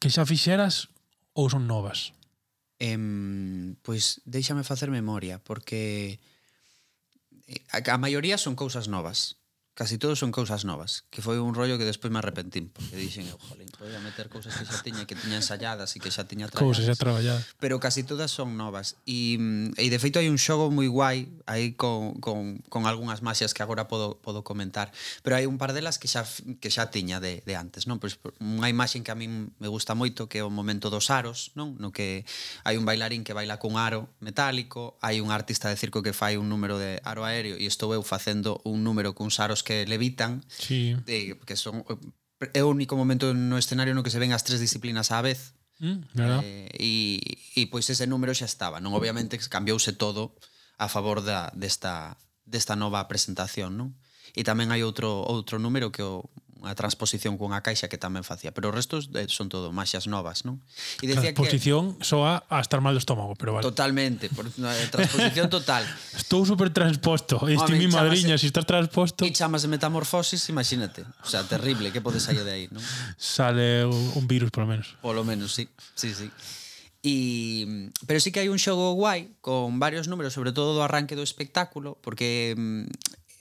que 0.00 0.10
xa 0.10 0.26
fixeras 0.26 0.90
ou 1.34 1.46
son 1.46 1.70
novas? 1.70 2.16
Em, 2.82 3.78
pois 3.86 4.18
deixame 4.26 4.66
facer 4.66 4.90
memoria 4.90 5.38
porque 5.38 6.18
eh, 7.46 7.62
a 7.70 7.98
maioría 7.98 8.38
son 8.38 8.58
cousas 8.58 8.90
novas 8.90 9.41
casi 9.74 9.96
todos 9.96 10.18
son 10.18 10.32
cousas 10.32 10.68
novas, 10.68 11.08
que 11.08 11.24
foi 11.24 11.40
un 11.40 11.56
rollo 11.56 11.80
que 11.80 11.88
despois 11.88 12.12
me 12.12 12.20
arrepentín, 12.20 12.68
porque 12.68 12.92
dixen, 12.92 13.24
eu, 13.24 13.40
jolín, 13.40 13.72
podía 13.72 13.96
meter 14.04 14.28
cousas 14.28 14.52
que 14.52 14.68
xa 14.68 14.84
tiña, 14.84 15.08
que 15.08 15.16
tiña 15.16 15.40
ensaiadas 15.40 15.96
e 15.96 15.98
que 15.98 16.12
xa 16.12 16.28
tiña 16.28 16.52
traballadas. 16.52 16.76
Cousas 16.76 16.84
xa 16.84 16.96
traballadas. 17.00 17.48
Pero 17.56 17.80
casi 17.80 18.04
todas 18.04 18.28
son 18.28 18.60
novas. 18.60 19.00
E, 19.08 19.40
e 19.80 19.86
de 19.88 19.98
feito 19.98 20.20
hai 20.20 20.28
un 20.28 20.36
xogo 20.36 20.68
moi 20.68 20.92
guai 20.92 21.32
aí 21.48 21.72
con, 21.72 22.20
con, 22.20 22.60
con 22.68 22.84
algunhas 22.84 23.24
masias 23.24 23.56
que 23.56 23.64
agora 23.64 23.88
podo, 23.88 24.20
podo 24.20 24.44
comentar, 24.44 24.92
pero 25.24 25.40
hai 25.40 25.48
un 25.48 25.56
par 25.56 25.72
delas 25.72 25.96
que 25.96 26.04
xa, 26.04 26.28
que 26.60 26.68
xa 26.68 26.92
tiña 26.92 27.16
de, 27.16 27.40
de 27.40 27.54
antes, 27.56 27.88
non? 27.88 27.96
Pois, 27.96 28.20
unha 28.44 28.68
imaxe 28.68 29.00
que 29.00 29.08
a 29.08 29.16
min 29.16 29.56
me 29.56 29.72
gusta 29.72 29.96
moito 29.96 30.28
que 30.28 30.40
é 30.40 30.44
o 30.44 30.52
momento 30.52 30.92
dos 30.92 31.08
aros, 31.08 31.56
non? 31.56 31.80
No 31.80 31.96
que 31.96 32.28
hai 32.68 32.76
un 32.76 32.84
bailarín 32.84 33.24
que 33.24 33.32
baila 33.32 33.56
cun 33.56 33.80
aro 33.80 34.12
metálico, 34.20 35.00
hai 35.00 35.24
un 35.24 35.32
artista 35.32 35.72
de 35.72 35.80
circo 35.80 36.04
que 36.04 36.12
fai 36.12 36.36
un 36.36 36.52
número 36.52 36.76
de 36.76 37.00
aro 37.08 37.24
aéreo 37.24 37.56
e 37.56 37.64
estou 37.64 37.96
eu 37.96 38.04
facendo 38.04 38.60
un 38.68 38.84
número 38.84 39.16
cuns 39.16 39.40
aros 39.40 39.61
que 39.62 39.86
levitan, 39.86 40.44
sí. 40.50 40.94
de, 41.06 41.38
que 41.46 41.56
son 41.56 41.86
eh, 41.88 42.50
é 42.52 42.62
o 42.62 42.70
único 42.70 42.98
momento 42.98 43.32
no 43.32 43.56
escenario 43.56 43.94
no 43.94 44.02
que 44.02 44.10
se 44.10 44.18
ven 44.18 44.34
as 44.34 44.42
tres 44.42 44.58
disciplinas 44.58 45.14
á 45.14 45.22
vez. 45.22 45.54
Mm, 45.82 45.98
verdad. 46.14 46.40
eh, 46.42 46.70
e, 46.78 47.18
e 47.58 47.66
pois 47.66 47.90
ese 47.90 48.06
número 48.06 48.34
xa 48.34 48.46
estaba, 48.46 48.78
non 48.78 48.94
obviamente 48.94 49.38
que 49.38 49.50
cambiouse 49.50 49.94
todo 49.94 50.34
a 50.78 50.86
favor 50.86 51.22
da 51.22 51.50
desta 51.54 52.18
desta 52.46 52.74
nova 52.74 53.06
presentación, 53.06 53.78
non? 53.78 53.94
E 54.34 54.42
tamén 54.46 54.70
hai 54.70 54.82
outro 54.82 55.10
outro 55.26 55.58
número 55.58 55.90
que 55.90 56.02
o 56.02 56.30
unha 56.62 56.78
transposición 56.78 57.34
cunha 57.34 57.58
caixa 57.58 57.90
que 57.90 57.98
tamén 57.98 58.22
facía, 58.22 58.54
pero 58.54 58.70
os 58.70 58.74
restos 58.78 59.10
eh, 59.18 59.26
son 59.26 59.50
todo 59.50 59.74
maxas 59.74 60.06
novas, 60.06 60.46
non? 60.46 60.62
E 61.02 61.10
decía 61.10 61.34
transposición 61.34 61.98
que 61.98 62.06
soa 62.06 62.46
a 62.46 62.62
estar 62.62 62.78
mal 62.78 62.94
do 62.94 63.02
estómago, 63.02 63.34
pero 63.34 63.58
vale. 63.58 63.66
Totalmente, 63.66 64.30
por, 64.30 64.46
transposición 64.94 65.50
total. 65.50 65.82
Estou 66.22 66.46
super 66.46 66.70
transposto, 66.70 67.42
este 67.50 67.74
mi 67.74 67.90
madriña, 67.90 68.38
se 68.38 68.46
si 68.46 68.54
estás 68.54 68.62
transposto. 68.62 69.26
E 69.26 69.34
chamas 69.34 69.66
de 69.66 69.74
metamorfosis, 69.74 70.46
imagínate. 70.54 71.02
O 71.02 71.28
sea, 71.28 71.42
terrible, 71.42 71.90
que 71.90 71.98
pode 71.98 72.22
sair 72.22 72.46
de 72.46 72.52
aí, 72.54 72.66
non? 72.70 72.80
Sale 73.18 73.82
un 73.90 74.24
virus, 74.30 74.54
polo 74.54 74.70
menos. 74.70 74.94
Polo 75.02 75.26
menos, 75.26 75.50
sí. 75.50 75.66
Sí, 75.98 76.14
sí. 76.14 76.30
E, 77.02 77.90
pero 78.06 78.22
sí 78.22 78.30
que 78.30 78.38
hai 78.38 78.46
un 78.46 78.62
xogo 78.62 78.94
guai 78.94 79.34
con 79.42 79.82
varios 79.82 80.06
números, 80.06 80.30
sobre 80.38 80.54
todo 80.54 80.78
do 80.78 80.86
arranque 80.86 81.18
do 81.18 81.26
espectáculo, 81.26 81.98
porque 81.98 82.54
mm, 82.54 82.86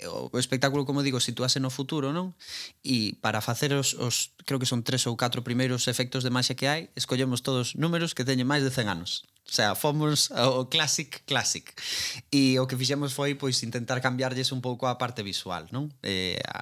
o 0.07 0.37
espectáculo, 0.39 0.85
como 0.85 1.03
digo, 1.05 1.21
situase 1.21 1.61
no 1.61 1.69
futuro, 1.69 2.09
non? 2.09 2.33
E 2.81 3.19
para 3.21 3.41
facer 3.43 3.75
os, 3.77 3.93
os 3.97 4.33
creo 4.47 4.57
que 4.57 4.69
son 4.69 4.81
tres 4.81 5.05
ou 5.05 5.13
catro 5.13 5.45
primeiros 5.45 5.85
efectos 5.85 6.25
de 6.25 6.33
magia 6.33 6.57
que 6.57 6.65
hai, 6.65 6.81
escollemos 6.97 7.45
todos 7.45 7.77
números 7.77 8.17
que 8.17 8.25
teñen 8.25 8.49
máis 8.49 8.65
de 8.65 8.73
100 8.73 8.89
anos. 8.89 9.25
O 9.45 9.53
sea, 9.53 9.75
fomos 9.75 10.31
ao 10.31 10.65
classic 10.71 11.21
classic. 11.29 11.75
E 12.31 12.57
o 12.57 12.65
que 12.65 12.77
fixemos 12.79 13.13
foi 13.13 13.37
pois 13.37 13.61
intentar 13.61 14.01
cambiarlles 14.01 14.49
un 14.49 14.61
pouco 14.63 14.89
a 14.89 14.97
parte 14.97 15.21
visual, 15.21 15.69
non? 15.69 15.91
Eh, 16.01 16.41
a, 16.47 16.61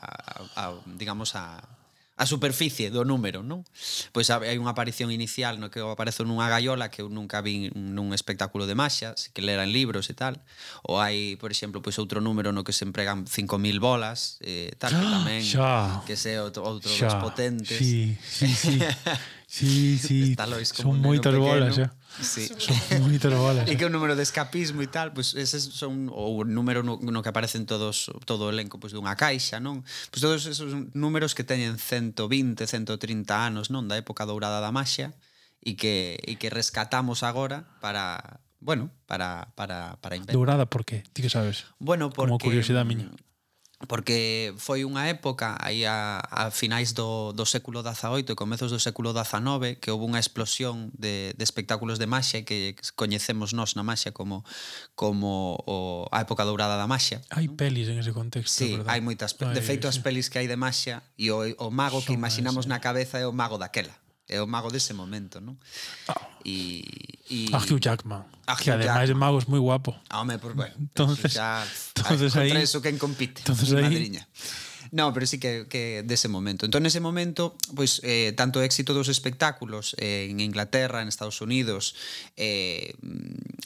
a, 0.59 0.73
a 0.73 0.83
digamos 0.99 1.37
a 1.39 1.78
a 2.19 2.25
superficie 2.27 2.91
do 2.91 3.07
número, 3.07 3.47
non? 3.47 3.63
Pois 4.11 4.27
hai 4.27 4.59
unha 4.59 4.75
aparición 4.75 5.07
inicial 5.07 5.55
no 5.55 5.71
que 5.71 5.79
eu 5.79 5.87
aparezo 5.87 6.27
nunha 6.27 6.51
gaiola 6.51 6.91
que 6.91 6.99
eu 6.99 7.07
nunca 7.07 7.39
vi 7.39 7.71
nun 7.71 8.11
espectáculo 8.11 8.67
de 8.67 8.75
maxia, 8.75 9.15
que 9.31 9.39
lera 9.39 9.63
en 9.63 9.71
libros 9.71 10.11
e 10.11 10.15
tal. 10.19 10.35
Ou 10.83 10.99
hai, 10.99 11.39
por 11.39 11.47
exemplo, 11.47 11.79
pois 11.79 11.95
outro 11.95 12.19
número 12.19 12.51
no 12.51 12.67
que 12.67 12.75
se 12.75 12.83
empregan 12.83 13.23
5000 13.23 13.79
bolas, 13.79 14.35
eh, 14.43 14.75
tal 14.75 14.91
que 14.91 14.99
ah, 14.99 15.15
tamén, 15.15 15.47
xa, 15.47 16.03
que 16.03 16.19
se 16.19 16.35
outro, 16.43 16.67
outro 16.67 16.91
xa, 16.91 17.07
dos 17.07 17.15
potentes. 17.23 17.79
Sí, 17.79 18.19
sí, 18.19 18.51
sí. 18.51 18.75
sí, 19.47 19.71
sí. 19.95 20.35
Está 20.35 20.43
Lois 20.43 20.75
como 20.75 20.91
Son 20.91 20.99
moitas 20.99 21.31
bolas, 21.31 21.71
xa. 21.71 21.87
Sí. 22.21 22.51
Son 22.59 23.01
moito 23.01 23.29
novelas. 23.29 23.67
E 23.67 23.75
que 23.79 23.87
o 23.87 23.91
número 23.91 24.15
de 24.15 24.23
escapismo 24.23 24.83
e 24.83 24.89
tal, 24.91 25.15
pois 25.15 25.31
pues, 25.33 25.49
eses 25.49 25.71
son 25.71 26.11
ou 26.11 26.41
o 26.41 26.47
número 26.47 26.83
no, 26.83 26.99
no 26.99 27.19
que 27.23 27.31
aparecen 27.31 27.63
todos 27.63 28.11
todo 28.27 28.47
o 28.47 28.51
elenco 28.51 28.77
pois 28.77 28.91
pues, 28.91 28.99
dunha 28.99 29.15
caixa, 29.15 29.63
non? 29.63 29.81
Pois 29.81 30.19
pues, 30.19 30.21
todos 30.21 30.41
esos 30.45 30.75
números 30.93 31.33
que 31.33 31.47
teñen 31.47 31.79
120, 31.79 32.67
130 32.67 32.99
anos, 33.31 33.71
non, 33.71 33.87
da 33.87 33.95
época 33.95 34.27
dourada 34.27 34.59
da 34.59 34.71
maxia 34.75 35.15
e 35.63 35.75
que 35.79 36.19
e 36.23 36.35
que 36.35 36.51
rescatamos 36.51 37.23
agora 37.23 37.67
para 37.79 38.43
bueno, 38.59 38.91
para 39.07 39.55
para 39.55 39.95
para 40.03 40.19
inventar. 40.19 40.35
Dourada 40.35 40.67
por 40.67 40.83
qué? 40.83 41.03
Ti 41.13 41.23
que 41.23 41.31
sabes? 41.31 41.67
Bueno, 41.79 42.11
porque 42.11 42.35
Como 42.35 42.39
curiosidade 42.39 42.83
miña 42.83 43.11
porque 43.87 44.51
foi 44.59 44.83
unha 44.83 45.07
época 45.07 45.55
aí 45.63 45.87
a, 45.87 46.19
a 46.19 46.51
finais 46.51 46.91
do, 46.91 47.31
do 47.31 47.47
século 47.47 47.79
XVIII 47.79 48.27
e 48.27 48.35
comezos 48.35 48.75
do 48.75 48.79
século 48.81 49.15
XIX 49.15 49.79
que 49.79 49.87
houve 49.87 50.03
unha 50.03 50.19
explosión 50.19 50.91
de, 50.91 51.31
de 51.31 51.43
espectáculos 51.47 51.95
de 51.95 52.03
maxia 52.03 52.43
que 52.43 52.75
coñecemos 52.99 53.55
nós 53.55 53.79
na 53.79 53.83
maxia 53.87 54.11
como 54.11 54.43
como 54.99 55.55
o, 55.63 56.11
a 56.11 56.19
época 56.19 56.43
dourada 56.43 56.75
da 56.75 56.91
maxia. 56.91 57.23
Hai 57.31 57.47
pelis 57.47 57.87
en 57.87 58.03
ese 58.03 58.11
contexto, 58.11 58.51
sí, 58.51 58.75
verdad? 58.75 58.91
hai 58.91 58.99
moitas. 58.99 59.31
Ai, 59.39 59.55
de 59.55 59.63
feito, 59.63 59.87
sí. 59.87 59.95
as 59.95 59.97
pelis 60.03 60.27
que 60.27 60.43
hai 60.43 60.51
de 60.51 60.59
maxia 60.59 60.99
e 61.15 61.31
o, 61.31 61.39
o 61.63 61.71
mago 61.71 62.03
Son 62.03 62.11
que 62.11 62.13
imaginamos 62.19 62.67
ese. 62.67 62.71
na 62.75 62.77
eh. 62.77 62.83
cabeza 62.83 63.15
é 63.15 63.23
o 63.23 63.31
mago 63.31 63.55
daquela 63.55 63.95
é 64.29 64.41
o 64.41 64.47
mago 64.47 64.69
dese 64.69 64.93
momento, 64.93 65.41
non? 65.41 65.57
Ah. 66.07 66.29
E, 66.45 66.85
e... 67.29 67.49
A 67.51 67.57
Hugh 67.57 67.81
Jackman. 67.81 68.23
A 68.45 68.53
Hugh 68.53 68.63
que 68.63 68.71
ademais 68.71 69.09
de 69.09 69.17
mago 69.17 69.41
é 69.41 69.45
moi 69.49 69.59
guapo. 69.59 69.97
Ah, 70.07 70.21
home, 70.21 70.37
pois, 70.37 70.53
bueno, 70.53 70.75
entonces, 70.77 71.33
xa, 71.33 71.65
entonces, 71.97 72.31
contra 72.31 72.61
ahí, 72.61 72.63
eso 72.63 72.79
quen 72.79 73.01
compite. 73.01 73.41
Entonces 73.41 73.73
aí, 73.73 73.89
madriña. 73.89 74.23
No, 74.91 75.13
pero 75.13 75.25
sí 75.27 75.39
que, 75.39 75.67
que 75.69 76.03
dese 76.05 76.27
momento. 76.27 76.65
Entón, 76.65 76.81
nese 76.81 76.99
momento, 76.99 77.53
pois, 77.77 78.01
eh, 78.01 78.33
tanto 78.33 78.57
o 78.59 78.65
éxito 78.65 78.97
dos 78.97 79.05
espectáculos 79.05 79.93
eh, 80.01 80.27
en 80.29 80.41
Inglaterra, 80.41 81.05
en 81.05 81.07
Estados 81.07 81.41
Unidos, 81.45 81.93
eh, 82.37 82.97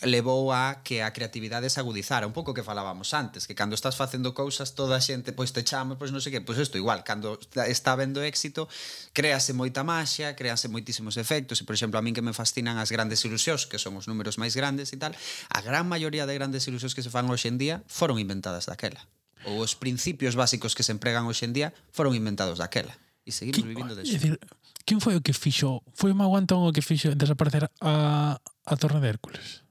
levou 0.03 0.51
a 0.51 0.83
que 0.83 0.99
a 0.99 1.15
creatividade 1.15 1.71
se 1.71 1.79
agudizara. 1.79 2.27
Un 2.27 2.35
pouco 2.35 2.51
que 2.51 2.63
falábamos 2.63 3.15
antes, 3.15 3.47
que 3.47 3.55
cando 3.55 3.71
estás 3.71 3.95
facendo 3.95 4.35
cousas, 4.35 4.75
toda 4.75 4.99
a 4.99 5.01
xente, 5.01 5.31
pois 5.31 5.55
te 5.55 5.63
chama, 5.63 5.95
pois 5.95 6.11
non 6.11 6.19
sei 6.19 6.35
que, 6.35 6.43
pois 6.43 6.59
isto 6.59 6.75
igual, 6.75 7.07
cando 7.07 7.39
está 7.71 7.95
vendo 7.95 8.19
éxito, 8.19 8.67
créase 9.15 9.55
moita 9.55 9.87
maxia, 9.87 10.35
créanse 10.35 10.67
moitísimos 10.67 11.15
efectos, 11.15 11.59
e, 11.59 11.63
por 11.63 11.71
exemplo, 11.71 11.95
a 11.95 12.03
min 12.03 12.11
que 12.11 12.25
me 12.25 12.35
fascinan 12.35 12.75
as 12.75 12.91
grandes 12.91 13.23
ilusións, 13.23 13.63
que 13.63 13.79
son 13.79 13.95
os 13.95 14.11
números 14.11 14.35
máis 14.35 14.59
grandes 14.59 14.91
e 14.91 14.99
tal, 14.99 15.15
a 15.15 15.59
gran 15.63 15.87
maioría 15.87 16.27
de 16.27 16.35
grandes 16.35 16.67
ilusións 16.67 16.91
que 16.91 17.05
se 17.05 17.13
fan 17.13 17.31
hoxe 17.31 17.47
en 17.47 17.55
día 17.55 17.75
foron 17.87 18.19
inventadas 18.19 18.67
daquela 18.67 19.07
ou 19.49 19.59
os 19.61 19.75
principios 19.75 20.35
básicos 20.35 20.75
que 20.75 20.83
se 20.83 20.91
empregan 20.91 21.27
hoxe 21.27 21.45
en 21.47 21.53
día 21.53 21.69
foron 21.91 22.15
inventados 22.15 22.59
daquela 22.59 22.95
e 23.23 23.31
seguimos 23.31 23.63
que, 23.63 23.67
vivindo 23.67 23.95
de 23.95 24.03
decir, 24.03 24.35
quen 24.83 24.99
foi 24.99 25.15
o 25.15 25.23
que 25.23 25.31
fixo? 25.31 25.79
Foi 25.95 26.11
o 26.11 26.17
Mago 26.17 26.35
Antón 26.35 26.63
o 26.67 26.75
que 26.75 26.83
fixo 26.83 27.15
desaparecer 27.15 27.71
a, 27.79 28.35
a 28.39 28.73
Torre 28.75 28.99
de 28.99 29.07
Hércules? 29.07 29.63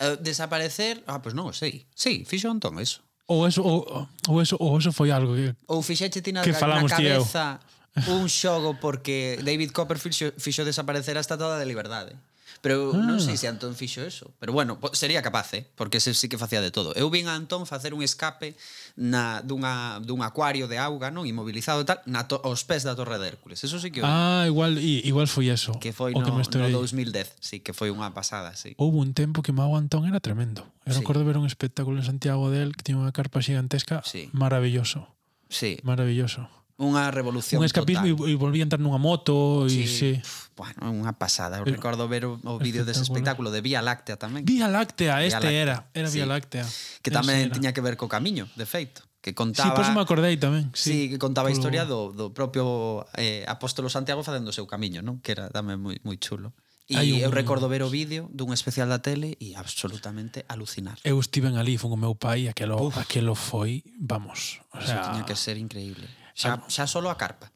Uh, 0.00 0.16
desaparecer? 0.20 1.04
Ah, 1.06 1.20
pois 1.20 1.32
pues 1.32 1.34
non, 1.36 1.52
sei. 1.52 1.84
Sí, 1.92 2.24
fixo 2.24 2.48
Antón 2.48 2.80
eso. 2.80 3.04
Ou 3.28 3.48
eso, 3.48 3.64
ou, 3.64 4.08
ou 4.28 4.36
eso, 4.40 4.56
ou 4.60 4.76
eso 4.76 4.92
foi 4.92 5.08
algo 5.08 5.32
que 5.32 5.56
Ou 5.68 5.80
fixeche 5.80 6.20
ti 6.20 6.32
na, 6.32 6.44
que 6.44 6.52
falamos 6.52 6.92
na 6.92 6.96
cabeza 6.96 7.60
tío. 7.96 8.12
un 8.12 8.28
xogo 8.28 8.76
porque 8.80 9.40
David 9.40 9.72
Copperfield 9.72 10.12
fixo, 10.12 10.26
fixo 10.36 10.62
desaparecer 10.64 11.16
a 11.16 11.24
Estatua 11.24 11.56
da 11.56 11.64
Liberdade. 11.64 12.16
Pero 12.64 12.96
ah. 12.96 13.04
non 13.04 13.20
sei 13.20 13.36
ah. 13.36 13.40
se 13.44 13.46
Antón 13.52 13.76
fixo 13.76 14.00
eso. 14.00 14.32
Pero 14.40 14.56
bueno, 14.56 14.80
sería 14.96 15.20
capaz, 15.20 15.52
eh? 15.52 15.68
porque 15.76 16.00
ese 16.00 16.16
sí 16.16 16.32
que 16.32 16.40
facía 16.40 16.64
de 16.64 16.72
todo. 16.72 16.96
Eu 16.96 17.12
vin 17.12 17.28
a 17.28 17.36
Antón 17.36 17.68
facer 17.68 17.92
un 17.92 18.00
escape 18.00 18.56
na, 18.96 19.44
dunha, 19.44 20.00
dun 20.00 20.24
acuario 20.24 20.64
de 20.64 20.80
auga, 20.80 21.12
non 21.12 21.28
inmobilizado 21.28 21.84
e 21.84 21.86
tal, 21.92 22.00
na 22.08 22.24
to, 22.24 22.40
aos 22.40 22.64
pés 22.64 22.80
da 22.80 22.96
Torre 22.96 23.20
de 23.20 23.36
Hércules. 23.36 23.60
Eso 23.60 23.76
sí 23.76 23.92
que... 23.92 24.00
Ah, 24.00 24.48
igual, 24.48 24.80
i, 24.80 25.04
igual 25.04 25.28
foi 25.28 25.52
eso. 25.52 25.76
Que 25.76 25.92
foi 25.92 26.16
o 26.16 26.24
no, 26.24 26.24
que 26.24 26.32
no 26.32 26.72
2010, 26.72 27.36
sí, 27.36 27.60
que 27.60 27.76
foi 27.76 27.92
unha 27.92 28.16
pasada, 28.16 28.56
sí. 28.56 28.72
Houve 28.80 28.96
un 28.96 29.12
tempo 29.12 29.44
que 29.44 29.52
Mago 29.52 29.76
Antón 29.76 30.08
era 30.08 30.24
tremendo. 30.24 30.64
Eu 30.88 30.96
sí. 30.96 31.04
recordo 31.04 31.20
ver 31.20 31.36
un 31.36 31.44
espectáculo 31.44 32.00
en 32.00 32.08
Santiago 32.08 32.48
del 32.48 32.72
que 32.72 32.80
tiña 32.80 32.96
unha 32.96 33.12
carpa 33.12 33.44
gigantesca 33.44 34.00
sí. 34.08 34.32
maravilloso. 34.32 35.12
Sí. 35.52 35.76
Maravilloso. 35.84 36.48
Unha 36.74 37.06
revolución 37.14 37.62
Un 37.62 37.70
escapismo 37.70 38.02
total. 38.02 38.34
e 38.34 38.34
a 38.34 38.66
entrar 38.66 38.82
nunha 38.82 38.98
moto 38.98 39.70
e 39.70 39.70
sí. 39.70 39.86
sí. 39.86 40.10
Bueno, 40.58 40.90
unha 40.90 41.14
pasada. 41.14 41.62
Eu 41.62 41.66
eh, 41.66 41.70
recordo 41.70 42.10
ver 42.10 42.26
o, 42.26 42.42
o 42.42 42.58
vídeo 42.58 42.82
dese 42.82 43.06
espectáculo 43.06 43.54
de 43.54 43.62
Vía 43.62 43.78
Láctea 43.78 44.18
tamén. 44.18 44.42
Vía 44.42 44.66
Láctea, 44.66 45.22
Vía 45.22 45.30
este 45.30 45.54
Láctea. 45.54 45.62
era, 45.62 45.76
era 45.94 46.08
Vía 46.10 46.26
sí. 46.26 46.30
Láctea. 46.30 46.64
Que 46.98 47.14
tamén 47.14 47.46
Ese 47.46 47.54
tiña 47.54 47.70
que 47.70 47.78
ver 47.78 47.94
co 47.94 48.10
camiño, 48.10 48.50
de 48.58 48.66
feito 48.66 49.06
que 49.24 49.32
contaba... 49.32 49.70
Sí, 49.70 49.72
por 49.72 49.88
eso 49.88 49.94
me 49.96 50.04
acordei 50.04 50.36
tamén. 50.36 50.68
Sí, 50.76 50.90
sí 50.90 50.98
que 51.14 51.18
contaba 51.22 51.48
a 51.48 51.54
historia 51.54 51.88
do, 51.88 52.12
do 52.12 52.36
propio 52.36 53.06
eh, 53.16 53.40
apóstolo 53.48 53.88
Santiago 53.88 54.20
facendo 54.20 54.50
o 54.50 54.54
seu 54.54 54.68
camiño, 54.68 55.00
non? 55.00 55.22
Que 55.24 55.32
era 55.32 55.48
tamén 55.48 55.80
moi, 55.80 55.96
moi 56.04 56.18
chulo. 56.20 56.52
E 56.84 57.00
Hai 57.00 57.08
un... 57.16 57.24
eu 57.24 57.30
recordo 57.32 57.64
ver 57.72 57.80
o 57.80 57.88
vídeo 57.88 58.28
dun 58.28 58.52
especial 58.52 58.92
da 58.92 59.00
tele 59.00 59.40
e 59.40 59.56
absolutamente 59.56 60.44
alucinar. 60.50 61.00
Eu 61.06 61.16
estiven 61.16 61.56
ali, 61.56 61.80
fun 61.80 61.96
o 61.96 62.00
meu 62.02 62.12
pai, 62.12 62.52
aquelo, 62.52 62.76
Uf. 62.76 63.00
aquelo 63.00 63.32
foi, 63.32 63.80
vamos, 63.96 64.60
o 64.74 64.82
sea, 64.84 65.00
Eso 65.00 65.16
tiña 65.16 65.24
que 65.24 65.38
ser 65.38 65.56
increíble. 65.56 66.04
Xa, 66.34 66.60
xa 66.66 66.84
solo 66.90 67.08
a 67.08 67.16
carpa. 67.16 67.54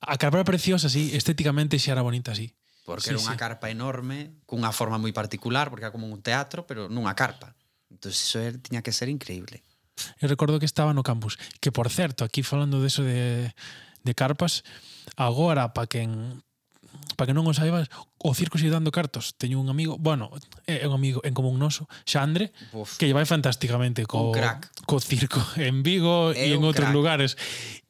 A 0.00 0.16
carpa 0.16 0.38
era 0.38 0.48
preciosa, 0.48 0.88
sí, 0.88 1.10
estéticamente 1.12 1.76
xa 1.78 1.92
era 1.92 2.06
bonita, 2.06 2.34
sí. 2.34 2.54
Porque 2.86 3.10
sí, 3.10 3.14
era 3.14 3.22
unha 3.22 3.36
sí. 3.36 3.42
carpa 3.42 3.70
enorme, 3.70 4.42
cunha 4.46 4.70
forma 4.74 4.98
moi 4.98 5.10
particular, 5.14 5.70
porque 5.70 5.86
era 5.86 5.94
como 5.94 6.06
un 6.06 6.22
teatro, 6.22 6.66
pero 6.66 6.86
nunha 6.90 7.14
carpa. 7.14 7.54
Entón, 7.90 8.10
iso 8.10 8.40
era, 8.40 8.58
tiña 8.58 8.82
que 8.82 8.90
ser 8.94 9.10
increíble. 9.10 9.62
Eu 10.18 10.26
recordo 10.26 10.58
que 10.58 10.66
estaba 10.66 10.96
no 10.96 11.04
campus. 11.04 11.38
Que, 11.60 11.70
por 11.70 11.90
certo, 11.92 12.24
aquí 12.24 12.42
falando 12.42 12.80
de 12.80 12.88
eso 12.88 13.02
de, 13.04 13.52
de 14.02 14.12
carpas, 14.14 14.64
agora, 15.14 15.70
pa 15.76 15.86
quen, 15.86 16.42
para 17.14 17.30
que 17.30 17.36
non 17.36 17.46
o 17.46 17.54
saibas, 17.54 17.86
o 18.18 18.32
circo 18.34 18.58
sigue 18.58 18.74
dando 18.74 18.90
cartos. 18.90 19.36
Teño 19.38 19.60
un 19.60 19.68
amigo, 19.70 20.00
bueno, 20.00 20.32
é 20.66 20.82
un 20.88 20.96
amigo 20.96 21.22
en 21.22 21.36
común 21.36 21.60
noso, 21.60 21.86
Xandre, 22.08 22.50
Uf, 22.74 22.98
que 22.98 23.06
lle 23.06 23.14
vai 23.14 23.28
fantásticamente 23.28 24.08
co, 24.08 24.32
co 24.88 24.96
circo 24.98 25.38
en 25.60 25.86
Vigo 25.86 26.34
e 26.34 26.50
en 26.50 26.64
outros 26.64 26.90
crack. 26.90 26.96
lugares 26.96 27.38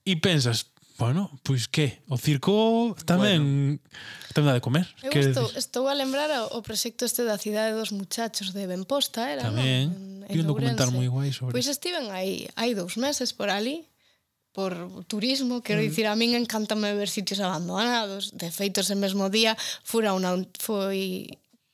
e 0.04 0.18
pensas, 0.18 0.72
bueno, 0.98 1.30
pois 1.42 1.66
que? 1.66 1.98
O 2.06 2.18
circo 2.18 2.94
tamén 3.06 3.78
bueno. 3.78 4.34
tamén 4.34 4.48
dá 4.50 4.54
de 4.58 4.64
comer. 4.64 4.86
Eu 5.02 5.10
estou, 5.10 5.48
estou 5.58 5.84
a 5.90 5.94
lembrar 5.94 6.30
o, 6.46 6.58
o 6.58 6.62
proxecto 6.62 7.06
este 7.06 7.26
da 7.26 7.38
cidade 7.38 7.74
dos 7.74 7.90
muchachos 7.90 8.54
de 8.54 8.66
Benposta, 8.70 9.26
era, 9.26 9.50
tamén. 9.50 9.90
non? 9.90 10.26
Tamén, 10.26 10.42
un 10.42 10.46
documental 10.46 10.88
moi 10.94 11.08
guai 11.10 11.34
sobre 11.34 11.54
Pois 11.54 11.66
estiven 11.66 12.10
aí 12.14 12.46
hai 12.54 12.78
dous 12.78 12.94
meses 12.96 13.34
por 13.34 13.50
ali, 13.50 13.82
por 14.52 14.76
turismo, 15.08 15.64
quero 15.64 15.80
mm. 15.80 15.86
dicir, 15.88 16.06
a 16.06 16.14
min 16.14 16.36
encantame 16.36 16.92
ver 16.94 17.08
sitios 17.08 17.40
abandonados. 17.40 18.36
De 18.36 18.52
feito, 18.52 18.84
ese 18.84 18.94
mesmo 18.94 19.32
día 19.32 19.56
fura 19.82 20.12
una, 20.12 20.36
foi 20.60 21.26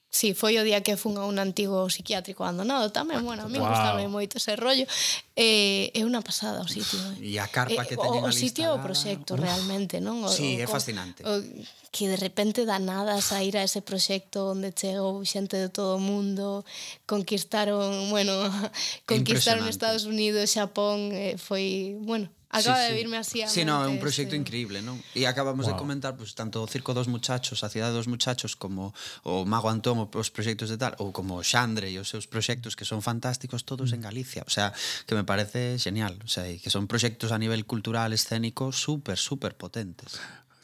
Sí, 0.09 0.33
foi 0.33 0.57
o 0.57 0.65
día 0.65 0.81
que 0.81 0.97
fun 0.97 1.21
a 1.21 1.29
un 1.29 1.37
antigo 1.37 1.85
psiquiátrico 1.93 2.41
abandonado 2.41 2.89
tamén, 2.89 3.21
bueno, 3.29 3.45
a 3.45 3.49
mí 3.53 3.61
wow. 3.61 3.69
gustame 3.69 4.09
moito 4.09 4.41
ese 4.41 4.57
rollo. 4.57 4.89
Eh, 5.37 5.93
é 5.93 6.01
unha 6.01 6.25
pasada 6.25 6.65
o 6.65 6.69
sitio. 6.69 6.97
Eh. 7.21 7.37
E 7.37 7.43
a 7.43 7.45
carpa 7.45 7.85
eh, 7.85 7.89
que 7.93 8.01
teñen 8.01 8.25
o, 8.25 8.29
o 8.29 8.33
sitio 8.33 8.73
o 8.73 8.81
proxecto 8.81 9.37
Uf. 9.37 9.45
realmente, 9.45 10.01
non? 10.01 10.25
O, 10.25 10.33
sí, 10.33 10.57
o, 10.57 10.65
é 10.65 10.67
fascinante. 10.67 11.21
O, 11.29 11.45
que 11.93 12.09
de 12.09 12.17
repente 12.17 12.65
da 12.65 12.81
nada 12.81 13.21
sair 13.21 13.61
a 13.61 13.63
ese 13.65 13.85
proxecto 13.85 14.57
onde 14.57 14.73
chegou 14.73 15.21
xente 15.29 15.61
de 15.61 15.69
todo 15.69 15.97
o 15.97 16.03
mundo, 16.03 16.65
conquistaron, 17.05 18.09
bueno, 18.09 18.33
conquistaron 19.05 19.69
Estados 19.69 20.09
Unidos, 20.09 20.49
Xapón, 20.49 21.13
eh, 21.13 21.37
foi, 21.37 22.01
bueno, 22.01 22.33
Acaba 22.51 22.81
sí, 22.81 22.89
de 22.89 22.97
virme 22.97 23.17
así 23.19 23.43
a 23.43 23.49
Sí, 23.49 23.65
no, 23.69 23.85
é 23.85 23.89
un 23.93 24.01
proxecto 24.01 24.33
este. 24.33 24.41
increíble, 24.41 24.81
non? 24.81 24.97
E 25.13 25.29
acabamos 25.29 25.69
wow. 25.69 25.77
de 25.77 25.81
comentar 25.81 26.17
pues, 26.17 26.33
tanto 26.33 26.65
o 26.65 26.67
Circo 26.67 26.97
dos 26.97 27.05
Muchachos, 27.05 27.61
a 27.61 27.69
Cidade 27.69 27.93
dos 27.93 28.09
Muchachos, 28.09 28.57
como 28.57 28.97
o 29.29 29.45
Mago 29.45 29.69
Antón, 29.69 30.01
os 30.01 30.29
proxectos 30.33 30.73
de 30.73 30.81
tal, 30.81 30.97
ou 30.97 31.13
como 31.13 31.37
o 31.37 31.45
Xandre 31.45 31.93
e 31.93 32.01
os 32.01 32.09
seus 32.09 32.25
proxectos 32.25 32.73
que 32.73 32.89
son 32.89 33.05
fantásticos 33.05 33.69
todos 33.69 33.93
en 33.93 34.01
mm. 34.01 34.09
Galicia. 34.09 34.43
O 34.49 34.53
sea, 34.53 34.73
que 35.05 35.13
me 35.13 35.29
parece 35.29 35.77
genial. 35.77 36.17
O 36.25 36.31
sea, 36.33 36.49
que 36.49 36.73
son 36.73 36.89
proxectos 36.89 37.37
a 37.37 37.39
nivel 37.39 37.69
cultural, 37.69 38.17
escénico, 38.17 38.73
super, 38.73 39.21
super 39.21 39.53
potentes. 39.53 40.17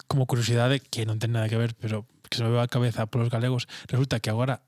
Como 0.09 0.25
curiosidade, 0.25 0.81
que 0.81 1.05
non 1.05 1.21
ten 1.21 1.37
nada 1.37 1.53
que 1.53 1.61
ver, 1.61 1.77
pero 1.77 2.09
que 2.33 2.41
se 2.41 2.49
me 2.49 2.49
veo 2.49 2.65
a 2.65 2.73
cabeza 2.73 3.05
polos 3.13 3.29
galegos, 3.29 3.69
resulta 3.93 4.25
que 4.25 4.33
agora 4.33 4.65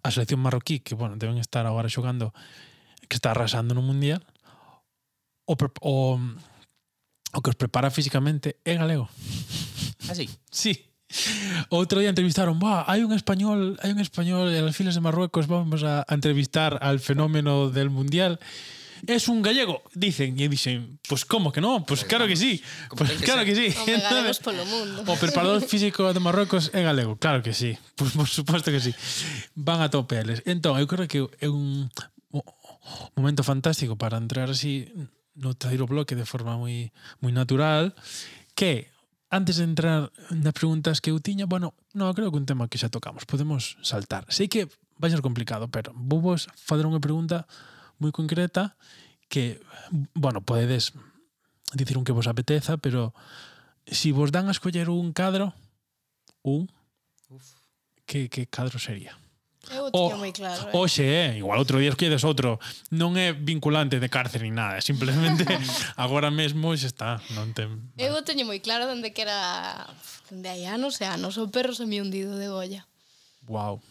a 0.00 0.08
selección 0.08 0.40
marroquí, 0.40 0.80
que, 0.80 0.96
bueno, 0.96 1.20
deben 1.20 1.36
estar 1.36 1.68
agora 1.68 1.92
xogando, 1.92 2.32
que 3.12 3.20
está 3.20 3.36
arrasando 3.36 3.76
no 3.76 3.84
Mundial, 3.84 4.24
o, 5.52 5.56
o, 5.84 6.18
o 7.32 7.38
que 7.40 7.50
os 7.52 7.58
prepara 7.60 7.92
físicamente 7.92 8.56
é 8.64 8.74
galego. 8.74 9.08
Ah, 10.08 10.16
así? 10.16 10.28
sí. 10.50 10.72
Outro 11.68 12.00
día 12.00 12.08
entrevistaron, 12.08 12.56
va, 12.56 12.88
hai 12.88 13.04
un 13.04 13.12
español, 13.12 13.76
hai 13.84 13.92
un 13.92 14.00
español 14.00 14.48
en 14.48 14.64
las 14.64 14.76
filas 14.76 14.96
de 14.96 15.04
Marruecos, 15.04 15.44
vamos 15.44 15.84
a, 15.84 16.08
a 16.08 16.12
entrevistar 16.16 16.80
al 16.80 17.04
fenómeno 17.04 17.68
del 17.68 17.92
mundial. 17.92 18.40
Es 19.06 19.26
un 19.26 19.42
gallego, 19.42 19.82
dicen, 19.98 20.38
e 20.38 20.48
dicen, 20.48 21.02
pues 21.08 21.26
como 21.26 21.50
que 21.50 21.60
no, 21.60 21.84
pues 21.84 22.06
claro 22.06 22.24
que 22.24 22.36
sí, 22.36 22.62
pues 22.96 23.10
claro 23.26 23.44
que 23.44 23.52
sí. 23.52 23.74
Home, 23.82 23.98
galegos 23.98 24.38
polo 24.38 24.64
mundo. 24.64 25.02
O 25.04 25.16
preparador 25.18 25.60
físico 25.66 26.14
de 26.14 26.20
Marruecos 26.22 26.70
é 26.72 26.80
galego, 26.86 27.18
claro 27.18 27.42
que 27.42 27.52
sí, 27.52 27.76
pues 27.98 28.14
por 28.14 28.30
suposto 28.30 28.70
que 28.70 28.80
sí. 28.80 28.94
Van 29.58 29.82
a 29.82 29.90
tope 29.90 30.16
eles. 30.16 30.40
Entón, 30.46 30.78
eu 30.78 30.86
creo 30.86 31.10
que 31.10 31.28
é 31.42 31.48
un 31.50 31.90
momento 33.18 33.42
fantástico 33.42 33.98
para 33.98 34.16
entrar 34.16 34.48
así 34.48 34.86
no 35.34 35.54
terceiro 35.56 35.88
bloque 35.88 36.16
de 36.16 36.28
forma 36.28 36.56
moi, 36.56 36.92
moi 37.20 37.32
natural, 37.32 37.96
que 38.52 38.92
antes 39.32 39.56
de 39.56 39.64
entrar 39.64 40.12
nas 40.28 40.52
preguntas 40.52 41.00
que 41.00 41.08
eu 41.08 41.16
tiña, 41.16 41.48
bueno, 41.48 41.72
non, 41.96 42.12
creo 42.12 42.28
que 42.28 42.40
un 42.40 42.48
tema 42.48 42.68
que 42.68 42.76
xa 42.76 42.92
tocamos, 42.92 43.24
podemos 43.24 43.80
saltar. 43.80 44.28
Sei 44.28 44.46
que 44.46 44.68
vai 45.00 45.08
ser 45.08 45.24
complicado, 45.24 45.72
pero 45.72 45.96
vou 45.96 46.20
vos 46.20 46.52
fazer 46.52 46.84
unha 46.84 47.00
pregunta 47.00 47.48
moi 47.96 48.12
concreta 48.12 48.76
que, 49.32 49.56
bueno, 50.12 50.44
podedes 50.44 50.92
dicir 51.72 51.96
un 51.96 52.04
que 52.04 52.12
vos 52.12 52.28
apeteza, 52.28 52.76
pero 52.76 53.16
si 53.88 54.12
vos 54.12 54.28
dan 54.28 54.52
a 54.52 54.54
escoller 54.54 54.92
un 54.92 55.16
cadro, 55.16 55.56
un, 56.44 56.68
Uf. 57.32 57.56
Que, 58.04 58.28
que 58.28 58.44
cadro 58.44 58.76
sería? 58.76 59.16
Eu 59.70 59.86
outro 59.86 60.16
o, 60.16 60.18
moi 60.18 60.34
claro. 60.34 60.68
Eh? 60.68 60.74
Oxe, 60.74 61.04
eh? 61.06 61.30
igual 61.38 61.62
outro 61.62 61.78
día 61.78 61.94
esquedes 61.94 62.26
outro. 62.26 62.58
Non 62.90 63.14
é 63.14 63.30
vinculante 63.30 64.02
de 64.02 64.08
cárcere 64.10 64.48
ni 64.48 64.54
nada, 64.54 64.82
simplemente 64.82 65.46
agora 65.94 66.34
mesmo 66.34 66.74
xa 66.74 66.90
está, 66.90 67.10
non 67.38 67.54
ten. 67.54 67.94
Eu 67.94 68.18
teño 68.26 68.42
moi 68.42 68.58
claro 68.58 68.90
onde 68.90 69.14
que 69.14 69.22
era 69.22 69.86
Dende 70.32 70.48
hai 70.48 70.64
anos 70.64 70.96
e 70.96 71.04
anos 71.04 71.36
o 71.36 71.52
perro 71.52 71.76
se 71.76 71.84
me 71.84 72.00
hundido 72.00 72.40
de 72.40 72.48
Goya. 72.48 72.88
Wow. 73.44 73.84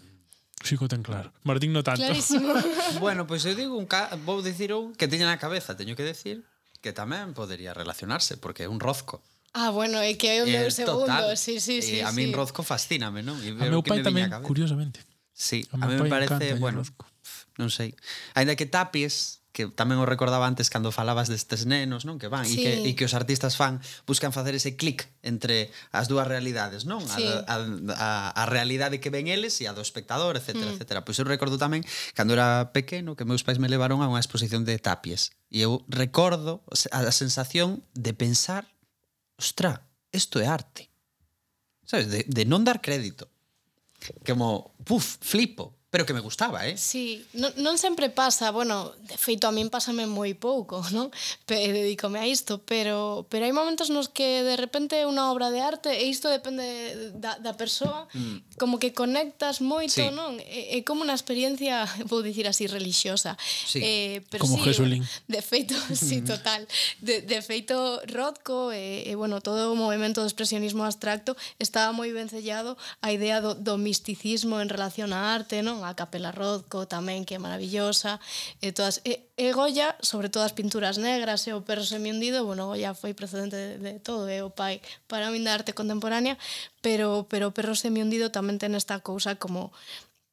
Xico 0.65 0.89
ten 0.89 1.05
claro. 1.05 1.29
Martín 1.45 1.69
no 1.69 1.85
tanto. 1.85 2.01
Clarísimo. 2.01 2.57
bueno, 2.97 3.29
pois 3.29 3.45
pues 3.45 3.53
eu 3.53 3.55
digo 3.55 3.77
un 3.77 3.85
ca... 3.85 4.09
vou 4.25 4.41
dicir 4.41 4.73
un 4.73 4.97
que 4.97 5.05
teña 5.05 5.29
na 5.29 5.37
cabeza, 5.37 5.77
teño 5.77 5.93
que 5.93 6.01
decir 6.01 6.41
que 6.81 6.97
tamén 6.97 7.37
podería 7.37 7.77
relacionarse 7.77 8.41
porque 8.41 8.65
é 8.65 8.69
un 8.73 8.81
rozco. 8.81 9.21
Ah, 9.53 9.69
bueno, 9.69 10.01
é 10.01 10.17
que 10.17 10.33
é 10.33 10.41
o 10.41 10.49
meu 10.49 10.65
eh, 10.65 10.73
segundo, 10.73 11.37
sí, 11.37 11.61
sí, 11.61 11.77
eh, 11.77 11.85
sí. 11.85 11.95
E 11.99 12.07
a 12.07 12.09
min 12.09 12.33
sí. 12.33 12.37
rozco 12.37 12.65
fascíname, 12.65 13.21
non? 13.21 13.37
E 13.45 13.53
a 13.53 13.69
meu 13.69 13.85
pai 13.85 14.01
tamén, 14.01 14.33
curiosamente. 14.41 15.05
Sí, 15.41 15.65
a, 15.71 15.85
a 15.85 15.87
mí 15.89 15.95
me 15.97 16.05
parece, 16.05 16.53
bueno, 16.53 16.85
non 17.57 17.73
sei. 17.73 17.97
Ainda 18.37 18.53
que 18.53 18.69
Tapies, 18.69 19.41
que 19.49 19.65
tamén 19.73 19.97
o 19.97 20.05
recordaba 20.05 20.45
antes 20.45 20.69
cando 20.69 20.93
falabas 20.93 21.33
destes 21.33 21.65
nenos, 21.65 22.05
non? 22.05 22.21
Que 22.21 22.29
van 22.29 22.45
sí. 22.45 22.61
e, 22.61 22.63
que, 22.63 22.71
e 22.85 22.91
que 22.93 23.09
os 23.09 23.17
artistas 23.17 23.57
fan 23.57 23.81
buscan 24.05 24.29
facer 24.29 24.53
ese 24.53 24.77
clic 24.77 25.09
entre 25.25 25.73
as 25.89 26.05
dúas 26.05 26.29
realidades, 26.29 26.85
non? 26.85 27.01
Sí. 27.01 27.25
A, 27.25 27.41
a, 27.49 27.55
a, 27.97 28.09
a 28.37 28.43
realidade 28.45 29.01
que 29.01 29.09
ven 29.09 29.25
eles 29.25 29.57
e 29.59 29.65
a 29.65 29.73
do 29.73 29.81
espectador, 29.81 30.37
etcétera, 30.37 30.69
mm. 30.69 30.75
etcétera. 30.77 30.99
Pois 31.01 31.17
eu 31.17 31.25
recordo 31.25 31.57
tamén 31.57 31.81
cando 32.13 32.37
era 32.37 32.69
pequeno 32.69 33.17
que 33.17 33.25
meus 33.25 33.41
pais 33.41 33.57
me 33.57 33.65
levaron 33.65 34.05
a 34.05 34.07
unha 34.07 34.21
exposición 34.21 34.61
de 34.61 34.77
tapies 34.77 35.33
e 35.49 35.65
eu 35.65 35.81
recordo 35.89 36.61
a 36.93 37.01
sensación 37.09 37.81
de 37.97 38.13
pensar, 38.13 38.69
ostra, 39.41 39.89
isto 40.13 40.37
é 40.37 40.45
arte. 40.45 40.93
Sabes, 41.81 42.13
de, 42.13 42.29
de 42.29 42.43
non 42.45 42.61
dar 42.61 42.79
crédito. 42.79 43.27
Como, 44.25 44.75
puf, 44.85 45.17
flipo. 45.21 45.80
pero 45.91 46.05
que 46.05 46.13
me 46.13 46.21
gustaba, 46.21 46.65
eh? 46.67 46.77
Sí, 46.79 47.27
non, 47.35 47.51
non 47.59 47.75
sempre 47.75 48.07
pasa, 48.07 48.47
bueno, 48.55 48.95
de 49.03 49.19
feito 49.19 49.43
a 49.43 49.51
min 49.51 49.67
pásame 49.67 50.07
moi 50.07 50.31
pouco, 50.39 50.79
non? 50.95 51.11
Pe, 51.43 51.59
dedícome 51.67 52.23
a 52.23 52.25
isto, 52.25 52.63
pero 52.63 53.27
pero 53.27 53.43
hai 53.43 53.51
momentos 53.51 53.91
nos 53.91 54.07
que 54.07 54.39
de 54.39 54.55
repente 54.55 55.03
unha 55.03 55.27
obra 55.27 55.51
de 55.51 55.59
arte, 55.59 55.91
e 55.91 56.07
isto 56.07 56.31
depende 56.31 56.63
da, 57.19 57.35
da 57.43 57.59
persoa, 57.59 58.07
mm. 58.15 58.55
como 58.55 58.79
que 58.79 58.95
conectas 58.95 59.59
moito, 59.59 59.99
sí. 59.99 60.07
non? 60.15 60.39
É, 60.39 60.79
é 60.79 60.87
como 60.87 61.03
unha 61.03 61.11
experiencia, 61.11 61.83
vou 62.07 62.23
dicir 62.23 62.47
así, 62.47 62.71
relixiosa. 62.71 63.35
Sí. 63.43 63.83
Eh, 63.83 64.23
pero 64.31 64.47
como 64.47 64.63
sí, 64.63 64.71
Jesulín. 64.71 65.03
De 65.27 65.43
feito, 65.43 65.75
sí, 65.91 66.23
total. 66.23 66.71
De, 67.03 67.19
de 67.19 67.43
feito, 67.43 67.99
Rodko, 68.07 68.71
e, 68.71 69.11
eh, 69.11 69.11
e 69.11 69.19
bueno, 69.19 69.43
todo 69.43 69.67
o 69.67 69.75
movimento 69.75 70.23
do 70.23 70.27
expresionismo 70.31 70.87
abstracto 70.87 71.35
estaba 71.59 71.91
moi 71.91 72.07
vencellado 72.15 72.79
a 73.03 73.11
idea 73.11 73.43
do, 73.43 73.59
do 73.59 73.75
misticismo 73.75 74.63
en 74.63 74.71
relación 74.71 75.11
á 75.11 75.35
arte, 75.35 75.59
non? 75.59 75.80
A 75.83 75.97
Capela 75.97 76.31
Rodco 76.31 76.85
tamén, 76.85 77.25
que 77.25 77.35
é 77.35 77.39
maravillosa, 77.41 78.21
e 78.61 78.71
todas 78.71 79.01
e, 79.03 79.29
e 79.37 79.51
Goya, 79.51 79.97
sobre 80.01 80.29
todo 80.29 80.45
as 80.45 80.53
pinturas 80.53 81.01
negras 81.01 81.45
e 81.47 81.53
o 81.53 81.65
perro 81.65 81.83
semiundido, 81.83 82.45
bueno, 82.45 82.69
Goya 82.69 82.93
foi 82.93 83.13
precedente 83.13 83.55
de, 83.55 83.69
de 83.81 83.93
todo, 83.99 84.29
é 84.29 84.45
o 84.45 84.53
pai 84.53 84.79
para 85.09 85.29
min 85.33 85.43
da 85.45 85.57
arte 85.57 85.73
contemporánea, 85.73 86.37
pero 86.81 87.25
pero 87.25 87.49
o 87.49 87.55
perro 87.55 87.73
semiundido 87.73 88.29
tamén 88.29 88.61
ten 88.61 88.77
esta 88.77 89.01
cousa 89.01 89.39
como 89.39 89.73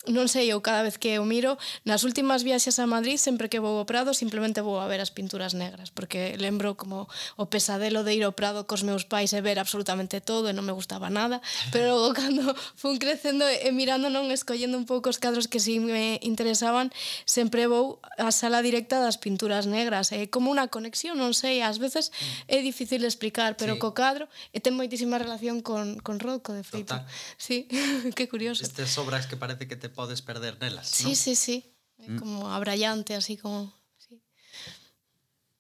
non 0.09 0.27
sei, 0.27 0.51
eu 0.51 0.61
cada 0.65 0.83
vez 0.83 0.97
que 0.97 1.21
eu 1.21 1.25
miro, 1.25 1.57
nas 1.85 2.03
últimas 2.03 2.43
viaxes 2.43 2.81
a 2.81 2.87
Madrid, 2.89 3.21
sempre 3.21 3.49
que 3.49 3.61
vou 3.61 3.79
ao 3.79 3.87
Prado, 3.87 4.17
simplemente 4.17 4.65
vou 4.65 4.81
a 4.81 4.89
ver 4.89 5.01
as 5.01 5.13
pinturas 5.13 5.53
negras, 5.53 5.93
porque 5.93 6.35
lembro 6.41 6.75
como 6.75 7.07
o 7.37 7.45
pesadelo 7.47 8.03
de 8.03 8.17
ir 8.17 8.25
ao 8.25 8.33
Prado 8.33 8.65
cos 8.65 8.83
meus 8.83 9.05
pais 9.05 9.33
e 9.33 9.41
ver 9.45 9.61
absolutamente 9.61 10.21
todo 10.21 10.49
e 10.49 10.57
non 10.57 10.65
me 10.65 10.73
gustaba 10.73 11.13
nada, 11.13 11.45
pero 11.73 11.95
logo 11.95 12.17
cando 12.17 12.57
fun 12.75 12.97
crecendo 12.97 13.45
e 13.45 13.69
mirando 13.71 14.09
non 14.09 14.33
escollendo 14.33 14.81
un 14.81 14.89
pouco 14.89 15.13
os 15.13 15.21
cadros 15.21 15.47
que 15.47 15.61
si 15.61 15.79
me 15.79 16.19
interesaban, 16.25 16.91
sempre 17.29 17.69
vou 17.69 18.01
á 18.17 18.33
sala 18.33 18.65
directa 18.65 18.99
das 18.99 19.21
pinturas 19.21 19.69
negras, 19.69 20.11
é 20.11 20.27
como 20.27 20.51
unha 20.51 20.73
conexión, 20.73 21.21
non 21.21 21.37
sei, 21.37 21.61
ás 21.61 21.77
veces 21.77 22.11
mm. 22.11 22.53
é 22.53 22.59
difícil 22.65 23.05
explicar, 23.05 23.55
pero 23.61 23.77
sí. 23.77 23.81
co 23.81 23.93
cadro 23.93 24.27
e 24.57 24.59
ten 24.65 24.73
moitísima 24.73 25.21
relación 25.21 25.61
con, 25.61 26.01
con 26.01 26.19
Rocco, 26.19 26.57
de 26.57 26.65
feito. 26.65 26.97
Total. 26.97 27.07
Sí, 27.37 27.69
que 28.17 28.29
curioso. 28.29 28.65
Estas 28.65 28.97
obras 28.99 29.27
que 29.27 29.37
parece 29.37 29.69
que 29.69 29.77
te 29.77 29.89
podes 29.99 30.23
perder 30.23 30.55
nelas, 30.63 30.87
Sí, 30.87 31.11
non? 31.11 31.19
sí, 31.19 31.35
sí. 31.35 31.75
Mm. 31.99 32.19
Como 32.23 32.55
abrallante, 32.55 33.19
así 33.19 33.35
como... 33.35 33.75
Sí. 33.99 34.23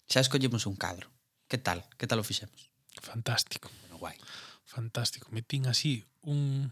Xa 0.07 0.22
escollemos 0.22 0.62
un 0.70 0.78
cadro. 0.78 1.11
Que 1.51 1.59
tal? 1.59 1.82
Que 1.99 2.07
tal 2.07 2.22
o 2.22 2.24
fixemos? 2.24 2.70
Fantástico. 3.03 3.66
Bueno, 3.82 3.99
guai. 3.99 4.14
Fantástico. 4.62 5.26
Metín 5.34 5.66
así 5.66 6.07
un, 6.22 6.70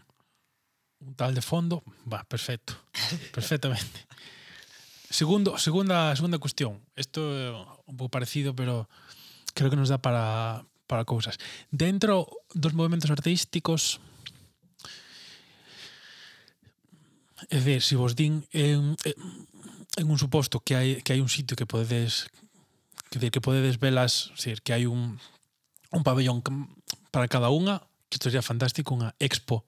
un 1.03 1.11
tal 1.19 1.35
de 1.35 1.43
fondo. 1.43 1.83
Va, 2.07 2.23
perfecto. 2.23 2.71
Perfectamente. 3.35 4.07
Segundo, 5.11 5.57
segunda, 5.59 6.15
segunda 6.15 6.39
cuestión. 6.39 6.79
Isto 6.95 7.19
é 7.35 7.51
un 7.87 7.95
pouco 7.99 8.11
parecido, 8.15 8.55
pero 8.55 8.87
creo 9.51 9.67
que 9.67 9.79
nos 9.79 9.91
dá 9.91 9.99
para, 9.99 10.63
para 10.87 11.03
cousas. 11.03 11.35
Dentro 11.71 12.27
dos 12.55 12.71
movimentos 12.71 13.11
artísticos, 13.11 13.99
É 17.49 17.59
ver, 17.61 17.81
se 17.85 17.95
vos 17.95 18.17
din 18.17 18.45
en, 18.51 18.97
en 19.97 20.05
un 20.09 20.17
suposto 20.17 20.59
que 20.59 20.73
hai, 20.73 20.89
que 21.05 21.13
hai 21.13 21.21
un 21.21 21.29
sitio 21.29 21.53
que 21.53 21.69
podedes 21.69 22.29
que, 23.09 23.31
que 23.31 23.41
podedes 23.41 23.79
velas, 23.79 24.33
decir, 24.35 24.61
que 24.61 24.73
hai 24.73 24.89
un, 24.89 25.21
un 25.93 26.03
pabellón 26.03 26.41
para 27.11 27.29
cada 27.29 27.53
unha, 27.53 27.85
que 28.09 28.17
isto 28.17 28.27
sería 28.29 28.45
fantástico, 28.45 28.93
unha 28.93 29.13
expo 29.21 29.65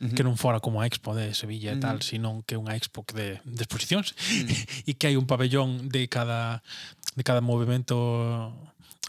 Uh 0.00 0.08
-huh. 0.08 0.16
que 0.16 0.24
non 0.24 0.40
fora 0.40 0.64
como 0.64 0.80
a 0.80 0.88
expo 0.88 1.12
de 1.12 1.36
Sevilla 1.36 1.72
uh 1.72 1.76
-huh. 1.76 1.84
e 1.84 1.84
tal, 1.84 1.96
senón 2.00 2.40
que 2.40 2.56
unha 2.56 2.72
expo 2.72 3.04
de, 3.12 3.36
de 3.44 3.62
exposicións 3.68 4.16
uh 4.16 4.16
-huh. 4.48 4.88
e 4.88 4.96
que 4.96 5.12
hai 5.12 5.20
un 5.20 5.28
pabellón 5.28 5.92
de 5.92 6.08
cada 6.08 6.64
de 7.12 7.20
cada 7.20 7.44
movimento 7.44 8.48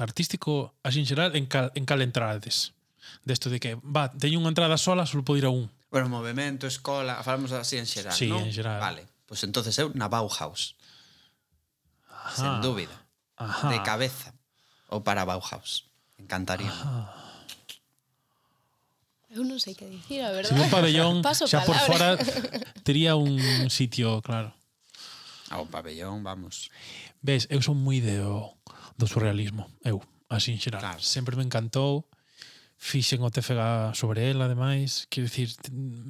artístico 0.04 0.76
así 0.84 1.00
en 1.00 1.08
xeral 1.08 1.32
en 1.40 1.48
cal, 1.48 1.72
en 1.80 1.88
cal 1.88 2.04
entrades. 2.04 2.76
Desto 3.24 3.48
de, 3.48 3.56
de 3.56 3.60
que, 3.64 3.72
va, 3.80 4.12
teño 4.12 4.44
unha 4.44 4.52
entrada 4.52 4.76
sola, 4.76 5.08
só 5.08 5.16
podo 5.24 5.40
ir 5.40 5.48
a 5.48 5.52
un. 5.56 5.72
Bueno, 5.92 6.08
movimento, 6.08 6.68
escola, 6.68 7.22
falamos 7.22 7.52
así 7.52 7.76
en 7.76 7.86
xeral, 7.86 8.16
sí, 8.16 8.32
non? 8.32 8.48
en 8.48 8.56
xeral. 8.56 8.80
Vale, 8.80 9.04
pois 9.28 9.44
pues 9.44 9.44
entonces 9.44 9.76
eu 9.76 9.92
na 9.92 10.08
Bauhaus. 10.08 10.80
Ajá. 12.08 12.32
Sen 12.32 12.64
dúbida. 12.64 12.96
Ajá. 13.36 13.68
De 13.68 13.84
cabeza. 13.84 14.32
Ou 14.88 15.04
para 15.04 15.28
Bauhaus. 15.28 15.92
Encantaría. 16.16 16.72
Ajá. 16.72 17.12
Eu 19.32 19.44
non 19.44 19.60
sei 19.60 19.76
que 19.76 19.88
dicir, 19.88 20.24
a 20.24 20.32
verdade. 20.32 20.56
Si 20.56 20.64
un 20.64 20.72
pabellón, 20.72 21.16
Paso 21.28 21.44
xa 21.44 21.64
por 21.68 21.76
fora, 21.76 22.16
tería 22.88 23.20
un 23.20 23.68
sitio, 23.68 24.24
claro. 24.24 24.56
Ao 25.52 25.68
un 25.68 25.72
pabellón, 25.72 26.24
vamos. 26.24 26.72
Ves, 27.20 27.52
eu 27.52 27.60
son 27.60 27.80
moi 27.80 28.00
de 28.00 28.20
do, 28.20 28.56
do 28.96 29.08
surrealismo, 29.12 29.68
eu, 29.84 30.00
así 30.32 30.56
en 30.56 30.60
xeral. 30.60 30.80
Claro. 30.80 31.04
Sempre 31.04 31.36
me 31.36 31.44
encantou 31.44 32.08
fixen 32.82 33.22
o 33.22 33.30
TFG 33.30 33.94
sobre 33.94 34.34
el, 34.34 34.42
ademais, 34.42 35.06
quero 35.14 35.30
dicir, 35.30 35.54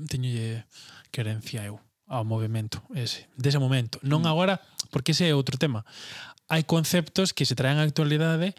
teñolle 0.08 0.64
querencia 1.12 1.68
eu 1.68 1.84
ao 2.08 2.24
movimento 2.24 2.80
ese, 2.96 3.28
dese 3.36 3.60
momento. 3.60 4.00
Non 4.08 4.24
mm. 4.24 4.32
agora, 4.32 4.56
porque 4.88 5.12
ese 5.12 5.28
é 5.28 5.36
outro 5.36 5.60
tema. 5.60 5.84
Hai 6.48 6.64
conceptos 6.64 7.36
que 7.36 7.44
se 7.44 7.60
traen 7.60 7.76
á 7.76 7.84
actualidade 7.84 8.56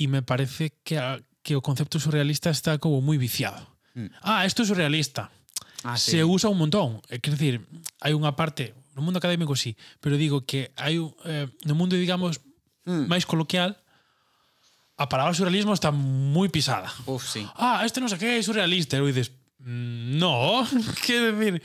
e 0.00 0.04
me 0.08 0.24
parece 0.24 0.72
que, 0.80 0.96
a, 0.96 1.20
que 1.44 1.52
o 1.52 1.60
concepto 1.60 2.00
surrealista 2.00 2.48
está 2.48 2.80
como 2.80 3.04
moi 3.04 3.20
viciado. 3.20 3.60
Mm. 3.92 4.16
Ah, 4.24 4.48
isto 4.48 4.64
é 4.64 4.68
surrealista. 4.72 5.28
Ah, 5.84 6.00
sí. 6.00 6.16
Se 6.16 6.24
usa 6.24 6.48
un 6.48 6.56
montón. 6.56 7.04
Eh, 7.12 7.20
é 7.20 7.28
dicir, 7.28 7.60
hai 8.00 8.16
unha 8.16 8.32
parte, 8.32 8.72
no 8.96 9.04
mundo 9.04 9.20
académico 9.20 9.52
sí, 9.60 9.76
pero 10.00 10.16
digo 10.16 10.48
que 10.48 10.72
hai 10.80 10.96
eh, 11.28 11.52
no 11.68 11.76
mundo, 11.76 12.00
digamos, 12.00 12.40
mm. 12.88 13.12
máis 13.12 13.28
coloquial, 13.28 13.76
a 14.96 15.08
palabra 15.08 15.34
surrealismo 15.34 15.74
está 15.74 15.90
muy 15.90 16.48
pisada. 16.48 16.92
Uf, 17.04 17.28
sí. 17.28 17.46
Ah, 17.54 17.82
este 17.84 18.00
mm, 18.00 18.04
no 18.04 18.08
sé 18.08 18.18
qué, 18.18 18.38
es 18.38 18.46
surrealista. 18.46 18.96
Y 18.96 19.06
dices, 19.06 19.32
no, 19.58 20.66
¿qué 21.06 21.20
decir? 21.32 21.62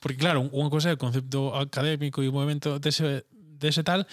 Porque 0.00 0.16
claro, 0.16 0.48
una 0.52 0.70
cosa 0.70 0.90
é 0.90 0.94
o 0.94 0.98
concepto 0.98 1.54
académico 1.54 2.22
e 2.22 2.28
o 2.28 2.34
movimento 2.34 2.78
dese, 2.78 3.26
dese 3.30 3.84
tal, 3.84 4.06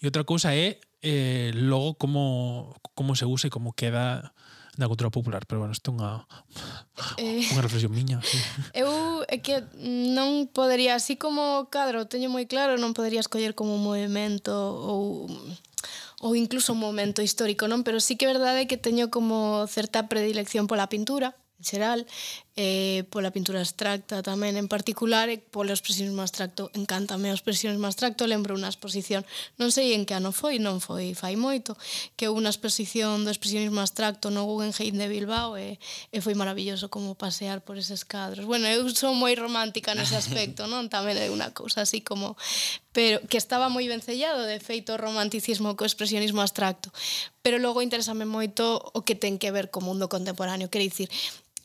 e 0.00 0.04
outra 0.06 0.24
cousa 0.24 0.54
é 0.54 0.80
eh, 1.04 1.52
logo 1.52 1.96
como, 2.00 2.72
como 2.94 3.16
se 3.16 3.26
usa 3.28 3.48
e 3.48 3.54
como 3.54 3.76
queda 3.76 4.32
na 4.76 4.90
cultura 4.90 5.10
popular, 5.10 5.46
pero 5.46 5.62
bueno, 5.62 5.72
isto 5.72 5.90
é 5.90 5.94
unha 5.94 6.12
eh, 7.20 7.46
unha 7.52 7.62
reflexión 7.62 7.94
miña. 7.94 8.18
Sí. 8.24 8.38
Eu 8.80 9.22
é 9.30 9.38
que 9.38 9.62
non 9.78 10.50
podería, 10.50 10.98
así 10.98 11.14
como 11.14 11.70
cadro 11.70 12.10
teño 12.10 12.32
moi 12.32 12.48
claro, 12.50 12.74
non 12.80 12.96
podería 12.96 13.22
escoller 13.22 13.54
como 13.54 13.78
movimento 13.78 14.50
ou 14.52 15.30
ou 16.24 16.32
incluso 16.32 16.72
un 16.72 16.80
momento 16.80 17.20
histórico, 17.20 17.68
non? 17.68 17.84
Pero 17.84 18.00
sí 18.00 18.16
que 18.16 18.24
é 18.24 18.32
verdade 18.32 18.64
que 18.64 18.80
teño 18.80 19.12
como 19.12 19.68
certa 19.68 20.08
predilección 20.08 20.64
pola 20.64 20.88
pintura, 20.88 21.36
en 21.60 21.64
xeral, 21.68 22.00
eh, 22.56 23.02
pola 23.10 23.34
pintura 23.34 23.58
abstracta 23.58 24.22
tamén 24.22 24.54
en 24.54 24.70
particular 24.70 25.26
e 25.26 25.42
polo 25.42 25.74
expresionismo 25.74 26.22
abstracto. 26.22 26.70
Encantame 26.78 27.30
o 27.30 27.36
expresionismo 27.36 27.90
abstracto 27.90 28.30
lembro 28.30 28.54
unha 28.54 28.70
exposición 28.70 29.26
non 29.58 29.74
sei 29.74 29.90
en 29.90 30.06
que 30.06 30.14
ano 30.14 30.30
foi 30.30 30.62
non 30.62 30.78
foi 30.78 31.18
fai 31.18 31.34
moito 31.34 31.74
que 32.14 32.30
houve 32.30 32.46
unha 32.46 32.54
exposición 32.54 33.26
do 33.26 33.34
expresionismo 33.34 33.82
abstracto 33.82 34.30
no 34.30 34.46
Guggenheim 34.46 34.94
de 34.94 35.10
Bilbao 35.10 35.58
e, 35.58 35.82
e 36.14 36.18
foi 36.22 36.38
maravilloso 36.38 36.86
como 36.94 37.18
pasear 37.18 37.58
por 37.66 37.74
eses 37.74 38.06
cadros. 38.06 38.46
Bueno, 38.46 38.70
eu 38.70 38.86
sou 38.94 39.18
moi 39.18 39.34
romántica 39.34 39.98
nese 39.98 40.14
aspecto 40.14 40.66
non? 40.70 40.86
Tamén 40.86 41.18
é 41.18 41.34
unha 41.34 41.50
cousa 41.50 41.82
así 41.82 42.06
como 42.06 42.38
pero 42.94 43.18
que 43.26 43.34
estaba 43.34 43.66
moi 43.66 43.90
vencellado 43.90 44.46
de 44.46 44.62
feito 44.62 44.94
o 44.94 45.00
romanticismo 45.00 45.74
co 45.74 45.82
expresionismo 45.82 46.38
abstracto. 46.38 46.94
Pero 47.42 47.58
logo 47.58 47.82
interésame 47.82 48.22
moito 48.22 48.78
o 48.78 49.02
que 49.02 49.18
ten 49.18 49.42
que 49.42 49.50
ver 49.50 49.74
co 49.74 49.82
mundo 49.82 50.06
contemporáneo. 50.06 50.70
Quer 50.70 50.86
dicir, 50.86 51.10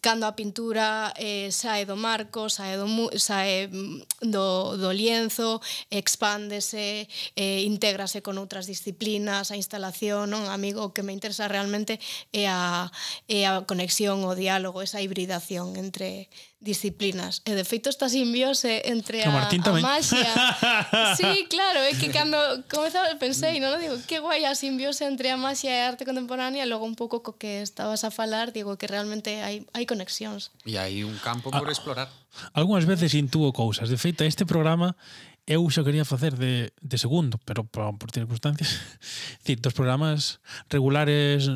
cando 0.01 0.25
a 0.25 0.35
pintura 0.35 1.13
eh, 1.15 1.51
sae 1.51 1.85
do 1.85 1.95
marco, 1.95 2.49
sae 2.49 2.77
do, 2.79 2.87
sae 3.19 3.67
mm, 3.67 4.31
do, 4.31 4.77
do 4.77 4.89
lienzo, 4.91 5.61
expándese, 5.91 7.07
eh, 7.35 7.61
intégrase 7.67 8.23
con 8.23 8.39
outras 8.39 8.65
disciplinas, 8.65 9.51
a 9.51 9.59
instalación, 9.59 10.31
non? 10.31 10.47
amigo, 10.47 10.83
o 10.87 10.93
que 10.95 11.03
me 11.03 11.11
interesa 11.11 11.51
realmente 11.51 11.99
é 12.31 12.47
a, 12.47 12.87
é 13.27 13.45
a 13.45 13.63
conexión, 13.67 14.23
o 14.23 14.33
diálogo, 14.35 14.81
esa 14.81 15.03
hibridación 15.03 15.75
entre, 15.75 16.31
disciplinas. 16.59 17.39
E 17.47 17.55
de 17.55 17.63
feito 17.63 17.87
esta 17.87 18.11
simbiose 18.11 18.83
entre 18.91 19.23
a, 19.23 19.31
a 19.31 19.73
maxia. 19.79 20.27
sí, 21.19 21.47
claro, 21.47 21.79
é 21.87 21.95
que 21.95 22.11
cando 22.11 22.35
comezaba 22.67 23.07
pensei, 23.15 23.63
non? 23.63 23.79
Digo, 23.79 23.95
que 24.03 24.19
guai 24.19 24.43
a 24.43 24.51
simbiose 24.51 25.07
entre 25.07 25.31
a 25.31 25.39
maxia 25.39 25.71
e 25.71 25.79
a 25.79 25.95
arte 25.95 26.03
contemporánea, 26.03 26.67
e 26.67 26.67
logo 26.67 26.83
un 26.83 26.99
pouco 26.99 27.23
co 27.23 27.39
que 27.39 27.63
estabas 27.63 28.03
a 28.03 28.11
falar, 28.11 28.51
digo 28.51 28.75
que 28.75 28.91
realmente 28.91 29.39
hai 29.39 29.63
hai 29.71 29.87
conexións. 29.87 30.51
E 30.67 30.75
hai 30.75 31.07
un 31.07 31.15
campo 31.23 31.47
por 31.47 31.63
ah, 31.63 31.71
explorar. 31.71 32.11
Algúnas 32.51 32.83
veces 32.83 33.15
intúo 33.15 33.55
cousas. 33.55 33.87
De 33.87 33.95
feito, 33.95 34.27
este 34.27 34.43
programa 34.43 34.99
eu 35.47 35.63
xa 35.71 35.87
quería 35.87 36.03
facer 36.03 36.35
de, 36.35 36.75
de 36.75 36.97
segundo, 36.99 37.39
pero 37.47 37.63
por, 37.63 37.95
por 37.95 38.11
circunstancias, 38.11 38.83
dicir, 39.47 39.63
dos 39.63 39.71
programas 39.71 40.43
regulares 40.67 41.47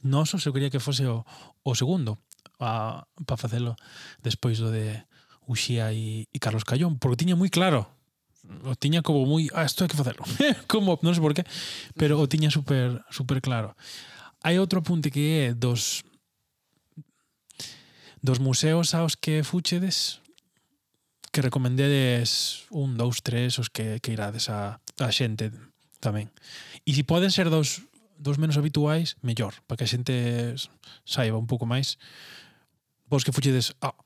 nosos, 0.00 0.48
eu 0.48 0.56
quería 0.56 0.72
que 0.72 0.80
fose 0.80 1.04
o, 1.04 1.28
o 1.60 1.76
segundo 1.76 2.16
a, 2.58 3.06
para 3.26 3.40
facelo 3.40 3.74
despois 4.22 4.58
do 4.58 4.70
de 4.70 5.02
Uxía 5.48 5.90
e, 5.96 6.28
e 6.28 6.38
Carlos 6.38 6.66
Callón, 6.66 7.00
porque 7.00 7.24
tiña 7.24 7.38
moi 7.38 7.48
claro 7.48 7.88
o 8.64 8.74
tiña 8.74 9.02
como 9.02 9.26
moi, 9.26 9.48
ah, 9.52 9.64
isto 9.64 9.84
hai 9.84 9.90
que 9.90 9.98
facelo. 9.98 10.24
como, 10.70 10.96
non 11.04 11.12
sei 11.12 11.22
por 11.22 11.34
qué, 11.36 11.44
pero 11.98 12.16
o 12.16 12.30
tiña 12.30 12.48
super 12.48 13.04
super 13.12 13.44
claro. 13.44 13.76
Hai 14.40 14.56
outro 14.56 14.80
apunte 14.80 15.12
que 15.12 15.52
é 15.52 15.56
dos 15.56 16.06
dos 18.22 18.40
museos 18.40 18.94
aos 18.94 19.14
que 19.14 19.46
fuchedes 19.46 20.20
que 21.30 21.44
recomendedes 21.44 22.64
un, 22.70 22.96
dous, 22.96 23.22
tres 23.22 23.60
os 23.60 23.68
que, 23.68 24.00
que 24.00 24.16
irades 24.16 24.48
a, 24.48 24.80
a 24.98 25.10
xente 25.12 25.52
tamén. 26.00 26.32
E 26.88 26.96
se 26.96 27.04
poden 27.04 27.30
ser 27.30 27.52
dos, 27.52 27.84
dos 28.16 28.40
menos 28.40 28.56
habituais, 28.56 29.20
mellor, 29.20 29.54
para 29.68 29.76
que 29.78 29.86
a 29.86 29.92
xente 29.92 30.56
saiba 31.04 31.36
un 31.38 31.46
pouco 31.46 31.68
máis 31.68 32.00
vos 33.08 33.24
que 33.24 33.32
fuchedes 33.32 33.74
a, 33.80 33.88
ah, 33.88 33.96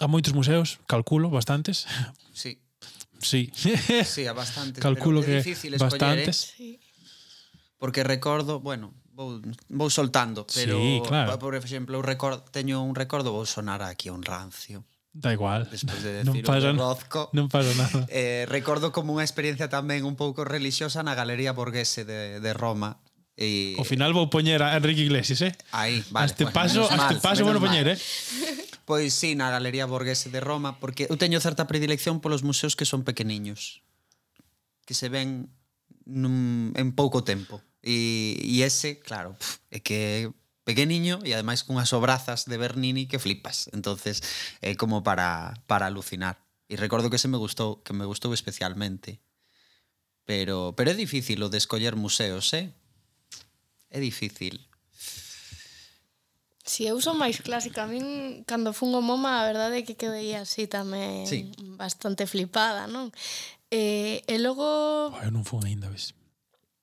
a 0.00 0.06
moitos 0.06 0.32
museos, 0.34 0.78
calculo, 0.86 1.30
bastantes. 1.30 1.86
Sí. 2.32 2.62
Sí. 3.18 3.50
sí, 4.06 4.26
a 4.26 4.32
bastantes. 4.32 4.78
Calculo 4.78 5.20
pero 5.20 5.38
é 5.38 5.42
difícil 5.42 5.74
que 5.74 5.82
escoller, 5.82 5.98
bastantes. 5.98 6.54
Eh? 6.54 6.54
Sí. 6.56 6.70
Porque 7.78 8.02
recordo, 8.02 8.58
bueno, 8.58 8.94
vou, 9.14 9.42
vou 9.68 9.90
soltando, 9.90 10.46
pero 10.46 10.78
sí, 10.78 11.02
claro. 11.06 11.38
por 11.38 11.54
exemplo, 11.54 11.98
eu 11.98 12.02
record, 12.02 12.46
teño 12.50 12.82
un 12.82 12.94
recordo, 12.94 13.34
vou 13.34 13.46
sonar 13.46 13.82
aquí 13.82 14.10
un 14.10 14.22
rancio. 14.22 14.86
Da 15.10 15.32
igual. 15.32 15.66
Despois 15.70 16.02
de 16.02 16.22
decir 16.22 16.26
non 16.30 16.38
pasa, 16.46 16.70
de 16.70 16.78
rozco. 16.78 17.30
Non 17.34 17.50
pasa 17.50 17.74
nada. 17.74 18.06
Eh, 18.06 18.46
recordo 18.46 18.94
como 18.94 19.18
unha 19.18 19.26
experiencia 19.26 19.66
tamén 19.66 20.06
un 20.06 20.14
pouco 20.14 20.46
relixiosa 20.46 21.02
na 21.02 21.18
Galería 21.18 21.50
Borghese 21.50 22.06
de, 22.06 22.38
de 22.38 22.52
Roma, 22.54 23.02
E... 23.38 23.78
O 23.78 23.86
final 23.86 24.10
vou 24.10 24.26
poñer 24.26 24.58
a 24.66 24.74
Enrique 24.74 25.06
Iglesias, 25.06 25.46
eh? 25.46 25.54
Aí, 25.70 26.02
vale. 26.10 26.26
Este 26.26 26.42
pues, 26.42 26.58
paso, 26.58 26.90
a 26.90 27.06
este 27.06 27.22
paso 27.22 27.46
vou 27.46 27.54
poñer, 27.62 27.86
eh? 27.86 27.98
Pois 28.82 29.14
sí, 29.14 29.38
na 29.38 29.54
Galería 29.54 29.86
Borghese 29.86 30.26
de 30.26 30.42
Roma, 30.42 30.82
porque 30.82 31.06
eu 31.06 31.14
teño 31.14 31.38
certa 31.38 31.70
predilección 31.70 32.18
polos 32.18 32.42
museos 32.42 32.74
que 32.74 32.82
son 32.82 33.06
pequeniños, 33.06 33.86
que 34.82 34.98
se 34.98 35.06
ven 35.06 35.54
nun, 36.02 36.74
en 36.74 36.90
pouco 36.98 37.22
tempo. 37.22 37.62
E, 37.78 38.34
e 38.42 38.66
ese, 38.66 38.98
claro, 38.98 39.38
pf, 39.38 39.62
é 39.70 39.78
que 39.78 40.34
pequeniño 40.66 41.22
e 41.22 41.30
ademais 41.30 41.62
cunhas 41.62 41.94
obrazas 41.94 42.42
de 42.50 42.58
Bernini 42.58 43.06
que 43.06 43.22
flipas. 43.22 43.70
Entonces, 43.70 44.18
é 44.66 44.72
eh, 44.72 44.76
como 44.80 45.06
para 45.06 45.62
para 45.70 45.86
alucinar. 45.86 46.42
E 46.66 46.74
recordo 46.74 47.06
que 47.06 47.22
se 47.22 47.30
me 47.30 47.38
gustou, 47.38 47.86
que 47.86 47.94
me 47.94 48.02
gustou 48.02 48.34
especialmente. 48.34 49.22
Pero 50.26 50.74
pero 50.74 50.90
é 50.90 50.96
difícil 50.98 51.38
o 51.46 51.52
de 51.52 51.62
escoller 51.62 51.94
museos, 51.94 52.50
eh? 52.50 52.74
é 53.90 53.98
difícil. 54.00 54.60
Si 56.68 56.84
eu 56.84 57.00
son 57.00 57.16
máis 57.16 57.40
clásica, 57.40 57.84
a 57.84 57.88
min 57.88 58.44
cando 58.44 58.76
fun 58.76 58.92
o 58.92 59.00
MoMA, 59.00 59.40
a 59.40 59.48
verdade 59.48 59.80
é 59.80 59.86
que 59.88 59.96
quedei 59.96 60.36
así 60.36 60.68
tamén 60.68 61.24
sí. 61.24 61.48
bastante 61.80 62.28
flipada, 62.28 62.84
non? 62.84 63.08
E, 63.72 64.20
e 64.28 64.36
logo... 64.36 64.64
Oh, 65.16 65.24
eu 65.24 65.32
non 65.32 65.48
fun 65.48 65.64
aínda, 65.64 65.88
ves. 65.88 66.12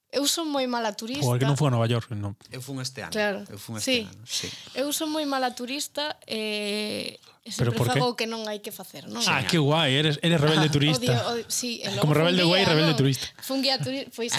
Eu 0.10 0.26
son 0.26 0.50
moi 0.50 0.66
mala 0.66 0.96
turista. 0.98 1.28
Porque 1.28 1.46
non 1.46 1.54
fun 1.54 1.70
a 1.70 1.78
Nova 1.78 1.86
York, 1.86 2.18
non. 2.18 2.34
Eu 2.50 2.66
fun 2.66 2.82
este 2.82 3.06
ano. 3.06 3.14
Claro. 3.14 3.46
Eu 3.46 3.62
fun 3.62 3.78
este 3.78 3.86
sí. 3.86 4.00
ano, 4.10 4.24
sí. 4.26 4.48
Eu 4.74 4.90
son 4.90 5.14
moi 5.14 5.28
mala 5.30 5.54
turista 5.54 6.18
e, 6.26 7.20
Sempre 7.46 7.78
Pero 7.78 7.86
fago 7.86 8.10
o 8.10 8.18
que 8.18 8.26
non 8.26 8.50
hai 8.50 8.58
que 8.58 8.74
facer, 8.74 9.06
non? 9.06 9.22
Ah, 9.30 9.46
que 9.46 9.62
guai, 9.62 9.94
eres, 9.94 10.18
eres 10.26 10.42
rebelde 10.42 10.66
turista. 10.66 11.14
Odio, 11.14 11.46
odio, 11.46 11.46
sí, 11.46 11.78
e 11.78 11.94
Como 12.02 12.18
rebelde 12.18 12.42
guai, 12.42 12.66
rebelde 12.66 12.98
non, 12.98 12.98
turista. 12.98 13.30
Fun 13.38 13.62
guía 13.62 13.78
turista, 13.78 14.10
foi 14.10 14.34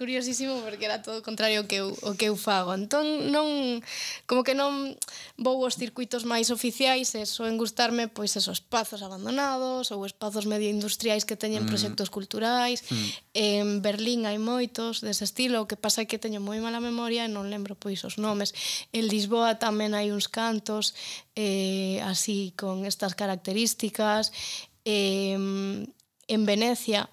curiosísimo 0.00 0.56
porque 0.64 0.88
era 0.88 1.04
todo 1.04 1.20
o 1.20 1.22
contrario 1.22 1.68
que 1.68 1.84
eu, 1.84 1.92
o 2.00 2.16
que 2.16 2.32
eu 2.32 2.40
fago. 2.40 2.72
Entón, 2.72 3.28
non, 3.28 3.84
como 4.24 4.40
que 4.40 4.56
non 4.56 4.96
vou 5.36 5.60
aos 5.60 5.76
circuitos 5.76 6.24
máis 6.24 6.48
oficiais 6.48 7.12
eh, 7.12 7.22
e 7.22 7.28
soen 7.28 7.60
gustarme 7.60 8.08
pois 8.08 8.32
esos 8.40 8.64
espazos 8.64 9.04
abandonados 9.04 9.92
ou 9.92 10.08
espazos 10.08 10.48
medio 10.48 10.72
industriais 10.72 11.28
que 11.28 11.36
teñen 11.36 11.68
mm. 11.68 11.68
proxectos 11.68 12.08
culturais. 12.08 12.80
Mm. 12.88 13.08
En 13.36 13.66
Berlín 13.84 14.24
hai 14.24 14.40
moitos 14.40 15.04
dese 15.04 15.28
estilo, 15.28 15.60
o 15.60 15.68
que 15.68 15.76
pasa 15.76 16.02
é 16.02 16.08
que 16.08 16.16
teño 16.16 16.40
moi 16.40 16.56
mala 16.64 16.80
memoria 16.80 17.28
e 17.28 17.30
non 17.30 17.52
lembro 17.52 17.76
pois 17.76 18.00
os 18.08 18.16
nomes. 18.16 18.56
En 18.96 19.12
Lisboa 19.12 19.60
tamén 19.60 19.92
hai 19.92 20.08
uns 20.08 20.24
cantos, 20.32 20.96
eh, 21.42 22.02
así 22.02 22.52
con 22.56 22.84
estas 22.84 23.14
características. 23.14 24.32
Eh, 24.84 25.32
en 26.34 26.46
Venecia, 26.46 27.10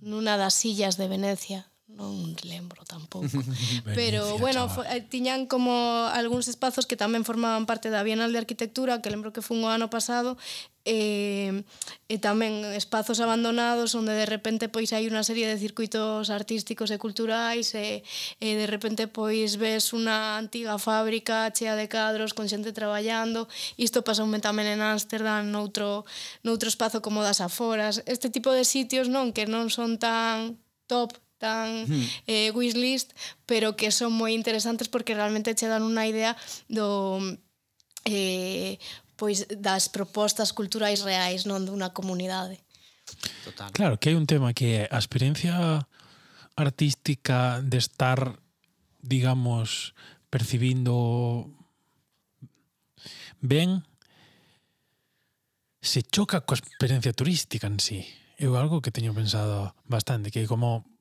nunha 0.00 0.38
das 0.38 0.54
sillas 0.54 0.96
de 0.96 1.10
Venecia, 1.10 1.67
non 1.88 2.36
lembro 2.44 2.84
tampouco. 2.84 3.26
Pero 3.96 4.36
bueno, 4.36 4.68
fo, 4.68 4.84
eh, 4.84 5.00
tiñan 5.00 5.48
como 5.48 5.72
algúns 6.12 6.44
espazos 6.44 6.84
que 6.84 7.00
tamén 7.00 7.24
formaban 7.24 7.64
parte 7.64 7.88
da 7.88 8.04
Bienal 8.04 8.28
de 8.28 8.44
Arquitectura, 8.44 9.00
que 9.00 9.08
lembro 9.08 9.32
que 9.32 9.40
fun 9.40 9.64
o 9.64 9.72
ano 9.72 9.88
pasado, 9.88 10.36
e, 10.84 11.64
e 12.08 12.16
tamén 12.20 12.64
espazos 12.76 13.24
abandonados 13.24 13.96
onde 13.96 14.12
de 14.12 14.28
repente 14.28 14.68
pois 14.68 14.92
hai 14.92 15.08
unha 15.08 15.24
serie 15.24 15.48
de 15.48 15.56
circuitos 15.56 16.28
artísticos 16.28 16.92
e 16.92 17.00
culturais 17.00 17.72
e, 17.72 18.04
e 18.40 18.48
de 18.56 18.68
repente 18.68 19.08
pois 19.08 19.56
ves 19.56 19.92
unha 19.96 20.36
antiga 20.36 20.76
fábrica 20.76 21.48
chea 21.56 21.72
de 21.72 21.88
cadros 21.88 22.36
con 22.36 22.52
xente 22.52 22.76
traballando. 22.76 23.48
Isto 23.80 24.04
pasoume 24.04 24.44
tamén 24.44 24.68
en 24.68 24.84
Ámsterdam 24.84 25.48
noutro, 25.48 26.04
noutro 26.44 26.68
espazo 26.68 27.00
como 27.00 27.24
das 27.24 27.40
aforas. 27.40 28.04
Este 28.04 28.28
tipo 28.28 28.52
de 28.52 28.68
sitios 28.68 29.08
non 29.08 29.32
que 29.32 29.48
non 29.48 29.72
son 29.72 29.96
tan 29.96 30.60
top 30.88 31.16
tan 31.38 31.86
eh, 32.26 32.50
wishlist, 32.52 33.14
pero 33.46 33.78
que 33.78 33.90
son 33.90 34.12
moi 34.12 34.34
interesantes 34.34 34.90
porque 34.90 35.14
realmente 35.14 35.54
che 35.54 35.70
dan 35.70 35.86
unha 35.86 36.04
idea 36.04 36.34
do 36.66 37.18
eh, 38.04 38.76
pois 39.18 39.46
das 39.50 39.90
propostas 39.90 40.54
culturais 40.54 41.02
reais 41.02 41.46
non 41.46 41.66
dunha 41.66 41.94
comunidade. 41.94 42.62
Total. 43.42 43.72
Claro, 43.72 43.96
que 43.96 44.12
hai 44.12 44.16
un 44.18 44.28
tema 44.28 44.52
que 44.52 44.84
é 44.84 44.90
a 44.90 44.98
experiencia 45.00 45.86
artística 46.58 47.62
de 47.62 47.78
estar, 47.78 48.42
digamos, 49.00 49.94
percibindo 50.30 51.48
ben 53.40 53.86
se 55.80 56.02
choca 56.02 56.42
coa 56.42 56.58
experiencia 56.58 57.14
turística 57.14 57.70
en 57.70 57.78
sí. 57.78 58.02
É 58.38 58.46
algo 58.46 58.82
que 58.82 58.94
teño 58.94 59.14
pensado 59.14 59.74
bastante, 59.86 60.30
que 60.30 60.46
como 60.46 60.97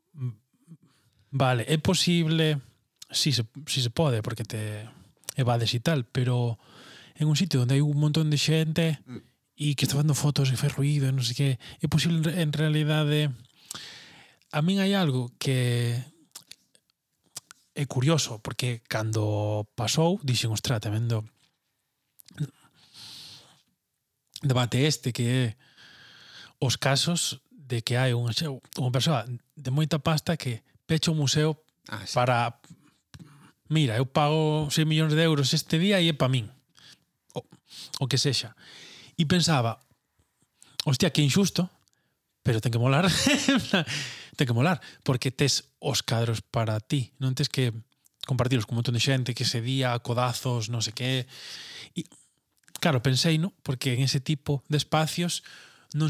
Vale, 1.31 1.65
é 1.67 1.77
posible, 1.77 2.61
si 3.11 3.31
se, 3.31 3.43
si 3.67 3.81
se 3.81 3.89
pode, 3.89 4.21
porque 4.21 4.43
te 4.43 4.87
evades 5.35 5.73
e 5.73 5.79
tal, 5.79 6.05
pero 6.05 6.57
en 7.15 7.27
un 7.27 7.35
sitio 7.35 7.61
onde 7.61 7.77
hai 7.77 7.83
un 7.83 7.97
montón 7.97 8.29
de 8.31 8.39
xente 8.39 8.97
mm. 9.05 9.21
e 9.57 9.75
que 9.77 9.85
está 9.85 9.97
facendo 9.97 10.17
fotos 10.17 10.49
e 10.49 10.57
fai 10.57 10.69
ruido 10.73 11.05
e 11.05 11.13
non 11.13 11.21
sei 11.21 11.35
que, 11.35 11.49
é 11.57 11.87
posible 11.89 12.25
en 12.33 12.49
realidade 12.53 13.29
a 14.49 14.59
min 14.65 14.81
hai 14.81 14.97
algo 14.97 15.29
que 15.37 15.93
é 17.77 17.85
curioso, 17.85 18.41
porque 18.41 18.81
cando 18.89 19.69
pasou, 19.77 20.17
dixen, 20.25 20.49
ostra, 20.49 20.81
temendo 20.81 21.21
debate 24.41 24.81
este 24.85 25.13
que 25.13 25.25
é 25.29 25.43
os 26.57 26.77
casos 26.81 27.45
de 27.67 27.83
que 27.83 27.99
hai 27.99 28.15
un, 28.15 28.31
unha 28.31 28.93
persoa 28.95 29.27
de 29.27 29.71
moita 29.75 29.99
pasta 29.99 30.39
que 30.39 30.63
pecha 30.87 31.11
o 31.11 31.19
museo 31.19 31.59
ah, 31.91 31.99
sí. 32.07 32.15
para 32.15 32.55
mira, 33.67 33.99
eu 33.99 34.07
pago 34.07 34.71
6 34.71 34.87
millóns 34.87 35.11
de 35.11 35.23
euros 35.23 35.51
este 35.51 35.75
día 35.75 35.99
e 35.99 36.07
é 36.07 36.15
pa 36.15 36.31
min. 36.31 36.47
O, 37.35 37.43
o 37.99 38.05
que 38.07 38.15
sexa. 38.15 38.55
E 39.19 39.27
pensaba, 39.27 39.83
hostia, 40.87 41.11
que 41.11 41.19
injusto, 41.19 41.67
pero 42.39 42.63
ten 42.63 42.71
que 42.71 42.79
molar. 42.79 43.11
ten 44.39 44.47
que 44.47 44.55
molar, 44.55 44.79
porque 45.03 45.35
tes 45.35 45.67
os 45.83 45.99
cadros 45.99 46.39
para 46.39 46.79
ti, 46.79 47.11
non 47.19 47.35
tes 47.35 47.51
que 47.51 47.75
compartilos 48.23 48.63
con 48.63 48.75
un 48.75 48.83
montón 48.83 48.95
de 48.95 49.03
xente 49.03 49.35
que 49.35 49.43
se 49.43 49.59
día, 49.59 49.99
codazos, 49.99 50.71
non 50.71 50.79
sei 50.79 50.95
que. 50.95 51.09
E, 51.91 52.07
claro, 52.79 53.03
pensei, 53.03 53.35
no? 53.35 53.51
porque 53.67 53.91
en 53.95 54.03
ese 54.03 54.23
tipo 54.23 54.63
de 54.71 54.79
espacios 54.79 55.43
non, 55.91 56.07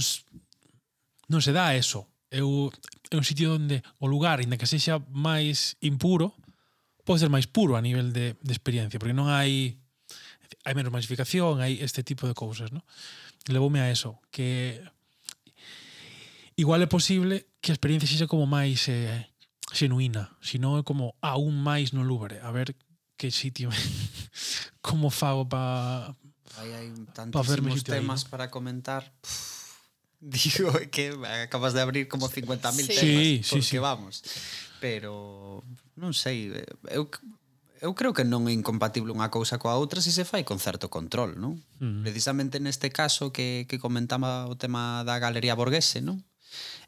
non 1.28 1.44
se 1.44 1.52
dá 1.52 1.76
eso. 1.76 2.08
Eu, 2.28 2.72
é 3.12 3.16
un 3.16 3.24
sitio 3.24 3.56
onde 3.56 3.80
o 4.00 4.08
lugar, 4.08 4.44
inda 4.44 4.60
que 4.60 4.68
sexa 4.68 5.00
máis 5.12 5.80
impuro, 5.80 6.36
pode 7.08 7.24
ser 7.24 7.32
máis 7.32 7.48
puro 7.48 7.80
a 7.80 7.84
nivel 7.84 8.12
de, 8.12 8.36
de 8.36 8.54
experiencia, 8.54 9.00
porque 9.00 9.16
non 9.16 9.32
hai 9.32 9.80
hai 10.68 10.74
menos 10.76 10.92
masificación, 10.92 11.64
hai 11.64 11.80
este 11.80 12.04
tipo 12.04 12.28
de 12.28 12.36
cousas, 12.36 12.72
non? 12.76 12.84
Levoume 13.48 13.80
a 13.80 13.88
eso, 13.88 14.20
que 14.28 14.84
igual 16.60 16.84
é 16.84 16.90
posible 16.92 17.48
que 17.64 17.72
a 17.72 17.78
experiencia 17.78 18.12
sexa 18.12 18.28
como 18.28 18.44
máis 18.44 18.88
eh, 18.92 19.32
xenuína, 19.72 20.36
sino 20.44 20.80
é 20.80 20.84
como 20.84 21.16
aún 21.24 21.56
máis 21.60 21.96
no 21.96 22.04
Louvre, 22.04 22.44
a 22.44 22.52
ver 22.52 22.76
que 23.16 23.32
sitio 23.32 23.72
como 24.88 25.08
fago 25.12 25.48
para 25.48 26.12
hai 26.60 26.92
verme 27.48 27.72
sitio 27.72 27.96
temas 27.96 28.24
aí, 28.24 28.28
¿no? 28.28 28.32
para 28.32 28.52
comentar. 28.52 29.08
Pff. 29.24 29.57
digo 30.34 30.74
que 30.92 31.14
acabas 31.44 31.74
de 31.74 31.82
abrir 31.82 32.08
como 32.08 32.30
50.000 32.30 32.72
sí. 32.72 32.88
temas, 32.88 33.00
sí, 33.00 33.42
sí, 33.44 33.50
porque 33.50 33.62
sí. 33.64 33.78
vamos. 33.78 34.24
Pero 34.80 35.64
non 35.98 36.14
sei, 36.14 36.54
eu 36.94 37.10
eu 37.82 37.94
creo 37.94 38.14
que 38.14 38.26
non 38.26 38.50
é 38.50 38.54
incompatible 38.54 39.14
unha 39.14 39.30
cousa 39.30 39.62
coa 39.62 39.78
outra 39.78 40.02
se 40.02 40.10
se 40.10 40.26
fai 40.26 40.42
con 40.42 40.58
certo 40.58 40.90
control, 40.90 41.38
non? 41.38 41.62
Uh 41.78 41.86
-huh. 41.86 42.02
Precisamente 42.06 42.58
neste 42.58 42.90
caso 42.90 43.30
que, 43.30 43.70
que 43.70 43.78
comentaba 43.78 44.50
o 44.50 44.58
tema 44.58 45.06
da 45.06 45.22
Galería 45.22 45.58
Borghese, 45.58 46.02
non? 46.02 46.26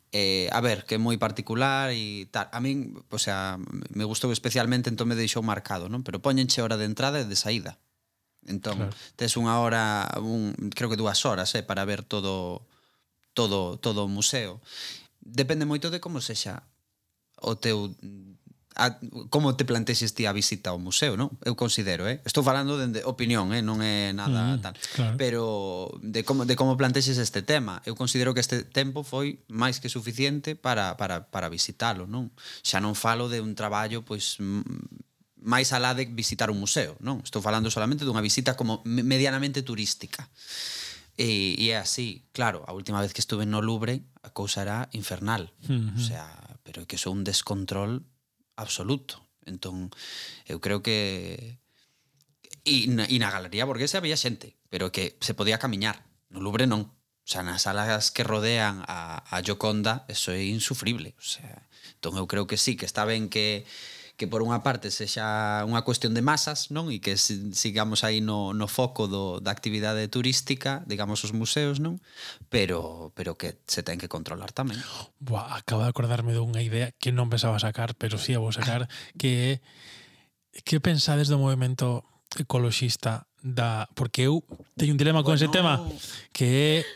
Eh, 0.09 0.49
a 0.49 0.61
ver, 0.61 0.89
que 0.89 0.97
é 0.97 1.01
moi 1.01 1.17
particular 1.21 1.93
e 1.93 2.25
tal. 2.33 2.49
A 2.49 2.57
min, 2.57 2.97
o 3.13 3.19
sea, 3.21 3.61
me 3.93 4.05
gustou 4.09 4.33
especialmente, 4.33 4.89
entón 4.89 5.05
me 5.05 5.17
deixou 5.17 5.45
marcado, 5.45 5.85
non? 5.85 6.01
Pero 6.01 6.17
poñenche 6.17 6.65
hora 6.65 6.81
de 6.81 6.89
entrada 6.89 7.21
e 7.21 7.29
de 7.29 7.37
saída. 7.37 7.77
Entón, 8.49 8.89
claro. 8.89 8.93
tes 9.13 9.37
unha 9.37 9.61
hora, 9.61 10.09
un, 10.17 10.57
creo 10.73 10.89
que 10.89 10.97
dúas 10.97 11.21
horas, 11.29 11.53
eh, 11.53 11.61
para 11.61 11.85
ver 11.85 12.01
todo 12.01 12.65
todo, 13.39 13.79
todo 13.79 14.03
o 14.03 14.11
museo. 14.11 14.59
Depende 15.23 15.63
moito 15.63 15.87
de 15.87 16.03
como 16.03 16.19
sexa 16.19 16.67
o 17.39 17.55
teu 17.55 17.95
a, 18.75 18.99
como 19.29 19.55
te 19.55 19.63
plantexes 19.63 20.11
ti 20.11 20.27
a 20.27 20.35
visita 20.35 20.75
ao 20.75 20.79
museo, 20.79 21.15
non? 21.15 21.31
Eu 21.47 21.55
considero, 21.55 22.03
eh? 22.03 22.19
Estou 22.27 22.43
falando 22.43 22.75
de, 22.75 22.99
de 22.99 23.01
opinión, 23.07 23.55
eh? 23.55 23.63
non 23.63 23.79
é 23.79 24.11
nada 24.11 24.55
mm, 24.55 24.59
tal. 24.59 24.75
Claro. 24.95 25.15
Pero 25.15 25.43
de 26.03 26.27
como 26.27 26.43
de 26.43 26.59
como 26.59 26.75
plantexes 26.75 27.15
este 27.15 27.39
tema, 27.39 27.79
eu 27.87 27.95
considero 27.95 28.35
que 28.35 28.43
este 28.43 28.67
tempo 28.67 29.07
foi 29.07 29.39
máis 29.47 29.79
que 29.79 29.87
suficiente 29.87 30.59
para 30.59 30.99
para 30.99 31.31
para 31.31 31.47
visitalo, 31.47 32.11
non? 32.11 32.35
Xa 32.59 32.83
non 32.83 32.91
falo 32.91 33.31
de 33.31 33.39
un 33.39 33.55
traballo 33.55 34.03
pois 34.03 34.35
mm, 34.39 35.43
máis 35.43 35.71
alá 35.71 35.95
de 35.95 36.03
visitar 36.11 36.51
un 36.51 36.59
museo, 36.59 36.99
non? 36.99 37.23
Estou 37.23 37.39
falando 37.39 37.71
solamente 37.71 38.03
dunha 38.03 38.23
visita 38.23 38.59
como 38.59 38.83
medianamente 38.83 39.63
turística. 39.63 40.27
E, 41.19 41.59
e 41.59 41.75
é 41.75 41.77
así, 41.77 42.23
claro, 42.31 42.63
a 42.63 42.71
última 42.71 43.03
vez 43.03 43.11
que 43.11 43.19
estuve 43.19 43.43
no 43.43 43.59
Louvre 43.59 44.07
a 44.23 44.31
cousa 44.31 44.63
era 44.63 44.87
infernal. 44.95 45.51
Uh 45.67 45.75
-huh. 45.75 45.95
O 45.95 45.99
sea, 45.99 46.31
pero 46.63 46.83
é 46.83 46.87
que 46.87 46.95
sou 46.95 47.11
un 47.11 47.27
descontrol 47.27 48.07
absoluto. 48.55 49.19
Entón, 49.43 49.91
eu 50.47 50.63
creo 50.63 50.79
que... 50.79 51.59
E 52.63 52.87
na, 52.87 53.03
e 53.03 53.19
na 53.19 53.35
galería 53.35 53.67
burguesa 53.67 53.99
había 53.99 54.15
xente, 54.15 54.55
pero 54.71 54.95
que 54.95 55.19
se 55.19 55.35
podía 55.35 55.59
camiñar. 55.59 56.07
No 56.31 56.39
Louvre 56.39 56.71
non. 56.71 56.87
O 56.87 57.27
sea, 57.27 57.43
nas 57.43 57.67
salas 57.67 58.15
que 58.15 58.23
rodean 58.23 58.87
a, 58.87 59.19
a 59.19 59.43
Gioconda, 59.43 60.07
eso 60.07 60.31
é 60.31 60.39
insufrible. 60.47 61.19
O 61.19 61.25
sea, 61.27 61.67
entón 61.99 62.15
eu 62.15 62.31
creo 62.31 62.47
que 62.47 62.55
sí, 62.55 62.79
que 62.79 62.87
está 62.87 63.03
ben 63.03 63.27
que 63.27 63.67
que 64.19 64.27
por 64.27 64.43
unha 64.43 64.59
parte 64.59 64.91
sexa 64.91 65.63
unha 65.63 65.79
cuestión 65.87 66.11
de 66.11 66.19
masas, 66.19 66.75
non? 66.75 66.91
E 66.91 66.99
que 66.99 67.15
sigamos 67.15 68.03
aí 68.03 68.19
no, 68.19 68.51
no 68.51 68.67
foco 68.67 69.07
do, 69.07 69.39
da 69.39 69.55
actividade 69.55 70.03
turística, 70.11 70.83
digamos 70.83 71.23
os 71.23 71.31
museos, 71.31 71.79
non? 71.79 72.03
Pero 72.51 73.15
pero 73.15 73.39
que 73.39 73.55
se 73.63 73.79
ten 73.79 73.95
que 73.95 74.11
controlar 74.11 74.51
tamén. 74.51 74.75
Buah, 75.23 75.63
acabo 75.63 75.87
de 75.87 75.91
acordarme 75.95 76.35
dunha 76.35 76.59
idea 76.59 76.91
que 76.99 77.15
non 77.15 77.31
pensaba 77.31 77.63
sacar, 77.63 77.95
pero 77.95 78.19
si 78.19 78.35
sí 78.35 78.37
a 78.37 78.43
vou 78.43 78.51
sacar, 78.51 78.91
que 79.15 79.63
é 80.51 80.61
que 80.67 80.83
pensades 80.83 81.31
do 81.31 81.39
movimento 81.39 82.03
ecoloxista 82.35 83.23
da 83.39 83.87
porque 83.95 84.27
eu 84.27 84.43
teño 84.75 84.91
un 84.91 84.99
dilema 84.99 85.23
con 85.23 85.31
bueno. 85.31 85.39
ese 85.39 85.47
tema 85.47 85.79
que 86.35 86.83
é 86.83 86.87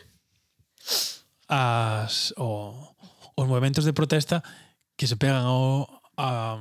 as 1.48 2.36
o, 2.36 2.68
os 3.32 3.46
movimentos 3.48 3.88
de 3.88 3.96
protesta 3.96 4.44
que 5.00 5.08
se 5.08 5.16
pegan 5.16 5.48
ao 5.48 5.88
a, 6.20 6.60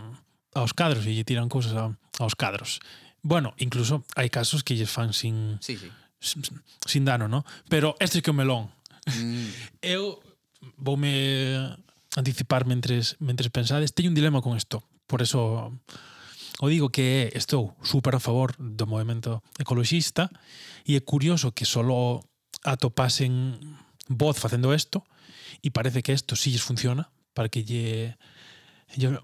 aos 0.54 0.74
cadros 0.74 1.06
e 1.06 1.14
lle 1.14 1.26
tiran 1.28 1.50
cousas 1.50 1.74
a, 1.74 1.94
aos 2.20 2.36
cadros. 2.36 2.80
Bueno, 3.22 3.54
incluso 3.58 4.04
hai 4.16 4.30
casos 4.30 4.64
que 4.64 4.76
lles 4.76 4.92
fan 4.92 5.14
sin 5.14 5.58
sí, 5.64 5.78
sí. 5.78 5.90
sin, 6.20 6.44
sin 6.86 7.04
dano, 7.06 7.28
¿no? 7.28 7.46
Pero 7.70 7.96
este 8.00 8.20
é 8.20 8.22
que 8.22 8.32
o 8.32 8.38
melón. 8.38 8.70
Mm. 9.08 9.50
Eu 9.96 10.20
voume 10.78 11.78
anticipar 12.16 12.66
mentres 12.66 13.18
mentres 13.20 13.50
pensades, 13.50 13.96
teño 13.96 14.12
un 14.12 14.18
dilema 14.18 14.42
con 14.42 14.56
isto. 14.56 14.84
Por 15.08 15.22
eso 15.22 15.72
o 16.60 16.68
digo 16.70 16.90
que 16.90 17.32
estou 17.34 17.76
super 17.82 18.16
a 18.16 18.22
favor 18.22 18.54
do 18.60 18.86
movimento 18.86 19.42
ecologista 19.58 20.30
e 20.86 20.96
é 20.96 21.02
curioso 21.02 21.52
que 21.52 21.66
solo 21.66 22.22
atopasen 22.64 23.58
voz 24.08 24.38
facendo 24.38 24.72
isto 24.72 25.04
e 25.66 25.74
parece 25.74 26.06
que 26.06 26.14
isto 26.14 26.36
si 26.36 26.52
sí 26.52 26.56
lles 26.56 26.64
funciona 26.64 27.10
para 27.34 27.50
que 27.50 27.66
lle, 27.66 28.16
lle 28.96 29.18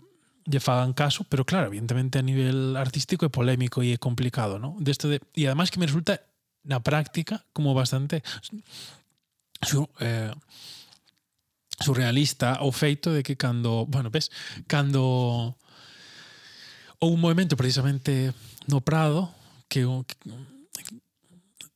lle 0.49 0.59
fagan 0.59 0.97
caso, 0.97 1.23
pero 1.29 1.45
claro, 1.45 1.69
evidentemente 1.69 2.17
a 2.17 2.25
nivel 2.25 2.73
artístico 2.73 3.23
é 3.25 3.29
polémico 3.29 3.85
e 3.85 3.93
é 3.93 4.01
complicado, 4.01 4.57
¿no? 4.57 4.73
De 4.81 4.97
de, 4.97 5.21
e 5.37 5.45
además 5.45 5.69
que 5.69 5.77
me 5.77 5.85
resulta 5.85 6.17
na 6.65 6.81
práctica 6.81 7.45
como 7.53 7.77
bastante 7.77 8.25
sur, 9.61 9.85
eh, 10.01 10.33
surrealista 11.79 12.65
o 12.65 12.73
feito 12.73 13.13
de 13.13 13.21
que 13.21 13.37
cando, 13.37 13.85
bueno, 13.85 14.09
ves, 14.09 14.33
cando 14.65 15.53
ou 16.99 17.09
un 17.13 17.21
movimento 17.21 17.55
precisamente 17.55 18.33
no 18.67 18.81
Prado 18.81 19.31
que, 19.69 19.85
que 19.85 20.17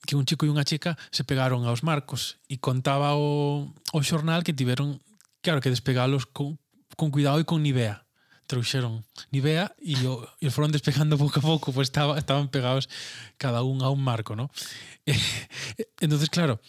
que 0.06 0.16
un 0.16 0.26
chico 0.26 0.46
e 0.46 0.52
unha 0.52 0.68
chica 0.68 1.00
se 1.16 1.24
pegaron 1.24 1.64
aos 1.64 1.80
marcos 1.80 2.44
e 2.52 2.60
contaba 2.60 3.16
o, 3.16 3.72
o 3.72 4.00
xornal 4.04 4.44
que 4.44 4.52
tiveron 4.52 5.00
claro 5.40 5.64
que 5.64 5.72
despegalos 5.72 6.28
con, 6.28 6.60
con 7.00 7.08
cuidado 7.08 7.40
e 7.40 7.48
con 7.48 7.64
Nivea 7.64 8.04
trouxeron 8.46 9.04
Nivea 9.32 9.76
e 9.80 9.96
o, 10.08 10.24
e 10.40 10.48
foron 10.52 10.72
despegando 10.72 11.18
pouco 11.18 11.40
a 11.40 11.44
pouco, 11.44 11.72
pois 11.72 11.88
estaba, 11.90 12.20
estaban 12.20 12.48
pegados 12.48 12.90
cada 13.38 13.64
un 13.64 13.82
a 13.82 13.90
un 13.90 14.02
marco, 14.04 14.36
¿no? 14.36 14.52
entonces 16.04 16.30
claro, 16.30 16.60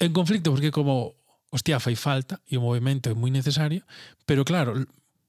en 0.00 0.12
conflicto 0.12 0.50
porque 0.50 0.70
como 0.70 1.14
hostia, 1.54 1.78
fai 1.78 1.94
falta 1.94 2.42
e 2.50 2.58
o 2.58 2.64
movimento 2.64 3.06
é 3.06 3.14
moi 3.14 3.30
necesario, 3.30 3.86
pero 4.26 4.42
claro, 4.42 4.74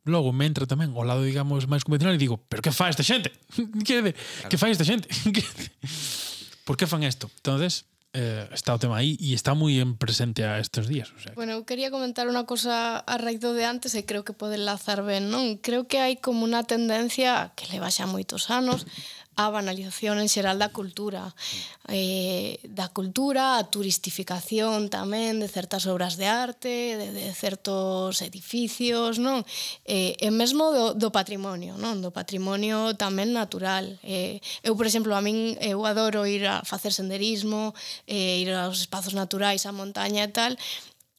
logo 0.10 0.34
me 0.34 0.50
entra 0.50 0.66
tamén 0.66 0.90
o 0.98 1.06
lado, 1.06 1.22
digamos, 1.22 1.70
máis 1.70 1.86
convencional 1.86 2.18
e 2.18 2.22
digo, 2.22 2.42
pero 2.50 2.66
que 2.66 2.74
fai 2.74 2.90
esta 2.90 3.06
xente? 3.06 3.30
Quere 3.86 4.18
claro. 4.18 4.50
que 4.50 4.58
fai 4.58 4.74
esta 4.74 4.86
xente? 4.86 5.06
Por 6.66 6.78
que 6.78 6.90
fan 6.90 7.06
isto? 7.06 7.30
Entonces, 7.38 7.86
eh, 8.16 8.48
está 8.56 8.74
o 8.74 8.80
tema 8.80 9.04
aí 9.04 9.20
e 9.20 9.36
está 9.36 9.52
moi 9.52 9.76
en 9.76 10.00
presente 10.00 10.48
a 10.48 10.64
estes 10.64 10.88
días. 10.88 11.12
O 11.12 11.20
sea. 11.20 11.36
Que... 11.36 11.38
Bueno, 11.38 11.60
eu 11.60 11.68
quería 11.68 11.92
comentar 11.92 12.24
unha 12.32 12.48
cosa 12.48 13.04
a 13.04 13.16
raíz 13.20 13.44
do 13.44 13.52
de 13.52 13.68
antes 13.68 13.92
e 13.94 14.08
creo 14.08 14.24
que 14.24 14.32
pode 14.32 14.56
enlazar 14.56 15.04
ben, 15.04 15.28
non? 15.28 15.60
Creo 15.60 15.92
que 15.92 16.00
hai 16.00 16.16
como 16.16 16.48
unha 16.48 16.64
tendencia 16.64 17.52
que 17.60 17.68
leva 17.68 17.92
xa 17.92 18.08
moitos 18.08 18.48
anos 18.48 18.88
a 19.36 19.52
banalización 19.52 20.20
en 20.24 20.32
xeral 20.32 20.58
da 20.58 20.72
cultura. 20.72 21.36
Eh, 21.92 22.58
da 22.64 22.90
cultura, 22.90 23.60
a 23.60 23.68
turistificación 23.68 24.88
tamén 24.90 25.44
de 25.44 25.52
certas 25.52 25.86
obras 25.86 26.16
de 26.16 26.26
arte 26.26 26.96
de, 26.96 27.08
de 27.12 27.28
certos 27.36 28.24
edificios 28.24 29.20
non? 29.20 29.44
Eh, 29.84 30.16
e 30.18 30.30
mesmo 30.32 30.72
do, 30.72 30.86
do 30.96 31.12
patrimonio 31.12 31.76
non? 31.76 32.00
Do 32.00 32.16
patrimonio 32.16 32.96
tamén 32.96 33.36
natural. 33.36 34.00
Eh, 34.02 34.40
eu 34.64 34.74
por 34.74 34.88
exemplo 34.88 35.12
a 35.14 35.22
min 35.22 35.60
eu 35.60 35.84
adoro 35.84 36.24
ir 36.26 36.48
a 36.48 36.64
facer 36.64 36.96
senderismo 36.96 37.76
eh, 38.08 38.42
ir 38.42 38.50
aos 38.56 38.88
espazos 38.88 39.14
naturais 39.14 39.68
a 39.68 39.76
montaña 39.76 40.26
e 40.26 40.32
tal 40.32 40.56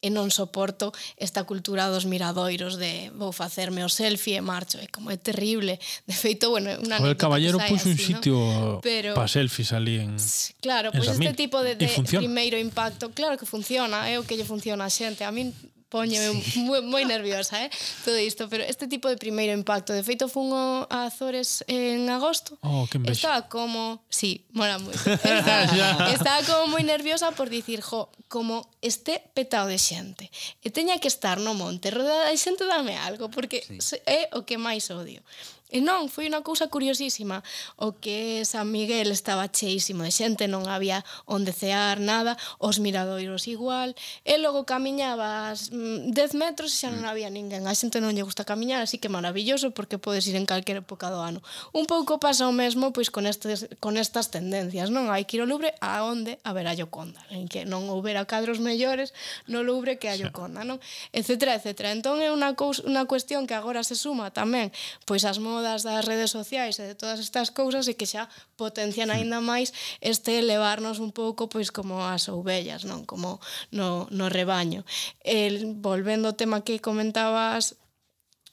e 0.01 0.09
non 0.13 0.29
soporto 0.29 0.93
esta 1.17 1.49
cultura 1.49 1.89
dos 1.89 2.05
miradoiros 2.05 2.77
de 2.77 3.09
vou 3.17 3.33
facerme 3.33 3.83
o 3.83 3.91
selfie 3.91 4.39
e 4.39 4.45
marcho, 4.45 4.77
é 4.77 4.87
como 4.93 5.09
é 5.11 5.17
terrible. 5.17 5.81
De 6.05 6.15
feito, 6.15 6.53
bueno, 6.53 6.71
unha 6.77 7.01
O 7.01 7.09
el 7.09 7.17
caballero 7.17 7.57
puxo 7.57 7.89
un 7.89 7.99
sitio 7.99 8.37
¿no? 8.37 8.81
Pero, 8.85 9.17
para 9.17 9.29
selfies 9.29 9.73
ali 9.73 9.99
en 10.01 10.21
Claro, 10.61 10.93
pois 10.93 11.09
pues 11.09 11.19
este 11.19 11.33
tipo 11.33 11.63
de, 11.65 11.75
de 11.75 11.89
primeiro 11.89 12.61
impacto, 12.61 13.11
claro 13.11 13.41
que 13.41 13.49
funciona, 13.49 14.09
é 14.09 14.21
o 14.21 14.25
que 14.25 14.37
lle 14.37 14.45
funciona 14.45 14.85
a 14.85 14.93
xente. 14.93 15.25
A 15.25 15.33
min 15.33 15.53
Póñeme 15.87 16.35
moi 16.83 17.07
nerviosa, 17.07 17.63
eh? 17.63 17.71
Todo 18.03 18.19
isto, 18.19 18.51
pero 18.51 18.67
este 18.67 18.91
tipo 18.91 19.07
de 19.07 19.15
primeiro 19.15 19.55
impacto, 19.55 19.95
de 19.95 20.03
feito 20.03 20.27
fungo 20.27 20.83
a 20.91 21.07
Azores 21.07 21.63
en 21.71 22.11
agosto. 22.11 22.59
Oh, 22.67 22.91
que 22.91 22.99
envexa. 22.99 23.31
Estaba 23.31 23.49
como, 23.49 24.03
sí, 24.11 24.43
mola 24.51 24.83
moito. 24.83 24.99
Estaba, 25.07 26.11
estaba 26.11 26.41
como 26.43 26.75
moi 26.75 26.83
nerviosa 26.83 27.31
por 27.39 27.47
dicir, 27.55 27.87
jo, 27.87 28.11
como 28.27 28.67
este 28.83 29.23
petado 29.31 29.71
de 29.71 29.79
xente. 29.79 30.27
E 30.67 30.75
teña 30.75 30.99
que 30.99 31.07
estar 31.07 31.39
no 31.39 31.55
monte, 31.55 31.95
rodeada 31.95 32.35
de 32.35 32.39
xente 32.39 32.67
dame 32.67 32.99
algo, 32.99 33.31
porque 33.31 33.63
sí. 33.63 33.95
é 34.11 34.27
o 34.35 34.43
que 34.43 34.59
máis 34.59 34.91
odio. 34.91 35.23
E 35.67 35.83
non, 35.83 36.07
foi 36.07 36.31
unha 36.31 36.47
cousa 36.47 36.71
curiosísima. 36.71 37.43
O 37.75 37.99
que 37.99 38.47
San 38.47 38.71
Miguel 38.71 39.11
estaba 39.11 39.51
cheísimo 39.51 40.07
de 40.07 40.15
xente, 40.15 40.47
non 40.47 40.71
había 40.71 41.03
onde 41.27 41.51
cear, 41.51 41.99
nada, 41.99 42.39
os 42.63 42.79
miradoiros 42.79 43.51
igual, 43.51 43.99
e 44.23 44.39
logo 44.39 44.63
camiñabas 44.63 45.75
10 45.75 46.15
mm, 46.15 46.39
metros 46.39 46.71
e 46.71 46.87
xa 46.87 46.89
non 46.95 47.03
mm. 47.03 47.11
había 47.11 47.29
ninguén. 47.35 47.67
A 47.67 47.75
xente 47.75 47.99
non 47.99 48.15
lle 48.15 48.23
gusta 48.23 48.47
camiñar, 48.47 48.79
así 48.79 49.03
que 49.03 49.11
maravilloso, 49.11 49.75
porque 49.75 49.99
podes 49.99 50.31
ir 50.31 50.39
en 50.39 50.47
calquera 50.47 50.87
época 50.87 51.11
do 51.11 51.19
ano. 51.19 51.43
Un 51.75 51.91
pouco 51.91 52.23
pasa 52.23 52.47
o 52.47 52.55
mesmo 52.55 52.95
pois 52.95 53.11
con, 53.11 53.27
estes, 53.27 53.67
con 53.83 53.99
estas 53.99 54.31
tendencias, 54.31 54.95
non? 54.95 55.11
Hai 55.11 55.27
que 55.27 55.39
ir 55.39 55.43
ao 55.43 55.51
Louvre 55.51 55.75
a 55.83 56.07
onde 56.07 56.39
haberá 56.47 56.79
Yoconda, 56.79 57.19
en 57.35 57.51
que 57.51 57.67
non 57.67 57.91
houbera 57.91 58.23
cadros 58.31 58.63
mellores 58.63 59.11
no 59.51 59.67
Louvre 59.67 59.99
que 59.99 60.07
a 60.07 60.15
Yoconda, 60.15 60.63
non? 60.63 60.79
Etcétera, 61.11 61.59
etcétera. 61.59 61.91
Entón 61.91 62.23
é 62.23 62.31
unha, 62.31 62.55
cousa, 62.55 62.87
unha 62.87 63.03
cuestión 63.11 63.51
que 63.51 63.59
agora 63.59 63.83
se 63.83 63.99
suma 63.99 64.31
tamén 64.31 64.71
pois 65.05 65.25
as 65.25 65.39
modas 65.57 65.81
das 65.89 66.05
redes 66.05 66.37
sociais 66.37 66.77
e 66.77 66.85
de 66.85 66.99
todas 67.01 67.17
estas 67.17 67.49
cousas 67.49 67.89
e 67.89 67.97
que 67.97 68.05
xa 68.05 68.29
potencian 68.61 69.09
aínda 69.09 69.41
máis 69.41 69.73
este 70.05 70.37
elevarnos 70.45 71.01
un 71.01 71.17
pouco 71.17 71.49
pois 71.49 71.73
como 71.73 72.05
as 72.05 72.29
ovellas, 72.29 72.85
non? 72.85 73.09
Como 73.09 73.41
no, 73.73 74.05
no 74.13 74.27
rebaño. 74.29 74.85
El, 75.25 75.81
volvendo 75.81 76.29
ao 76.29 76.39
tema 76.39 76.61
que 76.61 76.85
comentabas 76.85 77.81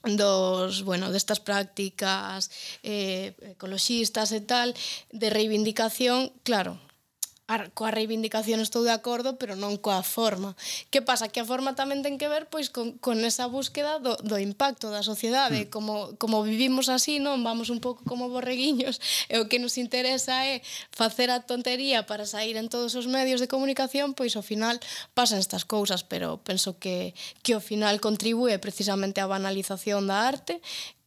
dos, 0.04 0.82
bueno, 0.82 1.12
destas 1.12 1.40
prácticas 1.40 2.50
eh, 2.82 3.36
ecologistas 3.56 4.32
e 4.32 4.40
tal, 4.40 4.72
de 5.12 5.28
reivindicación, 5.32 6.32
claro, 6.44 6.76
a, 7.54 7.70
coa 7.70 7.94
reivindicación 7.94 8.58
estou 8.58 8.82
de 8.82 8.90
acordo, 8.90 9.38
pero 9.38 9.54
non 9.54 9.78
coa 9.78 10.02
forma. 10.02 10.58
Que 10.90 11.00
pasa? 11.00 11.30
Que 11.30 11.38
a 11.38 11.46
forma 11.46 11.78
tamén 11.78 12.02
ten 12.02 12.18
que 12.18 12.26
ver 12.26 12.50
pois 12.50 12.68
con, 12.68 12.98
con 12.98 13.22
esa 13.22 13.46
búsqueda 13.46 14.02
do, 14.02 14.18
do 14.20 14.36
impacto 14.42 14.90
da 14.90 15.06
sociedade, 15.06 15.66
mm. 15.66 15.70
como, 15.70 16.18
como 16.18 16.42
vivimos 16.42 16.90
así, 16.90 17.22
non? 17.22 17.46
Vamos 17.46 17.70
un 17.70 17.78
pouco 17.78 18.02
como 18.02 18.26
borreguiños, 18.26 18.98
e 19.32 19.38
o 19.38 19.46
que 19.46 19.62
nos 19.62 19.78
interesa 19.78 20.42
é 20.44 20.60
facer 20.90 21.30
a 21.30 21.46
tontería 21.46 22.04
para 22.10 22.26
sair 22.26 22.58
en 22.58 22.66
todos 22.66 22.98
os 22.98 23.06
medios 23.06 23.38
de 23.38 23.46
comunicación, 23.46 24.18
pois 24.18 24.34
ao 24.34 24.42
final 24.42 24.82
pasan 25.14 25.38
estas 25.38 25.62
cousas, 25.62 26.02
pero 26.02 26.42
penso 26.42 26.76
que, 26.82 27.14
que 27.46 27.54
ao 27.54 27.62
final 27.62 28.02
contribúe 28.02 28.58
precisamente 28.58 29.22
á 29.22 29.30
banalización 29.30 30.10
da 30.10 30.26
arte 30.26 30.58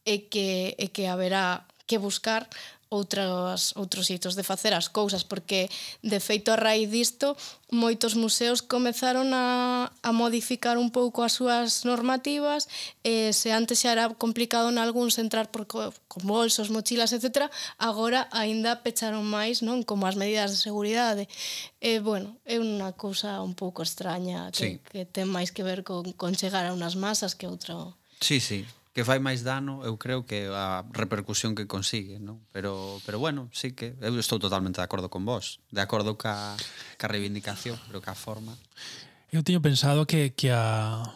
e 0.08 0.32
que, 0.32 0.72
e 0.80 0.88
que 0.88 1.04
haberá 1.04 1.68
que 1.88 1.98
buscar 1.98 2.48
outros, 2.88 3.76
outros 3.76 4.08
hitos 4.08 4.34
de 4.34 4.42
facer 4.42 4.72
as 4.72 4.88
cousas, 4.88 5.24
porque, 5.24 5.68
de 6.00 6.18
feito, 6.20 6.48
a 6.52 6.56
raíz 6.56 6.88
disto, 6.88 7.36
moitos 7.68 8.16
museos 8.16 8.64
comezaron 8.64 9.36
a, 9.36 9.92
a 10.00 10.10
modificar 10.12 10.80
un 10.80 10.88
pouco 10.88 11.20
as 11.20 11.36
súas 11.36 11.84
normativas, 11.84 12.66
e 13.04 13.36
se 13.36 13.52
antes 13.52 13.84
xa 13.84 13.92
era 13.92 14.08
complicado 14.16 14.72
nalgúns 14.72 15.20
entrar 15.20 15.52
por, 15.52 15.68
co, 15.68 15.92
con 16.08 16.24
bolsos, 16.24 16.72
mochilas, 16.72 17.12
etc., 17.12 17.52
agora 17.76 18.24
aínda 18.32 18.80
pecharon 18.80 19.28
máis, 19.28 19.60
non? 19.60 19.84
Como 19.84 20.08
as 20.08 20.16
medidas 20.16 20.56
de 20.56 20.58
seguridade. 20.58 21.28
E, 21.84 22.00
bueno, 22.00 22.40
é 22.48 22.56
unha 22.56 22.96
cousa 22.96 23.44
un 23.44 23.52
pouco 23.52 23.84
extraña 23.84 24.48
que, 24.48 24.56
sí. 24.56 24.70
que 24.88 25.04
ten 25.04 25.28
máis 25.28 25.52
que 25.52 25.60
ver 25.60 25.84
con, 25.84 26.16
con 26.16 26.32
chegar 26.32 26.64
a 26.64 26.72
unas 26.72 26.96
masas 26.96 27.36
que 27.36 27.44
outro... 27.44 28.00
Sí, 28.18 28.40
sí 28.40 28.64
que 28.98 29.06
fai 29.06 29.22
máis 29.22 29.46
dano, 29.46 29.86
eu 29.86 29.94
creo 29.94 30.26
que 30.26 30.50
a 30.50 30.82
repercusión 30.90 31.54
que 31.54 31.70
consigue, 31.70 32.18
non? 32.18 32.42
Pero 32.50 32.98
pero 33.06 33.22
bueno, 33.22 33.46
sí 33.54 33.70
que 33.70 33.94
eu 34.02 34.18
estou 34.18 34.42
totalmente 34.42 34.82
de 34.82 34.86
acordo 34.90 35.06
con 35.06 35.22
vos, 35.22 35.62
de 35.70 35.78
acordo 35.78 36.18
ca 36.18 36.58
ca 36.98 37.06
reivindicación, 37.06 37.78
pero 37.86 38.02
ca 38.02 38.18
forma. 38.18 38.58
Eu 39.30 39.46
teño 39.46 39.62
pensado 39.62 40.02
que 40.02 40.34
que 40.34 40.50
a 40.50 41.14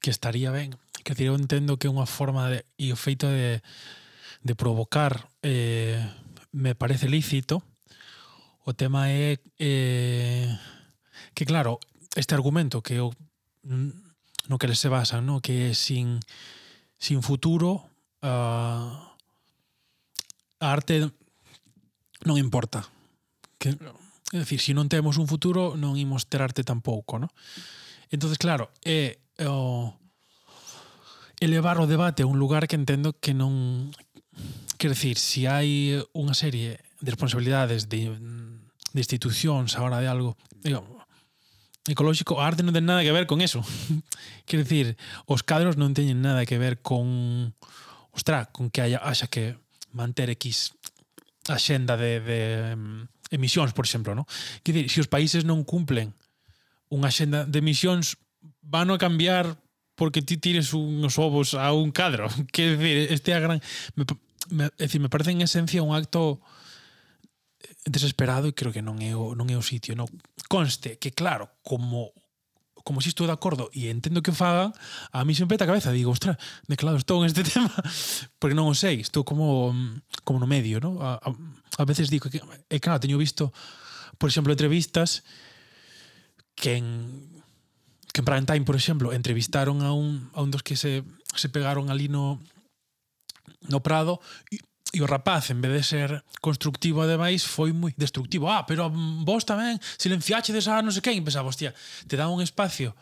que 0.00 0.08
estaría 0.08 0.48
ben, 0.48 0.72
que 1.04 1.12
eu 1.20 1.36
entendo 1.36 1.76
que 1.76 1.84
é 1.84 1.92
unha 1.92 2.08
forma 2.08 2.48
de 2.48 2.64
e 2.80 2.88
o 2.88 2.96
feito 2.96 3.28
de 3.28 3.60
de 4.40 4.54
provocar 4.56 5.28
eh 5.44 6.00
me 6.48 6.72
parece 6.72 7.12
lícito. 7.12 7.60
O 8.64 8.72
tema 8.72 9.12
é 9.12 9.36
eh 9.60 10.48
que 11.36 11.44
claro, 11.44 11.76
este 12.16 12.32
argumento 12.32 12.80
que 12.80 12.96
eu 12.96 13.12
no 14.50 14.58
que 14.58 14.66
les 14.66 14.82
se 14.82 14.90
basan, 14.90 15.26
¿no? 15.26 15.40
que 15.40 15.74
sin, 15.74 16.18
sin 16.98 17.22
futuro 17.22 17.86
uh, 18.22 18.26
a 20.58 20.66
arte 20.66 21.06
non 22.26 22.34
importa. 22.34 22.82
Que, 23.62 23.78
é 24.34 24.42
dicir, 24.42 24.58
se 24.58 24.66
si 24.66 24.72
non 24.74 24.90
temos 24.90 25.22
un 25.22 25.30
futuro 25.30 25.78
non 25.78 25.94
imos 25.94 26.26
ter 26.26 26.42
arte 26.42 26.66
tampouco. 26.66 27.22
¿no? 27.22 27.30
entonces 28.10 28.42
claro, 28.42 28.74
é 28.82 29.22
o, 29.46 29.94
elevar 31.38 31.78
o 31.78 31.86
debate 31.86 32.26
a 32.26 32.28
un 32.28 32.42
lugar 32.42 32.66
que 32.66 32.74
entendo 32.74 33.14
que 33.14 33.30
non... 33.30 33.94
Quer 34.82 34.98
decir, 34.98 35.14
se 35.14 35.22
si 35.22 35.40
hai 35.46 35.94
unha 36.10 36.34
serie 36.34 36.82
de 36.98 37.08
responsabilidades 37.14 37.86
de, 37.86 38.18
de 38.18 38.98
institucións 38.98 39.78
a 39.78 39.86
hora 39.86 40.02
de 40.02 40.10
algo, 40.10 40.34
digamos, 40.58 40.99
ecolóxico, 41.88 42.40
a 42.40 42.46
arte 42.46 42.60
non 42.60 42.76
ten 42.76 42.84
nada 42.84 43.00
que 43.00 43.14
ver 43.14 43.24
con 43.24 43.40
eso. 43.40 43.64
Quero 44.48 44.64
dicir, 44.64 45.00
os 45.24 45.40
cadros 45.40 45.80
non 45.80 45.96
teñen 45.96 46.20
nada 46.20 46.44
que 46.44 46.60
ver 46.60 46.84
con 46.84 47.54
ostra, 48.12 48.50
con 48.52 48.68
que 48.68 48.84
haya, 48.84 49.00
haxa 49.00 49.30
que 49.30 49.56
manter 49.92 50.28
X 50.36 50.76
axenda 51.48 51.96
de, 51.96 52.20
de 52.20 52.40
emisións, 53.30 53.72
por 53.72 53.84
exemplo, 53.84 54.14
no? 54.14 54.26
Quer 54.62 54.74
dicir, 54.74 54.90
se 54.90 55.00
os 55.00 55.10
países 55.10 55.42
non 55.48 55.64
cumplen 55.64 56.12
unha 56.90 57.08
axenda 57.08 57.46
de 57.46 57.58
emisións, 57.62 58.18
van 58.60 58.90
a 58.90 58.98
cambiar 58.98 59.56
porque 59.94 60.24
ti 60.24 60.36
tires 60.36 60.72
unos 60.72 61.16
ovos 61.20 61.54
a 61.54 61.72
un 61.72 61.92
cadro. 61.92 62.28
Quer 62.52 62.76
dicir, 62.76 62.96
este 63.12 63.32
a 63.32 63.40
gran... 63.40 63.58
Me, 63.94 64.04
me, 64.50 64.64
é 64.76 64.84
dicir, 64.88 65.00
me 65.00 65.08
parece 65.08 65.30
en 65.30 65.40
esencia 65.40 65.84
un 65.84 65.94
acto 65.94 66.40
desesperado 67.86 68.48
e 68.48 68.56
creo 68.56 68.72
que 68.72 68.84
non 68.84 69.00
é 69.00 69.12
o, 69.16 69.34
non 69.34 69.48
é 69.48 69.56
o 69.56 69.64
sitio. 69.64 69.96
no 69.96 70.08
Conste 70.48 70.98
que, 70.98 71.12
claro, 71.12 71.48
como 71.62 72.12
como 72.82 73.00
si 73.00 73.12
estou 73.12 73.28
de 73.28 73.36
acordo 73.36 73.68
e 73.76 73.92
entendo 73.92 74.24
que 74.24 74.32
fagan, 74.32 74.72
a 75.12 75.20
mí 75.24 75.36
sempre 75.36 75.54
peta 75.54 75.68
a 75.68 75.70
cabeza, 75.70 75.92
digo, 75.92 76.10
ostra, 76.10 76.40
de 76.66 76.76
claro, 76.80 76.96
estou 76.96 77.20
en 77.20 77.28
este 77.28 77.44
tema, 77.50 77.70
porque 78.40 78.56
non 78.56 78.66
o 78.66 78.74
sei, 78.74 79.04
estou 79.04 79.22
como 79.22 79.72
mm, 79.72 80.24
como 80.24 80.40
no 80.40 80.48
medio, 80.48 80.80
¿no? 80.80 80.96
A, 81.04 81.20
a, 81.20 81.30
a 81.30 81.84
veces 81.84 82.08
digo 82.08 82.32
que, 82.32 82.40
e 82.40 82.76
claro, 82.80 83.00
teño 83.00 83.20
visto, 83.20 83.52
por 84.16 84.32
exemplo, 84.32 84.52
entrevistas 84.52 85.22
que 86.56 86.80
en 86.80 87.40
que 88.10 88.20
en 88.20 88.26
Prime 88.26 88.46
Time, 88.46 88.66
por 88.66 88.74
exemplo, 88.74 89.12
entrevistaron 89.12 89.82
a 89.82 89.92
un, 89.92 90.30
a 90.34 90.42
un 90.42 90.50
dos 90.50 90.62
que 90.62 90.74
se, 90.74 91.04
se 91.36 91.48
pegaron 91.48 91.90
ali 91.90 92.08
no, 92.08 92.42
no 93.68 93.82
Prado 93.82 94.20
e, 94.50 94.58
e 94.90 94.98
o 95.02 95.06
rapaz, 95.06 95.50
en 95.54 95.62
vez 95.62 95.72
de 95.72 95.82
ser 95.86 96.08
constructivo 96.42 97.02
ademais, 97.02 97.46
foi 97.46 97.70
moi 97.70 97.94
destructivo. 97.94 98.50
Ah, 98.50 98.66
pero 98.66 98.90
vos 99.22 99.46
tamén 99.46 99.78
silenciache 99.98 100.50
desa 100.50 100.82
non 100.82 100.90
sei 100.90 101.02
quen. 101.02 101.16
E 101.18 101.22
pensaba, 101.22 101.46
hostia, 101.46 101.70
te 102.10 102.18
dá 102.18 102.26
un 102.26 102.42
espacio 102.42 102.94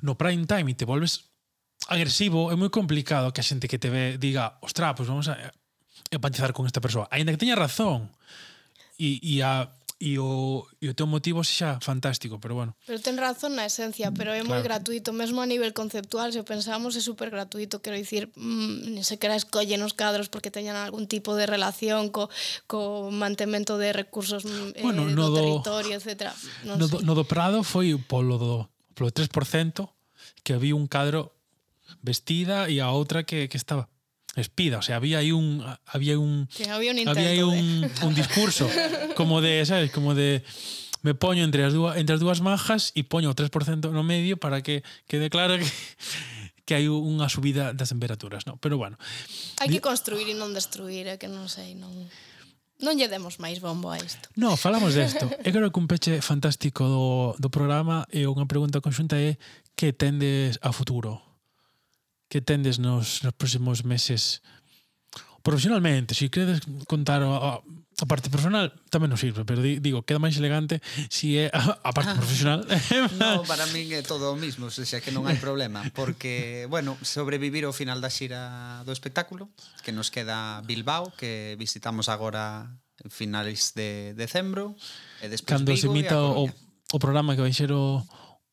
no 0.00 0.16
prime 0.16 0.48
time 0.48 0.72
e 0.72 0.78
te 0.78 0.88
volves 0.88 1.28
agresivo. 1.92 2.48
É 2.48 2.56
moi 2.56 2.72
complicado 2.72 3.28
que 3.28 3.44
a 3.44 3.46
xente 3.46 3.68
que 3.68 3.76
te 3.76 3.92
ve 3.92 4.16
diga, 4.16 4.56
ostra, 4.64 4.96
pois 4.96 5.04
pues 5.04 5.08
vamos 5.12 5.28
a 5.28 5.36
empatizar 6.08 6.56
con 6.56 6.64
esta 6.64 6.80
persoa. 6.80 7.08
Ainda 7.12 7.32
que 7.32 7.40
teña 7.40 7.60
razón. 7.60 8.08
E, 8.96 9.20
e 9.20 9.44
a 9.44 9.68
e 10.02 10.18
o, 10.18 10.66
e 10.82 10.90
o 10.90 10.94
teu 10.98 11.06
motivo 11.06 11.46
xa 11.46 11.78
fantástico, 11.78 12.42
pero 12.42 12.58
bueno. 12.58 12.74
Pero 12.90 12.98
ten 12.98 13.14
razón 13.14 13.54
na 13.54 13.70
esencia, 13.70 14.10
pero 14.10 14.34
é 14.34 14.42
claro. 14.42 14.50
moi 14.50 14.60
gratuito, 14.66 15.14
mesmo 15.14 15.38
a 15.38 15.46
nivel 15.46 15.70
conceptual, 15.70 16.34
se 16.34 16.42
o 16.42 16.44
pensamos, 16.44 16.98
é 16.98 17.02
super 17.02 17.30
gratuito, 17.30 17.78
quero 17.78 17.94
dicir, 17.94 18.26
mmm, 18.34 18.98
ni 18.98 19.06
sequera 19.06 19.38
escollen 19.38 19.78
os 19.86 19.94
cadros 19.94 20.26
porque 20.26 20.50
teñan 20.50 20.74
algún 20.74 21.06
tipo 21.06 21.38
de 21.38 21.46
relación 21.46 22.10
co, 22.10 22.26
co 22.66 23.14
mantemento 23.14 23.78
de 23.78 23.94
recursos 23.94 24.42
mm, 24.42 24.74
eh, 24.74 24.82
bueno, 24.82 25.06
eh, 25.06 25.14
no 25.14 25.30
do, 25.30 25.38
do 25.38 25.38
territorio, 25.38 25.94
etc. 25.94 26.34
Non 26.66 26.82
no, 26.82 26.90
do, 26.90 26.98
no 27.06 27.14
do 27.14 27.22
Prado 27.22 27.62
foi 27.62 27.94
polo, 27.94 28.42
do, 28.42 28.66
polo 28.98 29.14
3% 29.14 29.86
que 30.42 30.58
había 30.58 30.74
un 30.74 30.90
cadro 30.90 31.30
vestida 32.02 32.66
e 32.66 32.82
a 32.82 32.90
outra 32.90 33.22
que, 33.22 33.46
que 33.46 33.54
estaba 33.54 33.86
espida, 34.36 34.78
o 34.78 34.82
sea, 34.82 34.96
había 34.96 35.18
aí 35.18 35.32
un 35.32 35.60
había 35.86 36.18
un 36.18 36.48
que 36.48 36.68
había 36.70 36.92
un, 36.92 36.98
intento, 36.98 37.20
había 37.20 37.30
aí 37.30 37.42
un, 37.42 37.82
de... 37.82 38.06
un 38.06 38.14
discurso 38.14 38.68
como 39.14 39.40
de, 39.40 39.64
sabes, 39.66 39.90
como 39.90 40.14
de 40.14 40.42
me 41.02 41.14
poño 41.14 41.44
entre 41.44 41.64
as 41.64 41.74
dúas 41.74 41.96
entre 41.98 42.14
as 42.16 42.20
dúas 42.22 42.40
majas 42.40 42.96
e 42.96 43.04
poño 43.04 43.28
o 43.28 43.36
3% 43.36 43.92
no 43.92 44.02
medio 44.02 44.40
para 44.40 44.64
que 44.64 44.80
quede 45.04 45.28
claro 45.28 45.58
que 45.58 45.68
que 46.64 46.78
hai 46.78 46.86
unha 46.86 47.26
subida 47.26 47.74
das 47.74 47.90
temperaturas, 47.90 48.46
no? 48.46 48.54
Pero 48.62 48.78
bueno. 48.78 48.94
Hai 49.58 49.66
que 49.66 49.82
construir 49.82 50.30
e 50.30 50.38
non 50.38 50.54
destruir, 50.54 51.10
é 51.10 51.18
que 51.18 51.26
non 51.26 51.50
sei, 51.50 51.74
non 51.74 51.90
Non 52.82 52.98
lle 52.98 53.06
demos 53.06 53.38
máis 53.38 53.62
bombo 53.62 53.94
a 53.94 53.96
isto. 54.02 54.26
No, 54.34 54.58
falamos 54.58 54.98
desto. 54.98 55.30
Eu 55.46 55.54
creo 55.54 55.70
que 55.70 55.78
un 55.78 55.86
peche 55.86 56.18
fantástico 56.18 56.82
do, 56.82 57.06
do 57.38 57.46
programa 57.46 58.10
e 58.10 58.26
unha 58.26 58.50
pregunta 58.50 58.82
conxunta 58.82 59.14
é 59.22 59.38
que 59.78 59.94
tendes 59.94 60.58
a 60.66 60.74
futuro? 60.74 61.22
que 62.32 62.40
tendes 62.40 62.80
nos, 62.80 63.20
nos 63.20 63.36
próximos 63.36 63.84
meses? 63.84 64.40
Profesionalmente, 65.44 66.16
se 66.16 66.24
si 66.24 66.32
queres 66.32 66.64
contar 66.88 67.20
a, 67.20 67.60
a 67.60 68.06
parte 68.08 68.32
personal 68.32 68.72
tamén 68.88 69.12
nos 69.12 69.20
sirve, 69.20 69.44
pero 69.44 69.60
di, 69.60 69.84
digo, 69.84 70.00
queda 70.00 70.16
máis 70.16 70.40
elegante 70.40 70.80
se 71.12 71.12
si 71.12 71.28
é 71.36 71.52
a, 71.52 71.76
a 71.84 71.90
parte 71.92 72.16
ah. 72.16 72.18
profesional. 72.18 72.64
no, 73.20 73.44
para 73.44 73.68
min 73.68 73.92
é 73.92 74.00
todo 74.00 74.32
o 74.32 74.36
mismo, 74.38 74.72
se 74.72 74.88
xa 74.88 75.04
que 75.04 75.12
non 75.12 75.28
hai 75.28 75.36
problema, 75.36 75.84
porque, 75.92 76.64
bueno, 76.72 76.96
sobrevivir 77.04 77.68
ao 77.68 77.76
final 77.76 78.00
da 78.00 78.08
xira 78.08 78.80
do 78.88 78.96
espectáculo, 78.96 79.52
que 79.84 79.92
nos 79.92 80.08
queda 80.08 80.64
Bilbao, 80.64 81.12
que 81.12 81.52
visitamos 81.60 82.08
agora 82.08 82.72
finais 83.12 83.76
de 83.76 84.16
decembro, 84.16 84.72
e 85.20 85.28
despois 85.28 85.60
Cando 85.60 85.76
Vigo 85.76 85.84
se 85.84 85.90
imita 85.92 86.16
o, 86.16 86.48
o 86.48 86.98
programa 87.02 87.36
que 87.36 87.44
vai 87.44 87.52
ser 87.52 87.76
o, 87.76 88.00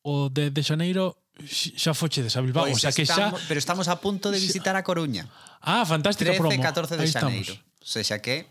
o 0.04 0.28
de, 0.28 0.52
de 0.52 0.60
Xaneiro, 0.60 1.16
xa 1.48 1.92
fochedes 1.94 2.36
a 2.36 2.40
Bilbao, 2.40 2.68
pois 2.68 2.76
o 2.76 2.80
sea 2.80 2.92
que 2.92 3.04
xa 3.04 3.16
estamos, 3.16 3.40
pero 3.48 3.58
estamos 3.58 3.86
a 3.88 3.96
punto 4.00 4.28
de 4.28 4.38
visitar 4.40 4.76
a 4.76 4.82
Coruña. 4.82 5.28
Ah, 5.60 5.84
fantástica 5.84 6.32
13, 6.32 6.40
promo. 6.40 6.56
13 6.56 6.62
14 6.62 6.96
de 6.96 7.02
aí 7.02 7.10
xaneiro. 7.12 7.52
Estamos. 7.54 7.80
O 7.80 7.88
sea, 7.88 8.04
xa 8.04 8.18
que 8.20 8.46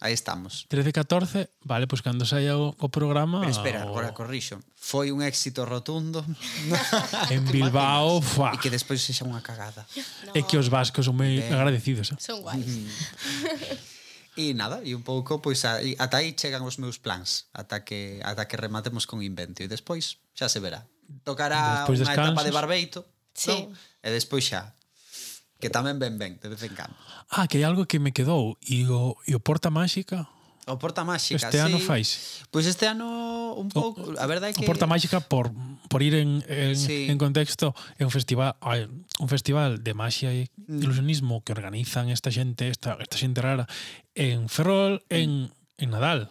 aí 0.00 0.14
estamos. 0.14 0.66
13 0.68 0.92
14, 0.92 1.50
vale, 1.64 1.86
pois 1.86 2.02
cando 2.02 2.22
saia 2.26 2.54
o, 2.54 2.74
o 2.78 2.88
programa 2.88 3.42
Pero 3.42 3.50
espera, 3.50 3.86
o... 3.86 3.90
agora 3.90 4.14
corrixo. 4.14 4.58
Foi 4.78 5.10
un 5.10 5.22
éxito 5.22 5.66
rotundo 5.66 6.22
en 7.34 7.42
Bilbao, 7.50 8.22
fa. 8.22 8.54
E 8.54 8.62
que 8.62 8.70
despois 8.70 9.02
sexa 9.02 9.26
unha 9.26 9.42
cagada. 9.42 9.86
No. 10.26 10.38
É 10.38 10.40
que 10.46 10.54
os 10.58 10.70
vascos 10.70 11.06
son 11.06 11.18
moi 11.18 11.42
eh. 11.42 11.50
agradecidos. 11.50 12.14
Eh? 12.14 12.18
Son 12.18 12.42
guais. 12.42 12.62
Mm-hmm. 12.62 13.98
E 14.38 14.54
nada, 14.54 14.78
e 14.86 14.94
un 14.94 15.02
pouco 15.02 15.42
pois 15.42 15.66
a, 15.66 15.82
ata 15.98 16.22
aí 16.22 16.30
chegan 16.38 16.62
os 16.62 16.78
meus 16.78 17.02
plans, 17.02 17.50
ata 17.50 17.82
que 17.82 18.22
ata 18.22 18.46
que 18.46 18.54
rematemos 18.54 19.02
con 19.02 19.18
invento 19.18 19.66
e 19.66 19.66
despois 19.66 20.22
xa 20.30 20.46
se 20.46 20.62
verá 20.62 20.86
tocará 21.24 21.84
despois 21.84 22.00
unha 22.04 22.14
etapa 22.14 22.42
de 22.44 22.52
barbeito, 22.52 23.00
sí. 23.32 23.50
non? 23.50 23.72
E 24.04 24.08
despois 24.12 24.44
xa. 24.44 24.74
Que 25.58 25.68
tamén 25.72 25.98
ben 25.98 26.20
ben, 26.20 26.38
de 26.38 26.48
vez 26.48 26.62
en 26.62 26.74
cando. 26.76 26.94
Ah, 27.34 27.50
que 27.50 27.58
hai 27.58 27.64
algo 27.66 27.88
que 27.90 27.98
me 27.98 28.14
quedou. 28.14 28.54
E 28.62 28.86
o, 28.86 29.18
e 29.26 29.34
o 29.34 29.40
Porta 29.42 29.74
Máxica? 29.74 30.30
O 30.68 30.76
Porta 30.78 31.02
Máxica, 31.02 31.40
Este 31.40 31.58
sí. 31.58 31.64
ano 31.64 31.80
fais? 31.80 32.44
Pois 32.52 32.62
pues 32.62 32.64
este 32.70 32.86
ano 32.86 33.56
un 33.56 33.68
pouco... 33.72 34.14
A 34.20 34.26
verdade 34.28 34.52
é 34.52 34.54
que... 34.54 34.62
O 34.62 34.68
Porta 34.68 34.86
Máxica, 34.86 35.18
por, 35.18 35.50
por 35.88 36.04
ir 36.04 36.14
en, 36.14 36.44
en, 36.46 36.76
sí. 36.76 37.08
en 37.08 37.16
contexto, 37.16 37.74
é 37.96 38.04
un 38.04 38.12
festival 38.12 38.54
un 39.18 39.28
festival 39.28 39.82
de 39.82 39.92
magia 39.96 40.30
e 40.30 40.46
mm. 40.68 40.84
ilusionismo 40.84 41.42
que 41.42 41.56
organizan 41.56 42.12
esta 42.12 42.30
xente, 42.30 42.68
esta, 42.68 43.00
esta 43.00 43.16
xente 43.16 43.40
rara, 43.40 43.66
en 44.14 44.46
Ferrol, 44.52 45.02
en, 45.08 45.50
en 45.80 45.88
Nadal. 45.90 46.30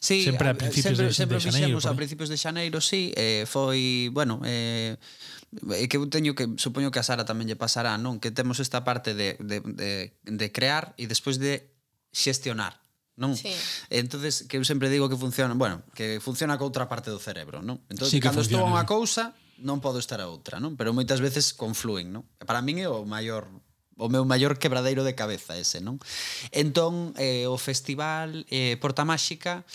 Sí, 0.00 0.22
sempre 0.24 0.50
a 0.50 0.54
principios 0.54 0.98
sempre, 0.98 1.06
de, 1.06 1.14
sempre 1.14 1.36
de 1.38 1.44
xaneiro. 1.50 1.76
Sempre 1.80 1.94
a 1.94 2.00
principios 2.00 2.28
de 2.28 2.36
xaneiro, 2.36 2.78
sí, 2.80 3.12
eh, 3.14 3.44
foi, 3.46 4.10
bueno, 4.12 4.40
eh, 4.44 4.98
que 5.88 5.96
eu 5.96 6.04
teño 6.12 6.34
que 6.36 6.44
supoño 6.60 6.92
que 6.92 7.00
a 7.00 7.06
Sara 7.06 7.24
tamén 7.24 7.48
lle 7.48 7.56
pasará, 7.56 7.96
non? 7.96 8.20
Que 8.20 8.28
temos 8.28 8.60
esta 8.60 8.84
parte 8.84 9.16
de 9.16 9.40
de 9.40 9.64
de, 9.64 10.12
de 10.22 10.46
crear 10.52 10.92
e 11.00 11.08
despois 11.08 11.40
de 11.40 11.72
xestionar, 12.12 12.76
non? 13.16 13.32
Sí. 13.32 13.48
Entonces 13.88 14.44
que 14.44 14.60
eu 14.60 14.64
sempre 14.68 14.92
digo 14.92 15.08
que 15.08 15.16
funciona, 15.16 15.56
bueno, 15.56 15.80
que 15.96 16.20
funciona 16.20 16.60
co 16.60 16.68
outra 16.68 16.84
parte 16.84 17.08
do 17.08 17.20
cerebro, 17.20 17.64
non? 17.64 17.80
Entón, 17.88 18.12
sí 18.12 18.20
cando 18.20 18.44
estou 18.44 18.60
a 18.60 18.68
unha 18.68 18.84
cousa, 18.84 19.32
non 19.64 19.80
podo 19.80 19.98
estar 19.98 20.20
a 20.20 20.28
outra, 20.28 20.60
non? 20.60 20.76
Pero 20.76 20.92
moitas 20.92 21.24
veces 21.24 21.56
confluen, 21.56 22.12
non? 22.12 22.22
Para 22.44 22.60
min 22.60 22.84
é 22.84 22.88
o 22.88 23.08
maior 23.08 23.48
o 23.98 24.08
meu 24.08 24.24
maior 24.24 24.56
quebradeiro 24.56 25.02
de 25.02 25.12
cabeza 25.12 25.58
ese, 25.58 25.82
non? 25.82 25.98
Entón, 26.54 27.12
eh, 27.18 27.44
o 27.50 27.58
festival 27.58 28.46
eh, 28.48 28.78
Porta 28.78 29.04
Máxica 29.04 29.66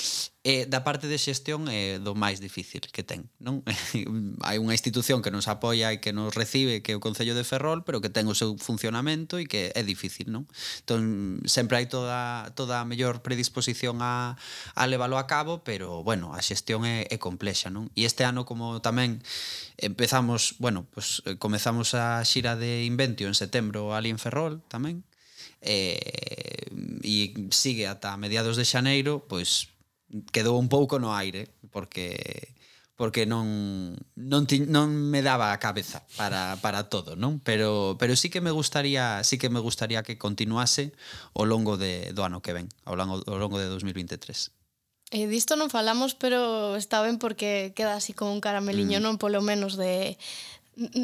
E 0.44 0.68
da 0.68 0.84
parte 0.84 1.08
de 1.08 1.16
xestión 1.16 1.72
é 1.72 2.04
do 2.04 2.20
máis 2.20 2.44
difícil 2.44 2.84
que 2.92 3.00
ten, 3.00 3.32
non? 3.40 3.64
Hai 4.44 4.60
unha 4.60 4.76
institución 4.76 5.24
que 5.24 5.32
nos 5.32 5.48
apoia 5.48 5.96
e 5.96 6.04
que 6.04 6.12
nos 6.12 6.36
recibe, 6.36 6.84
que 6.84 6.92
é 6.92 7.00
o 7.00 7.04
Concello 7.04 7.32
de 7.32 7.48
Ferrol, 7.48 7.88
pero 7.88 8.04
que 8.04 8.12
ten 8.12 8.28
o 8.28 8.36
seu 8.36 8.60
funcionamento 8.60 9.40
e 9.40 9.48
que 9.48 9.72
é 9.72 9.82
difícil, 9.88 10.28
non? 10.28 10.44
Entón, 10.84 11.40
sempre 11.48 11.80
hai 11.80 11.88
toda, 11.88 12.52
toda 12.60 12.84
a 12.84 12.88
mellor 12.88 13.24
predisposición 13.24 14.04
a, 14.04 14.36
a 14.76 14.84
leválo 14.84 15.16
a 15.16 15.32
cabo, 15.32 15.64
pero, 15.64 16.04
bueno, 16.04 16.36
a 16.36 16.44
xestión 16.44 16.84
é, 16.84 17.08
é 17.08 17.16
complexa, 17.16 17.72
non? 17.72 17.88
E 17.96 18.04
este 18.04 18.28
ano, 18.28 18.44
como 18.44 18.84
tamén 18.84 19.24
empezamos, 19.80 20.60
bueno, 20.60 20.84
pues, 20.92 21.24
comezamos 21.40 21.96
a 21.96 22.20
xira 22.28 22.60
de 22.60 22.84
Inventio 22.84 23.32
en 23.32 23.36
setembro 23.40 23.96
ali 23.96 24.12
en 24.12 24.20
Ferrol 24.20 24.60
tamén, 24.68 25.08
eh, 25.64 26.68
e 27.00 27.32
sigue 27.56 27.88
ata 27.88 28.20
mediados 28.20 28.60
de 28.60 28.68
xaneiro, 28.68 29.24
pois 29.32 29.73
quedou 30.32 30.60
un 30.60 30.70
pouco 30.70 31.00
no 31.00 31.16
aire 31.16 31.50
porque 31.72 32.54
porque 32.96 33.26
non 33.26 33.98
non 34.14 34.46
ti, 34.46 34.62
non 34.70 34.94
me 34.94 35.26
daba 35.26 35.50
a 35.50 35.58
cabeza 35.58 36.06
para 36.14 36.56
para 36.62 36.88
todo, 36.94 37.18
non? 37.18 37.42
Pero 37.42 37.98
pero 37.98 38.14
sí 38.14 38.30
que 38.30 38.42
me 38.42 38.54
gustaría, 38.54 39.26
sí 39.26 39.42
que 39.42 39.50
me 39.50 39.60
gustaría 39.60 40.06
que 40.06 40.22
continuase 40.22 40.94
ao 41.34 41.50
longo 41.50 41.76
de 41.82 42.14
do 42.14 42.22
ano 42.22 42.46
que 42.46 42.54
ven, 42.54 42.70
ao 42.86 42.94
longo 42.94 43.26
ao 43.26 43.38
longo 43.42 43.58
de 43.58 43.66
2023. 43.66 44.54
E 45.14 45.26
eh, 45.26 45.28
disto 45.30 45.58
non 45.58 45.74
falamos, 45.74 46.14
pero 46.14 46.78
está 46.78 47.02
ben 47.02 47.18
porque 47.18 47.74
queda 47.74 47.98
así 47.98 48.14
como 48.14 48.34
un 48.34 48.42
carameliño, 48.42 49.02
mm. 49.02 49.06
non 49.06 49.18
polo 49.18 49.42
menos 49.42 49.74
de 49.74 50.18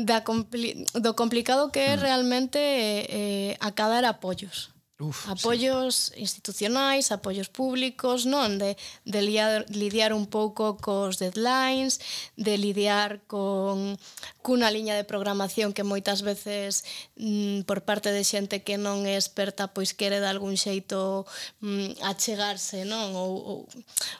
da 0.05 0.25
compli, 0.25 0.85
do 0.97 1.13
complicado 1.13 1.73
que 1.73 1.89
é 1.89 1.97
mm. 1.97 2.01
realmente 2.01 2.57
eh, 2.61 3.05
eh, 3.09 3.51
acadar 3.61 4.05
apoios. 4.05 4.73
Uf, 4.99 5.29
apoios 5.29 6.11
sí. 6.11 6.19
institucionais, 6.19 7.11
apoios 7.15 7.47
públicos, 7.47 8.27
non? 8.27 8.59
De, 8.59 8.75
de 9.07 9.21
liar, 9.23 9.63
lidiar 9.71 10.11
un 10.11 10.27
pouco 10.27 10.75
cos 10.75 11.23
deadlines, 11.23 12.03
de 12.35 12.59
lidiar 12.59 13.23
con 13.23 13.95
cunha 14.43 14.67
liña 14.67 14.99
de 14.99 15.07
programación 15.07 15.71
que 15.71 15.87
moitas 15.87 16.19
veces 16.19 16.83
mm, 17.15 17.63
por 17.63 17.87
parte 17.87 18.11
de 18.11 18.27
xente 18.27 18.59
que 18.59 18.75
non 18.75 19.07
é 19.07 19.15
experta 19.15 19.71
pois 19.71 19.95
quere 19.95 20.19
de 20.19 20.27
algún 20.27 20.59
xeito 20.59 21.23
mm, 21.63 22.03
achegarse, 22.03 22.83
non? 22.83 23.15
Ou, 23.15 23.31
ou, 23.39 23.59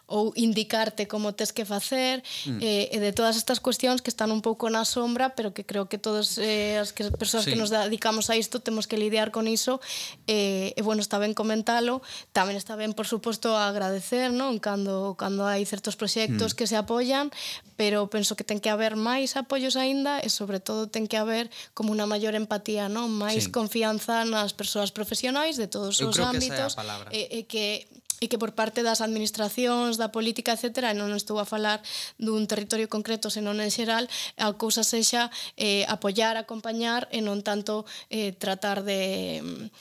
ou 0.07 0.23
indicarte 0.39 1.11
como 1.11 1.35
tes 1.35 1.51
que 1.51 1.67
facer 1.67 2.23
mm. 2.47 2.63
eh, 2.63 2.87
e 2.95 2.97
de 3.03 3.11
todas 3.11 3.35
estas 3.35 3.59
cuestións 3.59 3.99
que 3.99 4.07
están 4.07 4.31
un 4.31 4.39
pouco 4.39 4.71
na 4.71 4.87
sombra 4.87 5.35
pero 5.35 5.51
que 5.51 5.67
creo 5.67 5.91
que 5.91 5.99
todas 5.99 6.39
eh, 6.39 6.79
as 6.79 6.95
que, 6.95 7.11
persoas 7.11 7.43
sí. 7.43 7.51
que 7.51 7.59
nos 7.59 7.67
dedicamos 7.67 8.31
a 8.31 8.39
isto 8.39 8.63
temos 8.63 8.87
que 8.87 8.95
lidiar 8.95 9.35
con 9.35 9.43
iso 9.43 9.83
eh, 10.23 10.68
E, 10.69 10.77
e 10.77 10.81
bueno, 10.85 11.01
está 11.01 11.17
ben 11.17 11.33
comentalo, 11.33 12.05
tamén 12.29 12.53
está 12.53 12.77
ben, 12.77 12.93
por 12.93 13.09
suposto, 13.09 13.57
agradecer, 13.57 14.29
non? 14.29 14.61
Cando, 14.61 15.17
cando 15.17 15.49
hai 15.49 15.65
certos 15.65 15.97
proxectos 15.97 16.53
mm. 16.53 16.55
que 16.55 16.69
se 16.69 16.77
apoian, 16.77 17.33
pero 17.73 18.05
penso 18.13 18.37
que 18.37 18.45
ten 18.45 18.61
que 18.61 18.69
haber 18.69 18.93
máis 18.93 19.33
apoios 19.33 19.73
aínda 19.73 20.21
e, 20.21 20.29
sobre 20.29 20.61
todo, 20.61 20.85
ten 20.85 21.09
que 21.09 21.17
haber 21.17 21.49
como 21.73 21.89
unha 21.97 22.05
maior 22.05 22.37
empatía, 22.37 22.85
non? 22.85 23.09
Máis 23.09 23.49
sí. 23.49 23.55
confianza 23.55 24.21
nas 24.29 24.53
persoas 24.53 24.93
profesionais 24.93 25.57
de 25.57 25.65
todos 25.65 25.97
Eu 25.97 26.13
os 26.13 26.19
ámbitos. 26.21 26.77
e, 27.09 27.17
e 27.17 27.17
eh, 27.17 27.27
eh, 27.41 27.45
que 27.49 27.89
e 28.19 28.27
que 28.27 28.37
por 28.37 28.51
parte 28.51 28.83
das 28.83 28.99
administracións, 28.99 29.95
da 29.95 30.11
política, 30.11 30.51
etc., 30.51 30.91
non 30.91 31.15
estou 31.15 31.39
a 31.39 31.47
falar 31.47 31.79
dun 32.19 32.43
territorio 32.51 32.91
concreto, 32.91 33.31
senón 33.31 33.63
en 33.63 33.71
xeral, 33.71 34.11
a 34.35 34.51
cousa 34.59 34.83
sexa 34.83 35.31
eh, 35.55 35.87
apoiar, 35.87 36.35
acompañar 36.35 37.07
e 37.15 37.23
non 37.23 37.39
tanto 37.39 37.87
eh, 38.11 38.35
tratar 38.35 38.83
de 38.83 39.71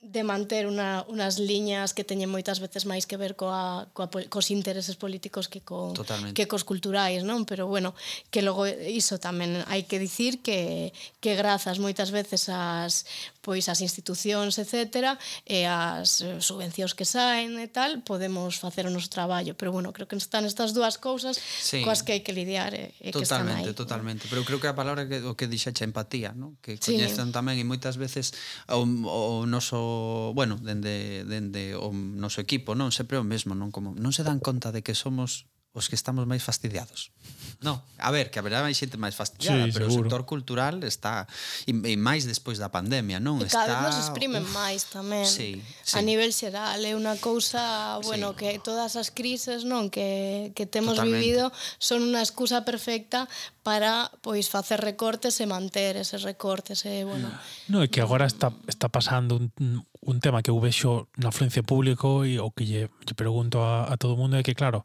de 0.00 0.24
manter 0.24 0.66
una, 0.66 1.04
unas 1.08 1.38
liñas 1.38 1.92
que 1.92 2.08
teñen 2.08 2.32
moitas 2.32 2.56
veces 2.56 2.88
máis 2.88 3.04
que 3.04 3.20
ver 3.20 3.36
coa, 3.36 3.84
coa, 3.92 4.08
cos 4.08 4.48
intereses 4.48 4.96
políticos 4.96 5.44
que, 5.44 5.60
co, 5.60 5.92
Totalmente. 5.92 6.32
que 6.32 6.48
cos 6.48 6.64
culturais, 6.64 7.20
non? 7.20 7.44
Pero 7.44 7.68
bueno, 7.68 7.92
que 8.32 8.40
logo 8.40 8.64
iso 8.64 9.20
tamén 9.20 9.60
hai 9.68 9.84
que 9.84 10.00
dicir 10.00 10.40
que, 10.40 10.96
que 11.20 11.36
grazas 11.36 11.76
moitas 11.76 12.16
veces 12.16 12.48
as 12.48 13.04
pois 13.40 13.68
as 13.68 13.80
institucións, 13.80 14.60
etc., 14.60 15.16
e 15.48 15.64
as 15.64 16.20
eh, 16.20 16.38
subvencións 16.40 16.92
que 16.92 17.08
saen 17.08 17.56
e 17.56 17.68
tal, 17.68 18.04
podemos 18.04 18.60
facer 18.60 18.84
o 18.84 18.92
noso 18.92 19.08
traballo. 19.08 19.56
Pero, 19.56 19.72
bueno, 19.72 19.92
creo 19.92 20.06
que 20.06 20.16
están 20.16 20.44
estas 20.44 20.76
dúas 20.76 21.00
cousas 21.00 21.40
sí. 21.40 21.80
coas 21.80 22.04
que 22.04 22.12
hai 22.16 22.22
que 22.22 22.36
lidiar 22.36 22.76
e, 22.76 22.92
e 23.00 23.10
que 23.10 23.24
están 23.24 23.48
aí. 23.48 23.64
Totalmente, 23.72 24.28
Pero 24.28 24.44
creo 24.44 24.60
que 24.60 24.68
a 24.68 24.76
palabra 24.76 25.08
que, 25.08 25.24
o 25.24 25.34
que 25.34 25.48
dixaxe 25.48 25.84
empatía, 25.84 26.36
¿no? 26.36 26.60
que 26.60 26.76
sí. 26.76 26.96
coñecen 26.96 27.32
tamén 27.32 27.56
e 27.56 27.64
moitas 27.64 27.96
veces 27.96 28.36
o, 28.68 28.84
o 28.84 29.48
noso, 29.48 30.32
bueno, 30.36 30.60
dende, 30.60 31.24
dende 31.24 31.72
o 31.74 31.90
noso 31.92 32.44
equipo, 32.44 32.76
non 32.76 32.92
sempre 32.92 33.16
o 33.16 33.24
mesmo, 33.24 33.56
non 33.56 33.72
como 33.72 33.96
non 33.96 34.12
se 34.12 34.22
dan 34.22 34.38
conta 34.38 34.70
de 34.70 34.84
que 34.84 34.92
somos 34.92 35.48
os 35.70 35.86
que 35.86 35.94
estamos 35.94 36.26
máis 36.26 36.42
fastidiados. 36.42 37.14
No, 37.62 37.84
a 37.98 38.10
ver, 38.10 38.32
que 38.32 38.42
haberá 38.42 38.58
máis 38.64 38.74
xente 38.74 38.98
máis 38.98 39.14
fastidiada, 39.14 39.68
sí, 39.68 39.70
pero 39.70 39.86
seguro. 39.86 40.00
o 40.00 40.04
sector 40.08 40.22
cultural 40.26 40.82
está 40.82 41.30
e, 41.68 41.70
e 41.70 41.94
máis 41.94 42.26
despois 42.26 42.58
da 42.58 42.74
pandemia, 42.74 43.22
non? 43.22 43.38
E 43.38 43.46
cada 43.46 43.70
está... 43.70 43.74
vez 43.78 43.80
nos 43.94 43.98
exprimen 44.10 44.42
Uf. 44.42 44.50
máis 44.50 44.88
tamén. 44.90 45.28
Sí, 45.28 45.62
sí. 45.86 45.94
A 45.94 46.02
nivel 46.02 46.34
xeral 46.34 46.80
é 46.82 46.92
unha 46.98 47.14
cousa, 47.22 48.00
bueno, 48.02 48.34
sí. 48.34 48.42
que 48.42 48.48
todas 48.58 48.98
as 48.98 49.14
crises, 49.14 49.62
non, 49.62 49.94
que 49.94 50.50
que 50.58 50.66
temos 50.66 50.98
Totalmente. 50.98 51.22
vivido 51.22 51.44
son 51.78 52.02
unha 52.02 52.24
excusa 52.24 52.66
perfecta 52.66 53.30
para 53.62 54.10
pois 54.26 54.50
facer 54.50 54.82
recortes 54.82 55.38
e 55.38 55.46
manter 55.46 55.94
eses 55.94 56.26
recortes 56.26 56.82
e 56.82 57.06
bueno. 57.06 57.30
No, 57.70 57.84
é 57.84 57.88
que 57.92 58.02
agora 58.02 58.26
está 58.26 58.50
está 58.66 58.90
pasando 58.90 59.38
un, 59.38 59.86
un 60.00 60.16
tema 60.18 60.42
que 60.42 60.50
eu 60.50 60.58
vexo 60.58 61.12
na 61.20 61.28
afluencia 61.28 61.62
público 61.62 62.24
e 62.24 62.40
o 62.40 62.50
que 62.50 62.64
lle, 62.64 62.82
lle 63.04 63.14
pregunto 63.14 63.60
a, 63.60 63.86
a 63.86 63.94
todo 64.00 64.16
o 64.16 64.20
mundo 64.20 64.40
é 64.40 64.42
que 64.42 64.56
claro, 64.56 64.82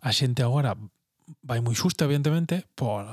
a 0.00 0.10
xente 0.12 0.42
agora 0.42 0.76
vai 1.44 1.60
moi 1.60 1.76
xusta, 1.76 2.08
evidentemente, 2.08 2.64
por, 2.74 3.04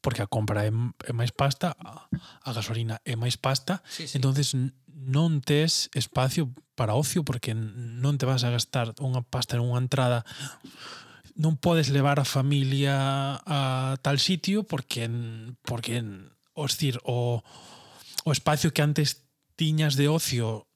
porque 0.00 0.24
a 0.24 0.30
compra 0.30 0.64
é, 0.64 0.72
é 1.08 1.12
máis 1.12 1.32
pasta, 1.32 1.76
a 1.76 2.50
gasolina 2.52 3.00
é 3.04 3.16
máis 3.16 3.36
pasta, 3.36 3.84
sí, 3.88 4.08
sí. 4.08 4.16
entonces 4.20 4.56
non 4.94 5.42
tes 5.44 5.92
espacio 5.92 6.54
para 6.74 6.96
ocio 6.96 7.22
porque 7.22 7.52
non 7.54 8.16
te 8.16 8.26
vas 8.26 8.42
a 8.42 8.52
gastar 8.54 8.96
unha 8.98 9.22
pasta 9.22 9.58
en 9.58 9.62
unha 9.66 9.82
entrada 9.82 10.24
non 11.34 11.58
podes 11.58 11.90
levar 11.90 12.22
a 12.22 12.26
familia 12.26 12.94
a 13.42 13.98
tal 14.00 14.22
sitio 14.22 14.62
porque 14.62 15.10
porque 15.66 16.00
os 16.54 16.78
dir, 16.78 17.02
o, 17.02 17.42
o 18.22 18.30
espacio 18.30 18.70
que 18.70 18.82
antes 18.82 19.26
tiñas 19.58 19.98
de 19.98 20.06
ocio 20.06 20.70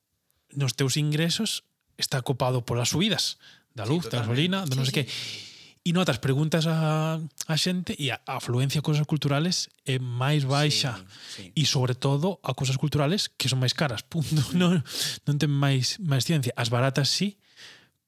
nos 0.51 0.75
teus 0.75 0.99
ingresos 0.99 1.63
está 1.97 2.23
copado 2.23 2.67
polas 2.67 2.91
subidas 2.91 3.39
da 3.79 3.87
luz, 3.87 4.07
sí, 4.07 4.11
da 4.11 4.27
gasolina, 4.27 4.67
do 4.67 4.75
non 4.75 4.83
sí, 4.83 4.91
sei 4.91 4.95
sí. 4.95 4.99
que. 4.99 5.47
E 5.87 5.95
notas 5.95 6.19
preguntas 6.19 6.67
a, 6.67 7.17
a 7.23 7.57
xente 7.57 7.95
e 7.97 8.11
a 8.11 8.19
afluencia 8.27 8.83
a 8.83 8.85
cousas 8.85 9.07
culturales 9.07 9.71
é 9.87 10.03
máis 10.03 10.43
baixa. 10.43 10.99
Sí, 11.33 11.49
sí. 11.49 11.53
E 11.55 11.63
sobre 11.65 11.95
todo 11.95 12.43
a 12.43 12.53
cousas 12.53 12.77
culturales 12.77 13.31
que 13.31 13.47
son 13.47 13.63
máis 13.63 13.73
caras, 13.73 14.03
punto. 14.03 14.43
Sí. 14.43 14.59
Non, 14.59 14.83
non 15.25 15.35
ten 15.39 15.49
máis 15.49 16.03
máis 16.03 16.27
ciencia. 16.27 16.51
As 16.59 16.69
baratas 16.69 17.09
sí, 17.09 17.39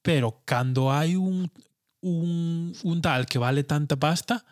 pero 0.03 0.43
cando 0.43 0.91
hai 0.91 1.14
un, 1.14 1.47
un, 2.03 2.75
un 2.75 2.97
tal 3.01 3.25
que 3.31 3.39
vale 3.39 3.64
tanta 3.64 3.97
pasta, 3.97 4.45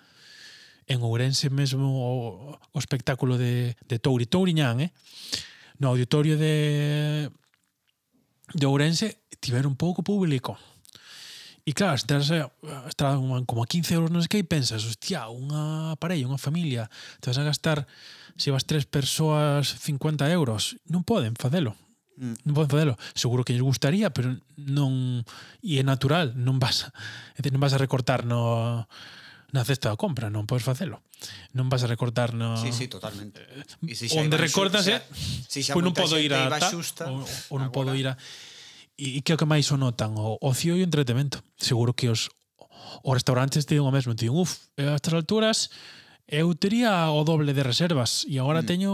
en 0.89 1.05
Ourense 1.05 1.51
mesmo 1.51 2.01
o, 2.01 2.57
o 2.57 2.79
espectáculo 2.79 3.37
de, 3.37 3.77
de 3.85 3.99
Touri, 3.99 4.25
Touriñán, 4.25 4.81
eh? 4.81 4.93
no 5.79 5.89
auditorio 5.89 6.37
de, 6.39 7.31
de 8.55 8.66
Ourense 8.66 9.21
tiveron 9.41 9.77
pouco 9.77 10.03
público. 10.03 10.59
E 11.69 11.77
claro, 11.77 12.01
se 12.01 12.09
tens 12.09 12.33
eh, 12.33 12.49
está 12.89 13.12
como 13.45 13.61
a 13.61 13.69
15 13.69 13.93
euros 13.93 14.09
non 14.09 14.25
sei 14.25 14.33
que 14.33 14.41
e 14.41 14.49
pensas, 14.49 14.89
hostia, 14.89 15.29
unha 15.29 15.93
parella, 16.01 16.25
unha 16.25 16.41
familia, 16.41 16.89
te 17.21 17.29
vas 17.29 17.37
a 17.37 17.45
gastar 17.45 17.85
se 18.41 18.49
vas 18.49 18.64
tres 18.64 18.89
persoas 18.89 19.77
50 19.77 20.25
euros, 20.33 20.81
non 20.89 21.05
poden 21.05 21.37
facelo. 21.37 21.77
Mm. 22.16 22.41
Non 22.49 22.55
poden 22.57 22.73
facelo. 22.73 22.95
Seguro 23.12 23.45
que 23.45 23.53
lles 23.53 23.61
gustaría, 23.61 24.09
pero 24.16 24.33
non 24.57 25.21
e 25.61 25.77
é 25.77 25.85
natural, 25.85 26.33
non 26.41 26.57
vas, 26.57 26.89
decir, 27.37 27.53
non 27.53 27.61
vas 27.61 27.77
a 27.77 27.83
recortar 27.85 28.25
no 28.25 28.89
na 29.53 29.64
cesta 29.64 29.93
da 29.93 30.01
compra, 30.01 30.33
non 30.33 30.49
podes 30.49 30.64
facelo. 30.64 31.05
Non 31.53 31.69
vas 31.69 31.85
a 31.85 31.89
recortar 31.93 32.33
no 32.33 32.57
Sí, 32.57 32.73
sí, 32.73 32.89
totalmente. 32.89 33.45
Eh, 33.45 33.93
e 33.93 33.95
si 33.97 34.09
onde 34.16 34.41
recortas, 34.41 34.89
se, 34.89 34.97
xa, 34.97 35.05
se 35.45 35.61
xa, 35.69 35.73
pois 35.77 35.85
non 35.85 35.93
podo 35.93 36.16
ir 36.16 36.33
a 36.33 36.49
ta, 36.49 36.73
xusta, 36.73 37.12
ou, 37.12 37.29
ou 37.53 37.57
non 37.61 37.69
agora. 37.69 37.93
ir 37.93 38.09
a 38.09 38.14
e 38.99 39.22
que 39.22 39.30
é 39.30 39.34
o 39.34 39.38
que 39.38 39.46
máis 39.46 39.70
o 39.70 39.78
notan? 39.78 40.18
O 40.18 40.42
ocio 40.42 40.74
e 40.74 40.82
o 40.82 40.84
entretemento. 40.84 41.38
Seguro 41.55 41.94
que 41.94 42.11
os, 42.11 42.28
os 43.07 43.14
restaurantes 43.14 43.64
te 43.64 43.78
o 43.78 43.86
mesmo. 43.94 44.18
Te 44.18 44.26
dicen, 44.26 44.34
uf, 44.34 44.74
a 44.74 44.99
estas 44.99 45.14
alturas 45.14 45.70
eu 46.28 46.53
tería 46.53 47.09
o 47.09 47.24
doble 47.24 47.55
de 47.55 47.64
reservas 47.64 48.26
e 48.28 48.36
agora 48.36 48.61
mm. 48.61 48.68
teño 48.68 48.92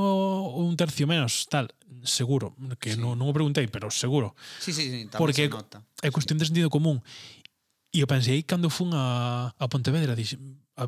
un 0.55 0.76
tercio 0.78 1.11
menos, 1.11 1.50
tal, 1.50 1.66
seguro, 2.07 2.55
que 2.78 2.94
sí. 2.94 3.00
non, 3.00 3.18
non 3.18 3.26
o 3.26 3.34
preguntei, 3.34 3.66
pero 3.66 3.90
seguro. 3.90 4.38
Sí, 4.62 4.70
sí, 4.70 4.86
sí 4.86 5.11
Porque 5.18 5.50
nota. 5.50 5.82
é 5.98 6.14
cuestión 6.14 6.38
de 6.38 6.46
sentido 6.46 6.70
común. 6.70 7.02
E 7.90 7.98
eu 7.98 8.07
pensei 8.07 8.46
cando 8.46 8.70
fun 8.70 8.94
a, 8.94 9.50
a 9.57 9.66
Pontevedra, 9.66 10.14
dixen, 10.14 10.62
a, 10.78 10.86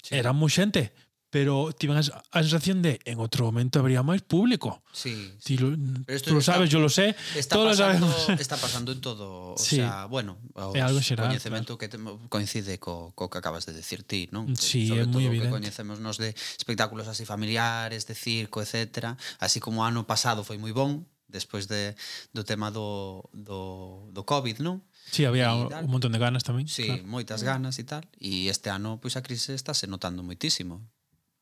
sí. 0.00 0.16
era 0.16 0.32
moi 0.32 0.48
xente, 0.48 0.88
pero 1.30 1.70
tienes 1.76 2.10
a 2.10 2.40
sensación 2.40 2.80
de 2.80 3.00
en 3.04 3.20
outro 3.20 3.44
momento 3.44 3.80
habría 3.84 4.00
máis 4.00 4.24
público. 4.24 4.80
Sí. 4.96 5.36
sí. 5.36 5.60
Lo, 5.60 5.76
pero 6.08 6.20
tú 6.24 6.32
lo 6.32 6.40
sabes, 6.40 6.72
yo 6.72 6.80
lo 6.80 6.88
sé. 6.88 7.12
Está, 7.36 7.60
todos 7.60 7.76
pasando, 7.76 8.06
lo 8.06 8.12
sabemos. 8.12 8.40
está 8.40 8.56
pasando 8.56 8.92
en 8.92 9.00
todo. 9.00 9.52
O 9.52 9.58
sí. 9.60 9.76
sea, 9.76 10.08
bueno, 10.08 10.40
o 10.56 10.72
é 10.72 10.80
algo 10.80 11.04
xeral, 11.04 11.28
coñecemento 11.28 11.76
claro. 11.76 11.80
que 11.84 11.88
te, 11.92 11.98
coincide 12.32 12.80
co, 12.80 13.12
co 13.12 13.28
que 13.28 13.36
acabas 13.36 13.68
de 13.68 13.76
decir 13.76 14.08
ti, 14.08 14.32
non? 14.32 14.48
Sí, 14.56 14.88
Sobre 14.88 15.04
é 15.04 15.10
moi 15.10 15.28
evidente. 15.28 15.52
que 15.52 15.56
coñecemos 15.60 16.00
nos 16.00 16.16
de 16.16 16.32
espectáculos 16.32 17.04
así 17.12 17.28
familiares, 17.28 18.08
de 18.08 18.16
circo, 18.16 18.64
etc. 18.64 19.12
Así 19.36 19.60
como 19.60 19.84
ano 19.84 20.08
pasado 20.08 20.40
foi 20.48 20.56
moi 20.56 20.72
bon, 20.72 21.04
despois 21.28 21.68
de, 21.68 21.92
do 22.32 22.40
tema 22.40 22.72
do, 22.72 23.28
do, 23.36 24.08
do 24.16 24.24
COVID, 24.24 24.64
non? 24.64 24.80
Sí, 25.12 25.24
había 25.24 25.52
un 25.52 25.92
montón 25.92 26.12
de 26.12 26.20
ganas 26.20 26.44
tamén. 26.44 26.68
Sí, 26.68 26.88
claro. 26.88 27.04
moitas 27.04 27.44
mm. 27.44 27.46
ganas 27.46 27.76
e 27.76 27.84
tal. 27.84 28.04
E 28.16 28.48
este 28.48 28.72
ano, 28.72 28.96
pois, 28.96 29.16
a 29.16 29.24
crise 29.24 29.52
está 29.52 29.76
se 29.76 29.88
notando 29.88 30.24
moitísimo. 30.24 30.84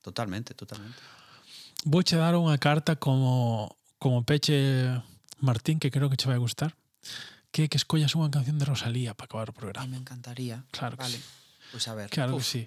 Totalmente, 0.07 0.55
totalmente. 0.55 0.95
Vouche 1.83 2.15
dar 2.15 2.39
unha 2.39 2.55
carta 2.63 2.95
como 2.95 3.75
como 3.99 4.23
Peche 4.23 5.03
Martín, 5.43 5.83
que 5.83 5.91
creo 5.91 6.07
que 6.07 6.15
che 6.15 6.31
vai 6.31 6.39
gustar, 6.39 6.79
que 7.51 7.67
que 7.67 7.75
escollas 7.75 8.15
unha 8.15 8.31
canción 8.31 8.55
de 8.55 8.71
Rosalía 8.71 9.19
para 9.19 9.27
acabar 9.27 9.51
o 9.51 9.55
programa. 9.59 9.91
Me 9.91 9.99
encantaría. 9.99 10.63
Claro 10.71 10.95
vale. 10.95 11.19
sí. 11.19 11.23
Pois 11.75 11.83
pues 11.83 11.85
a 11.91 11.95
ver. 11.99 12.09
Claro 12.15 12.39
Uf, 12.39 12.47
que 12.47 12.47
sí. 12.47 12.63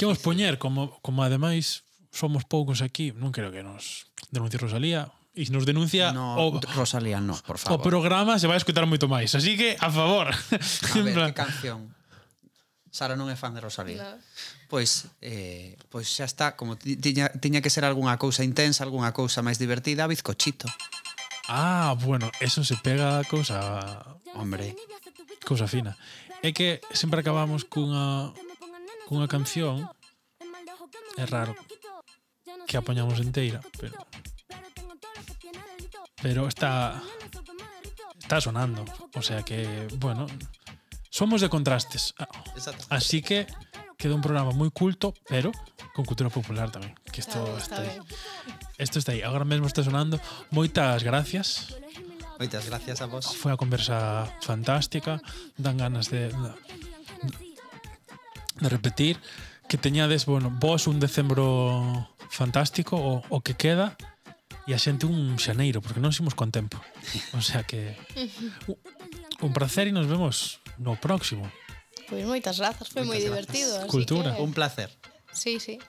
Que 0.00 0.08
vos 0.08 0.16
poñer, 0.24 0.56
como, 0.56 0.96
como 1.04 1.20
ademais 1.20 1.84
somos 2.08 2.48
poucos 2.48 2.80
aquí, 2.80 3.12
non 3.12 3.28
creo 3.28 3.52
que 3.52 3.60
nos 3.60 4.08
denuncie 4.32 4.56
Rosalía, 4.56 5.12
e 5.36 5.44
se 5.44 5.52
nos 5.52 5.68
denuncia 5.68 6.16
no, 6.16 6.40
o, 6.40 6.56
Rosalía 6.72 7.20
no, 7.20 7.36
por 7.44 7.60
favor. 7.60 7.76
O 7.76 7.84
programa 7.84 8.40
se 8.40 8.48
vai 8.48 8.56
escutar 8.56 8.88
moito 8.88 9.12
máis, 9.12 9.36
así 9.36 9.60
que 9.60 9.76
a 9.76 9.92
favor. 9.92 10.32
A 10.32 10.96
ver, 11.04 11.12
plan, 11.12 11.36
que 11.36 11.44
canción? 11.44 11.92
Sara 12.98 13.14
non 13.14 13.30
é 13.30 13.38
fan 13.38 13.54
de 13.54 13.62
Rosalía. 13.62 14.02
No. 14.02 14.18
Pois, 14.66 15.06
eh, 15.22 15.78
pois 15.86 16.10
xa 16.10 16.26
está, 16.26 16.58
como 16.58 16.74
tiña, 16.74 17.30
tiña 17.38 17.62
que 17.62 17.70
ser 17.70 17.86
algunha 17.86 18.18
cousa 18.18 18.42
intensa, 18.42 18.82
algunha 18.82 19.14
cousa 19.14 19.38
máis 19.38 19.62
divertida, 19.62 20.10
bizcochito. 20.10 20.66
Ah, 21.46 21.94
bueno, 21.94 22.26
eso 22.42 22.66
se 22.66 22.74
pega 22.82 23.22
a 23.22 23.24
cousa... 23.24 24.02
Hombre. 24.34 24.74
Cousa 25.46 25.70
fina. 25.70 25.94
É 26.42 26.50
que 26.50 26.82
sempre 26.90 27.22
acabamos 27.22 27.62
cunha, 27.62 28.34
cunha 29.06 29.30
canción 29.30 29.86
É 31.18 31.26
raro 31.26 31.50
que 32.68 32.76
a 32.78 32.82
poñamos 32.86 33.18
inteira, 33.18 33.58
pero 33.80 33.98
pero 36.22 36.46
está 36.46 37.02
está 38.22 38.40
sonando, 38.40 38.84
o 39.18 39.22
sea 39.22 39.42
que, 39.42 39.88
bueno, 39.98 40.30
Somos 41.18 41.40
de 41.40 41.48
contrastes. 41.48 42.14
Ah, 42.16 42.28
así 42.90 43.22
que 43.22 43.44
queda 43.96 44.14
un 44.14 44.20
programa 44.20 44.52
muy 44.52 44.70
culto, 44.70 45.14
pero 45.26 45.50
con 45.90 46.06
cultura 46.06 46.30
popular 46.30 46.70
tamén, 46.70 46.94
que 47.10 47.18
isto 47.18 47.42
claro, 47.42 47.58
está, 47.58 47.82
está 47.82 47.90
aí. 47.90 47.98
Isto 48.78 48.96
está 49.02 49.10
aí. 49.18 49.26
Agora 49.26 49.42
mesmo 49.42 49.66
está 49.66 49.82
sonando. 49.82 50.22
Moitas 50.54 51.02
gracias. 51.02 51.74
Moitas 52.38 52.70
gracias 52.70 53.02
a 53.02 53.10
vos. 53.10 53.34
Foi 53.34 53.50
a 53.50 53.58
conversa 53.58 54.30
fantástica, 54.46 55.18
dan 55.58 55.82
ganas 55.82 56.06
de 56.06 56.30
de 58.62 58.68
repetir 58.70 59.18
que 59.66 59.74
teñades, 59.74 60.22
bueno, 60.22 60.54
vos 60.54 60.86
un 60.86 61.02
decembro 61.02 62.14
fantástico 62.30 62.94
o, 62.94 63.26
o 63.26 63.42
que 63.42 63.58
queda 63.58 63.98
e 64.68 64.76
a 64.76 64.78
xente 64.78 65.08
un 65.08 65.40
xaneiro, 65.40 65.80
porque 65.80 65.96
non 66.04 66.12
ximos 66.12 66.36
con 66.36 66.52
tempo. 66.52 66.76
O 67.32 67.40
sea 67.40 67.64
que 67.64 67.96
un 69.40 69.52
placer 69.56 69.88
e 69.88 69.92
nos 69.96 70.04
vemos 70.04 70.60
no 70.76 70.94
próximo. 71.00 71.48
Pois 72.12 72.24
moitas 72.28 72.60
grazas, 72.60 72.92
foi 72.92 73.02
moi 73.08 73.16
divertido. 73.16 73.80
así 73.80 73.88
Cultura. 73.88 74.36
que- 74.36 74.44
Un 74.44 74.52
placer. 74.52 74.92
Sí, 75.32 75.56
sí. 75.60 75.80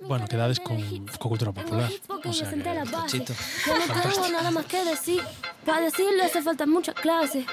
Bueno, 0.00 0.26
quedades 0.26 0.58
con, 0.60 0.80
con 1.18 1.28
cultura 1.28 1.52
popular. 1.52 1.90
O 2.24 2.32
sea 2.32 2.48
que, 2.50 2.62
Chito. 3.06 3.34
Yo 3.66 3.78
no 3.78 4.02
tengo 4.02 4.28
nada 4.30 4.50
más 4.50 4.66
que 4.66 4.84
decir. 4.84 5.22
Para 5.64 5.80
decirle 5.82 6.24
hace 6.24 6.40
falta 6.42 6.64
mucha 6.66 6.92
clase. 6.94 7.44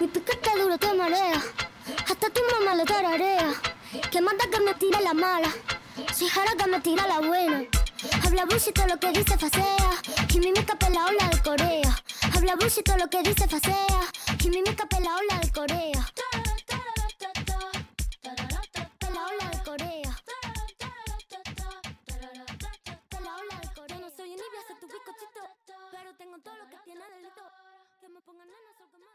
Mi 0.00 0.06
piquete 0.08 0.50
duro 0.60 0.76
te 0.78 0.92
marea, 0.94 1.40
hasta 2.10 2.26
tu 2.30 2.40
mamá 2.52 2.74
lo 2.74 2.84
tararea. 2.84 3.54
Que 4.10 4.20
manda 4.20 4.44
que 4.50 4.60
me 4.60 4.74
tira 4.74 5.00
la 5.00 5.14
mala, 5.14 5.48
soy 6.12 6.28
jara 6.28 6.52
que 6.58 6.66
me 6.68 6.80
tira 6.80 7.06
la 7.06 7.20
buena. 7.20 7.62
Habla 8.22 8.44
bullshit 8.44 8.74
todo 8.74 8.86
lo 8.86 8.98
que 8.98 9.10
dice 9.12 9.38
facea. 9.38 9.90
Jimimica 10.28 10.76
pela 10.76 11.06
ola 11.06 11.28
de 11.28 11.42
Corea. 11.42 12.02
Habla 12.34 12.56
bullshit 12.56 12.84
todo 12.84 12.98
lo 12.98 13.08
que 13.08 13.22
dice 13.22 13.48
facea. 13.48 14.00
Jimimica 14.38 14.86
pela 14.86 15.16
ola 15.16 15.38
de 15.40 15.52
Corea. 15.52 16.12
Pela 18.98 19.26
ola 19.26 19.50
de 19.50 19.62
Corea. 19.64 20.12
De 23.60 23.68
Corea. 23.74 24.00
No 24.00 24.10
soy 24.10 24.30
envidia, 24.30 24.60
tu 24.80 24.86
bizcochito. 24.86 25.40
Pero 25.90 26.14
tengo 26.16 26.38
todo 26.40 26.56
lo 26.56 26.68
que 26.68 26.76
tiene 26.84 27.04
delito. 27.16 27.42
Que 28.00 28.08
me 28.08 28.20
pongan 28.20 28.48
nanas 28.50 28.76
o 28.82 28.90
como 28.90 29.06